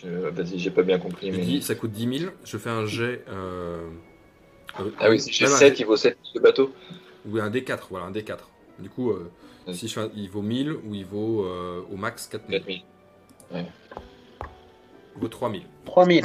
[0.00, 1.30] Je- Vas-y, j'ai pas bien compris.
[1.32, 1.44] Je Mais...
[1.44, 3.24] dis, ça coûte 10 000, je fais un jet...
[3.28, 3.88] Euh,
[4.80, 6.72] euh, Ah oui, si j'ai même un 7, D- il vaut 7 de bateau.
[7.28, 8.38] Ou un D4, voilà, un D4.
[8.78, 9.30] Du coup, euh,
[9.72, 12.82] si je fais un- il vaut 1000 ou il vaut euh, au max 4000 4000.
[15.14, 15.62] Il vaut 3000.
[15.84, 16.24] 3000.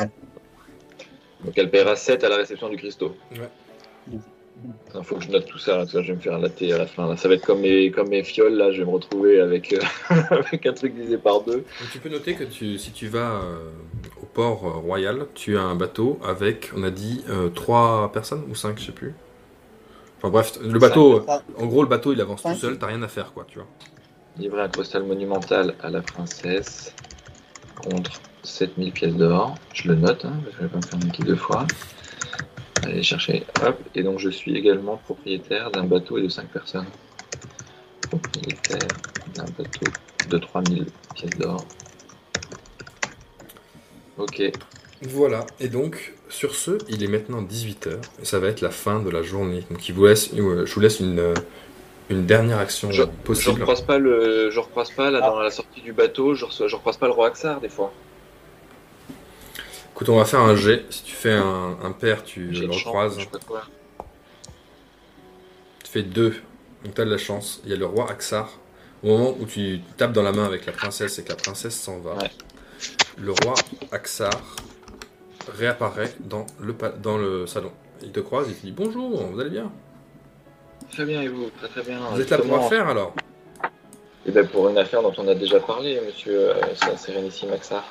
[1.44, 3.16] Donc elle paiera 7 à la réception du Christo.
[3.34, 4.18] Ouais.
[4.96, 6.74] Il faut que je note tout ça, là, parce que je vais me faire latter
[6.74, 7.08] à la fin.
[7.08, 7.16] là.
[7.18, 9.80] Ça va être comme mes, comme mes fioles, là, je vais me retrouver avec, euh,
[10.32, 11.58] avec un truc divisé par deux.
[11.58, 13.70] Donc tu peux noter que tu, si tu vas euh,
[14.22, 18.44] au port euh, royal, tu as un bateau avec, on a dit, euh, trois personnes
[18.50, 19.14] ou cinq, je sais plus.
[20.18, 22.54] Enfin bref, le bateau, euh, en gros, le bateau il avance Cinq.
[22.56, 23.68] tout seul, t'as rien à faire quoi, tu vois.
[24.40, 26.92] Livrer un cristal monumental à la princesse
[27.76, 29.54] contre 7000 pièces d'or.
[29.74, 31.68] Je le note, hein, parce que je vais pas me faire niquer deux fois.
[32.88, 33.78] Allez chercher, hop.
[33.96, 36.86] Et donc je suis également propriétaire d'un bateau et de 5 personnes.
[38.10, 38.88] Propriétaire
[39.36, 39.92] d'un bateau
[40.30, 40.86] de 3000
[41.16, 41.66] pièces d'or.
[44.18, 44.42] Ok,
[45.04, 49.00] Voilà, et donc sur ce, il est maintenant 18h, et ça va être la fin
[49.02, 49.64] de la journée.
[49.70, 51.34] Donc il vous laisse, je vous laisse une, euh,
[52.10, 53.60] une dernière action Je- je possible.
[53.60, 56.98] recroise pas le, je recroise pas là dans la sortie du bateau, je, je recroise
[56.98, 57.94] pas le roi Axar des fois.
[59.98, 60.86] Écoute, on va faire un jet.
[60.92, 63.18] Si tu fais un, un pair, tu le recroises.
[65.84, 66.36] Tu fais deux.
[66.86, 67.62] Donc tu as de la chance.
[67.66, 68.48] Il y a le roi Axar.
[69.02, 71.74] Au moment où tu tapes dans la main avec la princesse et que la princesse
[71.74, 72.30] s'en va, Ouais.
[73.18, 73.56] le roi
[73.92, 74.30] Axar
[75.58, 77.72] réapparaît dans le, pa- dans le salon.
[78.04, 79.72] Il te croise, il te dit bonjour, vous allez bien?
[80.92, 81.98] Très bien et vous, très très bien.
[82.12, 83.16] Vous êtes là pour Justement, faire alors?
[84.28, 86.62] Eh ben, pour une affaire dont on a déjà parlé, monsieur euh,
[86.98, 87.90] Sérénissime Axar.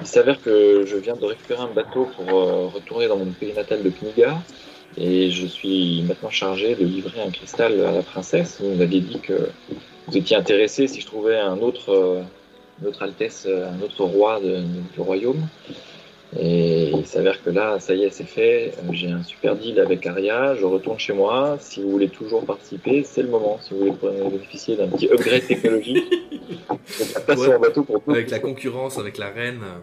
[0.00, 3.52] Il s'avère que je viens de récupérer un bateau pour euh, retourner dans mon pays
[3.52, 4.38] natal de Kniga.
[4.96, 8.60] Et je suis maintenant chargé de livrer un cristal à la princesse.
[8.60, 9.48] Vous m'aviez dit que
[10.06, 12.22] vous étiez intéressé si je trouvais un autre, euh,
[12.84, 15.46] une altesse, euh, un autre roi du royaume.
[16.38, 18.72] Et il s'avère que là, ça y est, c'est fait.
[18.78, 20.54] Euh, J'ai un super deal avec Aria.
[20.54, 21.58] Je retourne chez moi.
[21.60, 23.58] Si vous voulez toujours participer, c'est le moment.
[23.60, 26.04] Si vous voulez bénéficier d'un petit upgrade technologique,
[26.70, 28.02] en bateau pour.
[28.08, 29.78] Avec la concurrence, avec la reine, euh,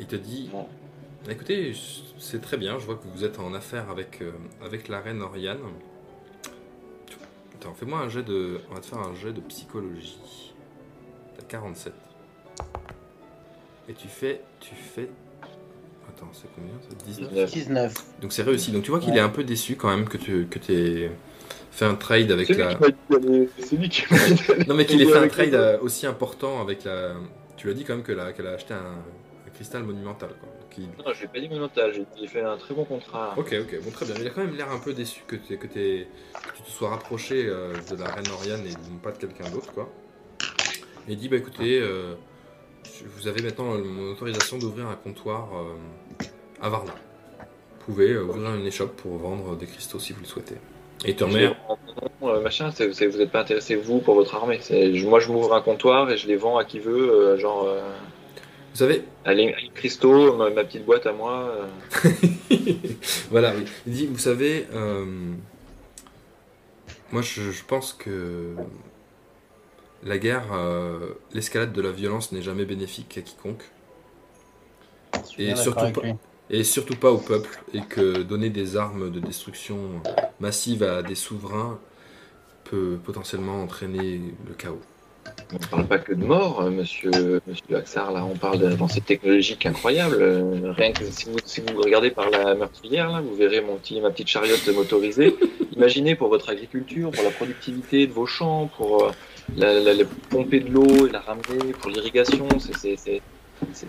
[0.00, 1.32] il te dit Ouais.
[1.32, 1.72] écoutez,
[2.18, 4.32] c'est très bien, je vois que vous êtes en affaire avec, euh,
[4.64, 5.58] avec la reine Oriane.
[7.54, 8.60] Attends, fais-moi un jet de.
[8.70, 10.52] On va te faire un jet de psychologie.
[11.36, 11.92] T'as 47.
[13.88, 14.40] Et tu fais.
[14.58, 15.08] Tu fais.
[16.08, 17.52] Attends, c'est combien ça 19 19.
[17.52, 17.94] 19.
[18.20, 18.72] Donc c'est réussi.
[18.72, 21.10] Donc tu vois qu'il est un peu déçu quand même que tu que aies
[21.70, 22.74] fait un trade avec la.
[22.74, 25.18] qui m'a dit d'aller- c'est lui qui m'a dit d'aller- Non, mais qu'il ait fait
[25.18, 27.14] un trade euh, aussi important avec la.
[27.56, 30.30] Tu lui as dit quand même que la- qu'elle a acheté un, un cristal monumental.
[30.40, 30.48] Quoi.
[30.78, 33.32] Non, je l'ai pas dit monumental, j'ai fait un très bon contrat.
[33.38, 34.14] Ok, ok, bon, très bien.
[34.16, 36.90] Mais il a quand même l'air un peu déçu que, t'aies- que, tu te sois
[36.90, 39.90] rapproché euh, de la reine Oriane et non pas de quelqu'un d'autre, quoi.
[41.08, 42.14] Et il dit Bah écoutez, euh,
[43.16, 46.24] vous avez maintenant mon autorisation d'ouvrir un comptoir euh,
[46.62, 46.94] à Varna.
[47.80, 50.56] Vous pouvez euh, ouvrir une échoppe pour vendre des cristaux si vous le souhaitez.
[51.04, 51.12] Et
[51.68, 51.76] en
[52.22, 54.58] nom, euh, machin, c'est- c'est- vous n'êtes pas intéressé, vous, pour votre armée.
[55.04, 57.80] Moi, je m'ouvre un comptoir et je les vends à qui veut, euh, genre, euh,
[58.72, 61.50] Vous savez, allez, Christo, ma, ma petite boîte à moi.
[62.04, 62.10] euh.
[63.30, 63.64] voilà, oui.
[63.86, 64.66] Il dit, vous savez,
[67.12, 68.54] moi je, je pense que
[70.04, 70.98] la guerre, euh,
[71.32, 73.64] l'escalade de la violence n'est jamais bénéfique à quiconque.
[75.38, 76.14] Et surtout pas- lui.
[76.48, 79.78] Et surtout pas au peuple, et que donner des armes de destruction
[80.38, 81.78] massive à des souverains
[82.64, 84.80] peut potentiellement entraîner le chaos.
[85.52, 89.00] On ne parle pas que de mort, euh, monsieur, monsieur Axar, là, on parle d'avancées
[89.00, 90.18] technologiques incroyables.
[90.20, 93.74] Euh, Rien que si vous, si vous regardez par la meurtrière, là, vous verrez mon
[93.76, 95.34] petit, ma petite chariote motorisée.
[95.72, 99.10] Imaginez pour votre agriculture, pour la productivité de vos champs, pour euh,
[99.56, 102.46] la, la- la pomper de l'eau et la ramener, pour l'irrigation.
[102.58, 103.22] C'est, c'est-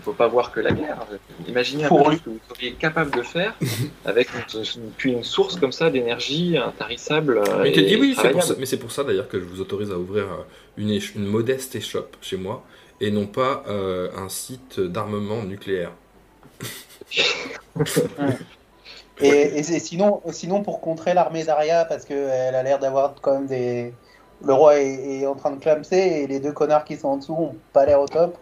[0.00, 1.06] faut pas voir que la guerre.
[1.46, 3.54] Imaginez un peu ce que vous seriez capable de faire
[4.06, 7.38] avec une, une- puis une source comme ça d'énergie intarissable.
[7.38, 9.44] euh, Mais, et dit oui, c'est pour ça, mais c'est pour ça d'ailleurs que je
[9.44, 10.44] vous autorise à ouvrir euh,
[10.78, 12.64] une, modeste échoppe chez moi,
[13.00, 15.92] et non pas euh, un site d'armement nucléaire.
[19.20, 23.92] Et, sinon, sinon, pour contrer l'armée d'Aria, parce qu'elle a l'air d'avoir quand même des.
[24.44, 27.16] Le roi est, est en train de clamser et les deux connards qui sont en
[27.16, 28.36] dessous ont pas l'air au top.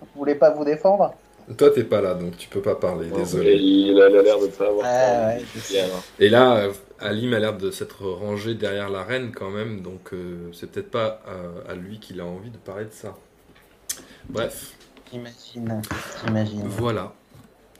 [0.00, 1.14] Vous voulez pas vous défendre?
[1.56, 3.54] Toi, t'es pas là, donc tu peux pas parler, Et désolé.
[3.54, 4.84] il a l'air de pas avoir.
[4.86, 5.84] Ah, ouais.
[6.18, 6.68] Et là,
[7.00, 10.90] Alim a l'air de s'être rangé derrière la reine quand même, donc euh, c'est peut-être
[10.90, 13.14] pas euh, à lui qu'il a envie de parler de ça.
[14.28, 14.72] Bref,
[15.10, 15.80] J'imagine.
[16.22, 16.62] J'imagine.
[16.66, 17.14] voilà.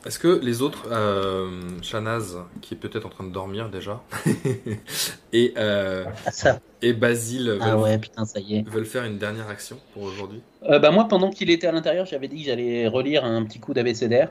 [0.05, 4.01] Est-ce que les autres, euh, Shanaz, qui est peut-être en train de dormir déjà,
[5.33, 6.59] et, euh, Ah, ça.
[6.81, 8.69] et Basile veulent, Ah ouais, putain, ça y est.
[8.69, 12.05] veulent faire une dernière action pour aujourd'hui Euh, bah moi, pendant qu'il était à l'intérieur,
[12.05, 14.27] j'avais dit que j'allais relire un petit coup d'ABCDR.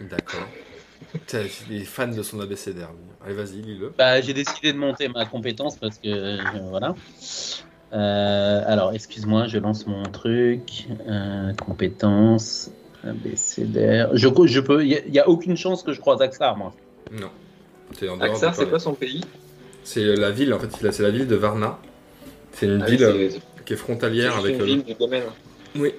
[0.00, 0.48] D'accord.
[1.70, 2.88] Il est fan de son abécédaire.
[2.92, 3.04] lui.
[3.26, 3.92] Allez, vas-y, lis-le.
[3.98, 6.38] Bah, j'ai décidé de monter ma compétence parce que euh,
[6.70, 6.94] voilà.
[7.92, 10.86] Euh, alors, excuse-moi, je lance mon truc.
[11.08, 12.70] Euh, compétence,
[13.04, 14.10] ABCDR.
[14.14, 14.84] Je, je peux.
[14.84, 16.72] Il n'y a, aucune chance que je croise Axar, moi.
[17.12, 17.30] Non.
[18.20, 19.22] Axar, c'est quoi son pays?
[19.82, 21.78] C'est la ville, en fait, c'est la- ville de Varna.
[22.52, 23.28] C'est une Ah ville euh,
[23.64, 24.56] qui est frontalière juste avec.
[24.56, 25.24] une euh, ville du domaine.
[25.76, 25.94] Oui.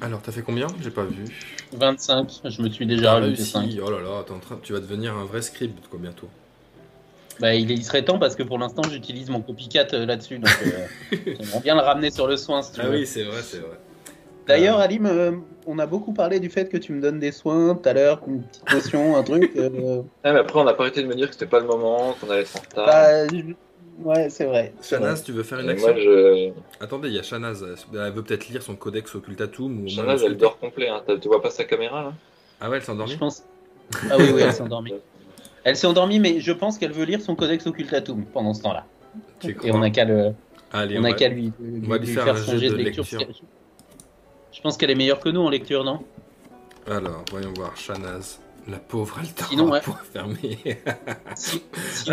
[0.00, 0.66] Alors, t'as fait combien?
[0.80, 1.24] J'ai pas vu.
[1.72, 3.60] 25, je me suis déjà rajouté 5.
[3.60, 3.80] réussi.
[3.84, 4.58] Oh là là, t'es en train...
[4.62, 6.28] tu vas devenir un vrai scribe quoi, bientôt.
[7.40, 10.38] Bah, il, est- il serait temps parce que pour l'instant, j'utilise mon copycat euh, là-dessus.
[10.38, 10.86] Donc, euh,
[11.38, 12.98] j'aimerais bien le ramener sur le soin si tu Ah veux.
[12.98, 13.78] oui, c'est vrai, c'est vrai.
[14.46, 15.32] D'ailleurs, Euh, Alim, euh,
[15.66, 18.20] on a beaucoup parlé du fait que tu me donnes des soins tout à l'heure,
[18.26, 19.52] une petite potion, un truc.
[19.56, 21.66] euh, Ah, mais après, on n'a pas arrêté de me dire que c'était pas le
[21.66, 22.86] moment, qu'on allait être en retard.
[22.86, 23.54] bah, je-
[24.02, 24.72] Ouais, c'est vrai.
[24.82, 26.50] Shanaz, tu veux faire une action moi, je.
[26.80, 27.62] Attendez, il y a Shanaz.
[27.92, 30.88] Elle veut peut-être lire son codex occultatum ou Shanaz, le elle dort complet.
[30.88, 31.02] Hein.
[31.20, 32.12] Tu vois pas sa caméra là?
[32.60, 33.44] Ah ouais, elle s'est endormie Je pense.
[34.10, 34.94] Ah oui, oui, elle s'est endormie.
[35.64, 38.84] Elle s'est endormie, mais je pense qu'elle veut lire son Codex Occultatum pendant ce temps-là.
[39.44, 40.32] Et on n'a qu'à le,
[40.72, 42.38] Allez, on on a va- qu'à lui, lui- on va lui lui faire faire un
[42.38, 43.04] son jet de de lecture.
[43.04, 43.28] lecture.
[44.52, 46.00] Je pense qu'elle est meilleure que nous en lecture, non?
[46.86, 48.40] Alors, voyons voir, Shanaz.
[48.68, 49.80] La pauvre, elle t'a Sinon, Ah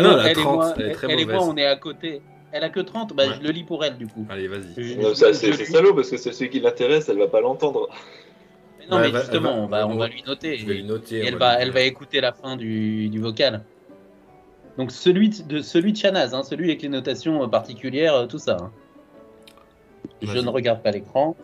[0.02, 1.48] non, elle a elle, 30, et moi, elle est très elle et moi, mauvaise.
[1.48, 2.22] on est à côté.
[2.52, 3.34] Elle a que 30, bah Ouais.
[3.38, 4.26] je le lis pour elle du coup.
[4.28, 4.74] Allez, vas-y.
[4.76, 7.88] Je- je C'est salaud parce que c'est celui qui l'intéresse, elle va pas l'entendre.
[8.90, 10.58] Non, Ouais, mais elle va- justement, elle va- on, va, on on va- lui noter.
[10.58, 11.18] Je vais lui noter.
[11.18, 13.62] Et elle va, elle va écouter la fin du, du vocal.
[14.76, 18.38] Donc celui de, celui de Shanaz, hein, celui avec les notations euh, particulières, euh, tout
[18.38, 18.56] ça.
[18.60, 18.72] hein.
[20.22, 21.36] Je ne regarde pas l'écran.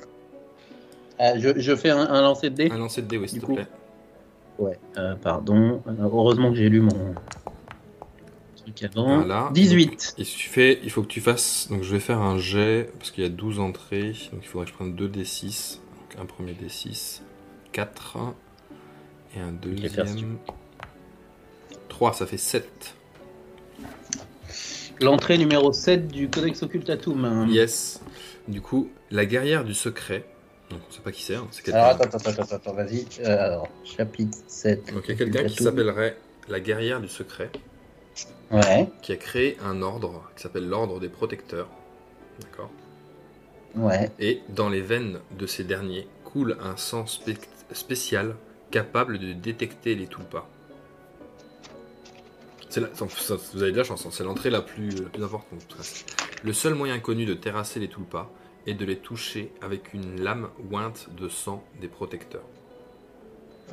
[1.18, 2.70] Ah, je, je fais un, un lancer de dés.
[2.70, 3.54] Un lancer de dés, oui, s'il Du te coup.
[3.54, 3.66] plaît.
[4.58, 5.82] Ouais, euh, pardon.
[5.86, 7.14] Euh, heureusement que j'ai lu mon
[8.56, 9.16] truc avant.
[9.18, 9.50] Voilà.
[9.52, 10.14] 18.
[10.18, 11.68] Il, suffit, il faut que tu fasses.
[11.70, 14.12] Donc, je vais faire un jet parce qu'il y a 12 entrées.
[14.32, 15.78] Donc, il faudrait que je prenne 2 D6.
[15.78, 17.20] Donc, un premier D6.
[17.72, 18.16] 4.
[19.36, 20.38] Et un deuxième.
[21.88, 22.94] 3, ça fait 7.
[25.00, 27.46] L'entrée numéro 7 du Codex Occultatum.
[27.50, 28.00] Yes.
[28.48, 30.24] Du coup, la guerrière du secret.
[30.70, 31.36] Donc, on sait pas qui c'est.
[31.36, 31.80] hein, c'est quelqu'un.
[31.80, 33.06] Alors attends, attends, attends, attends, vas-y.
[33.20, 34.92] Euh, alors, chapitre 7.
[34.92, 36.16] Donc, il y a quelqu'un qui s'appellerait
[36.48, 37.50] la guerrière du secret.
[38.50, 41.68] Ouais, Qui a créé un ordre qui s'appelle l'ordre des protecteurs.
[42.40, 42.70] D'accord.
[43.76, 44.10] ouais.
[44.20, 47.06] Et dans les veines de ces derniers coule un sang
[47.72, 48.36] spécial
[48.70, 50.48] capable de détecter les tulpas.
[52.76, 52.88] La-
[53.54, 55.76] vous avez de la chance, hein, c'est l'entrée la plus, la plus importante.
[56.44, 58.30] Le seul moyen connu de terrasser les tulpas
[58.66, 62.44] est de les toucher avec une lame ointe de sang des protecteurs.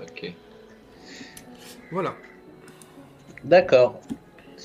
[0.02, 0.34] Ok.
[1.92, 2.16] Voilà.
[3.44, 4.00] D'accord.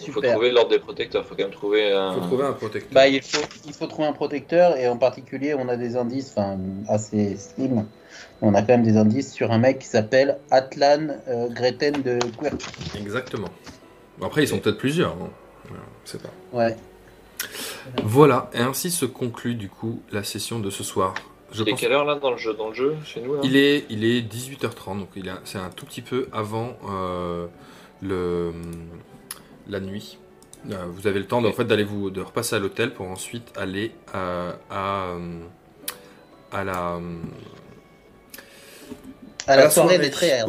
[0.07, 2.13] Il faut trouver l'ordre des protecteurs, faut quand même trouver un.
[2.15, 2.93] Il faut trouver un protecteur.
[2.93, 6.33] Bah, il faut, il faut trouver un protecteur et en particulier, on a des indices,
[6.37, 6.57] enfin,
[6.89, 7.85] assez slim.
[8.41, 12.19] On a quand même des indices sur un mec qui s'appelle Atlan euh, Greten de
[12.41, 12.55] Querc.
[12.97, 13.49] Exactement.
[14.23, 15.13] Après, ils sont peut-être plusieurs.
[15.13, 15.31] hein.
[15.69, 16.31] Voilà, je sais pas.
[16.53, 16.77] Ouais.
[18.05, 21.15] Voilà, et ainsi se conclut du coup la session de ce soir.
[21.53, 23.35] Je Il est pense- quelle heure là dans le jeu, dans le jeu chez nous
[23.35, 27.47] là Il est, il est 18h30, donc il c'est un tout petit peu avant euh,
[28.03, 28.53] le,
[29.69, 30.19] la nuit.
[30.71, 33.07] Euh, vous avez le temps de, en fait, d'aller vous de repasser à l'hôtel pour
[33.09, 35.15] ensuite aller euh, à,
[36.53, 37.01] à la
[39.47, 40.43] À la soirée des très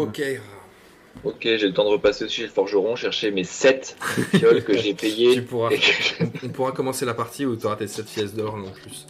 [1.24, 1.38] Ok.
[1.42, 3.98] J'ai le temps de repasser chez le forgeron, chercher mes 7
[4.34, 5.42] fioles que j'ai Tu payées.
[5.42, 8.34] pourras, et que- on, on pourra commencer la partie où tu auras tes 7 pièces
[8.34, 9.08] d'or en plus.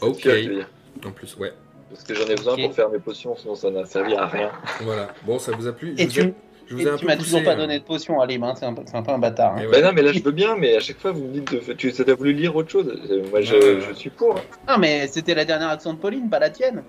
[0.00, 0.20] Ok.
[0.20, 0.66] Fioles.
[1.04, 1.52] En plus, ouais.
[1.90, 4.50] Parce que j'en ai besoin pour faire mes potions, sinon ça n'a servi à rien.
[4.80, 5.08] Voilà.
[5.24, 6.34] Bon, ça vous a plu Et Je vous ai- tu,
[6.66, 8.42] je vous et ai un tu peu m'as toujours pas euh, donné de potion, Alim,
[8.42, 9.54] hein, c'est un, un peu un bâtard.
[9.56, 9.60] hein.
[9.60, 9.70] ouais.
[9.70, 11.72] Bah non, mais là je veux bien, mais à chaque fois vous me dites de...
[11.74, 12.88] tu as voulu lire autre chose.
[13.10, 14.36] Euh, Moi je, Ouais, je suis pour.
[14.36, 14.42] hein.
[14.68, 16.82] Non, mais c'était la dernière action de Pauline, pas la tienne.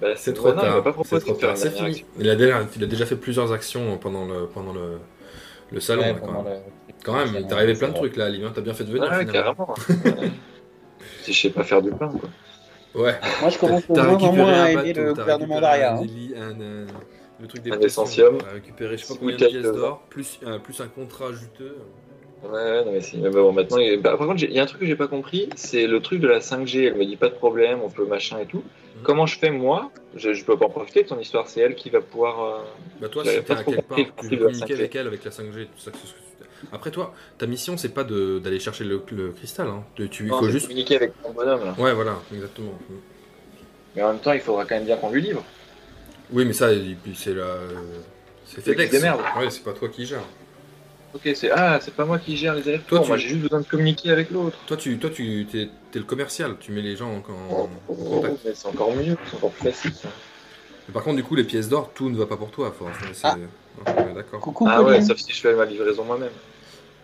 [0.00, 0.82] Bah, C'est trop il tard.
[0.82, 1.56] pas proposé trop tard.
[1.56, 2.04] C'est fini.
[2.18, 4.98] Il a, déjà, il a déjà fait plusieurs actions pendant le, pendant le,
[5.72, 6.02] le salon.
[6.02, 6.52] Ouais, là, quand pendant même.
[6.54, 8.44] le- Quand même, il t'est arrivé plein de trucs là, Alim.
[8.46, 8.52] hein.
[8.54, 9.10] T'as bien fait de venir.
[9.10, 9.54] Ouais, finalement.
[9.54, 9.74] carrément.
[11.22, 12.28] Si je sais pas faire du pain, quoi.
[13.02, 13.14] Ouais.
[13.40, 15.94] Moi, je commence T'as moins à le gouvernement d'Aria.
[15.94, 16.56] un hein.
[16.60, 16.86] euh,
[17.40, 18.38] le truc des Un.
[18.38, 21.76] T'as récupéré je sais pas combien de pièces d'or, plus, euh, plus un contrat juteux.
[22.42, 23.18] Ouais, ouais, non, mais si.
[23.18, 25.08] Mais bon, maintenant, il- bah, par contre, il y a un truc que j'ai pas
[25.08, 26.84] compris, c'est le truc de la 5G.
[26.86, 28.58] Elle me dit pas de problème, on peut machin et tout.
[28.96, 29.02] Mhm.
[29.02, 29.90] Comment je fais moi?
[30.16, 32.42] Je, je peux pas en profiter de ton histoire, c'est elle qui va pouvoir.
[32.42, 32.58] euh,
[33.00, 34.04] Bah toi, si t'es à quelque part, tu
[34.38, 34.74] communiquer 5G.
[34.74, 35.90] avec elle avec la 5G, tout ça.
[36.72, 39.68] Après toi, ta mission c'est pas d'aller chercher le, le cristal.
[39.68, 39.82] Hein.
[39.94, 40.66] Tu, tu- non, faut juste.
[40.66, 41.64] communiquer avec ton bonhomme.
[41.64, 41.74] Là.
[41.78, 42.78] Ouais, voilà, exactement.
[43.96, 45.42] Mais en même temps, il faudra quand même bien qu'on lui livre.
[46.32, 46.68] Oui, mais ça,
[47.14, 47.44] c'est la.
[48.44, 49.02] C'est C'est FedEx.
[49.38, 50.20] Ouais, c'est pas toi qui gère.
[51.14, 53.40] Ok, c'est ah, c'est pas moi qui gère les allers Toi, tu- Moi, j'ai juste
[53.42, 54.56] besoin de communiquer avec l'autre.
[54.66, 56.56] Toi, tu, toi, tu t'es, t'es le commercial.
[56.60, 58.34] Tu mets les gens en, en- Oh, en contact.
[58.54, 59.92] c'est encore mieux, c'est encore plus facile.
[59.92, 60.08] Ça.
[60.88, 62.72] Mais par contre, du coup, les pièces d'or, tout ne va pas pour toi.
[62.76, 62.86] Faut,
[63.24, 63.36] Ah.
[63.86, 64.40] Ouais, d'accord.
[64.40, 65.00] Coucou, Ah Pauline.
[65.00, 66.30] ouais, sauf si je fais ma livraison moi-même.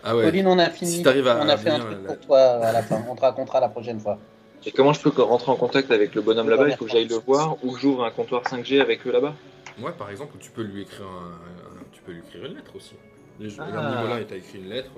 [0.03, 0.23] Ah ouais.
[0.23, 0.91] Pauline, on a fini.
[0.91, 3.03] Si t'arrives à on a fait un truc là- pour toi à la fin.
[3.09, 4.17] On te racontera la prochaine fois.
[4.65, 7.07] Et comment je peux rentrer en contact avec le bonhomme là-bas Il faut que j'aille
[7.07, 9.33] le voir ou j'ouvre un comptoir 5G avec eux là-bas?
[9.81, 12.71] Ouais, par exemple, tu peux lui écrire un, un- tu peux lui écrire une lettre
[12.75, 12.93] aussi.
[13.39, 13.65] Gens, Ah.
[13.67, 14.91] regarde, Nicolas, il t'a écrit une lettre.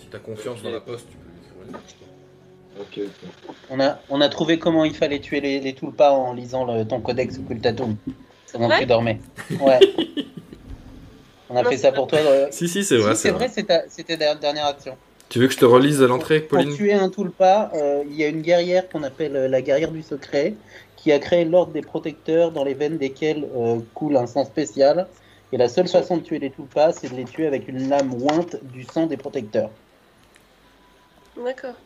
[0.00, 1.94] Si t'as confiance dans la poste, tu peux lui écrire une lettre.
[1.98, 2.82] quoi.
[2.82, 3.54] Ok, ok.
[3.70, 6.84] On a, on a trouvé comment il fallait tuer les, les Tulpas en lisant le,
[6.84, 7.96] ton codex occultatum.
[8.46, 9.20] C'est Pendant que vrai tu dormais.
[9.60, 9.78] Ouais.
[11.48, 12.18] on a Non, fait ça pour toi.
[12.18, 13.14] euh, Si, si, c'est si, vrai.
[13.14, 14.96] c'est vrai, c'était ta dernière action.
[15.28, 16.74] Tu veux que je te relise l'entrée, Pour Pauline?
[16.76, 20.02] tuer un Tulpa, euh, il y a une guerrière qu'on appelle euh, la guerrière du
[20.02, 20.54] secret,
[20.96, 25.06] qui a créé l'ordre des protecteurs dans les veines desquelles euh, coule un sang spécial.
[25.56, 28.12] Et la seule façon de tuer les Tulpas, c'est de les tuer avec une lame
[28.30, 29.70] ointe du sang des protecteurs.
[31.42, 31.76] D'accord.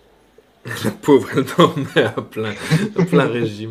[0.84, 2.52] La pauvre, elle dormait à plein,
[2.98, 3.70] à plein régime.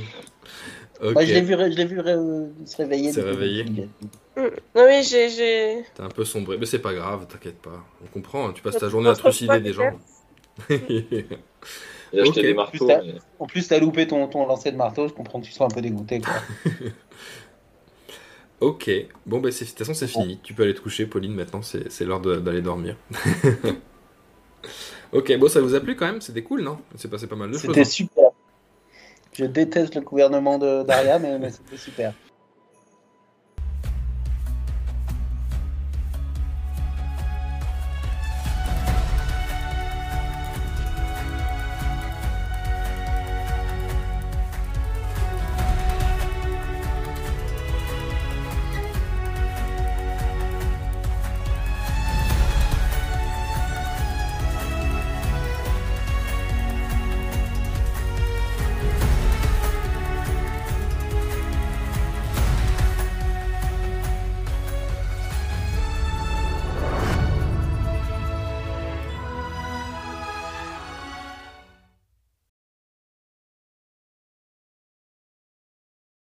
[1.04, 1.12] Ok.
[1.16, 3.12] Moi, je l'ai vu, je l'ai vu euh, se réveiller.
[3.12, 3.66] Se réveiller.
[3.66, 4.42] Mm.
[4.74, 5.28] Non, mais j'ai.
[5.28, 7.84] j'ai- T'es un peu sombré, mais c'est pas grave, t'inquiète pas.
[8.02, 10.00] On comprend, hein, tu passes ta journée à trucider des gens.
[12.18, 12.90] Acheté des marteaux.
[13.38, 15.70] En plus, t'as loupé ton, ton lancer de marteau, je comprends que tu sois un
[15.70, 16.22] peu dégoûté.
[16.22, 16.36] Quoi.
[18.62, 18.90] ok,
[19.26, 20.40] bon, bah, c'est- de toute façon, c'est fini.
[20.44, 22.96] Tu peux aller te coucher, Pauline, maintenant, c'est l'heure d'aller dormir.
[25.12, 26.22] ok, bon, ça vous a plu quand même?
[26.22, 26.78] C'était cool, non?
[26.96, 27.62] C'est passé pas mal de choses.
[27.62, 27.86] C'était hein.
[27.86, 28.30] super.
[29.34, 32.14] Je déteste le gouvernement de Daria, mais, mais c'était super.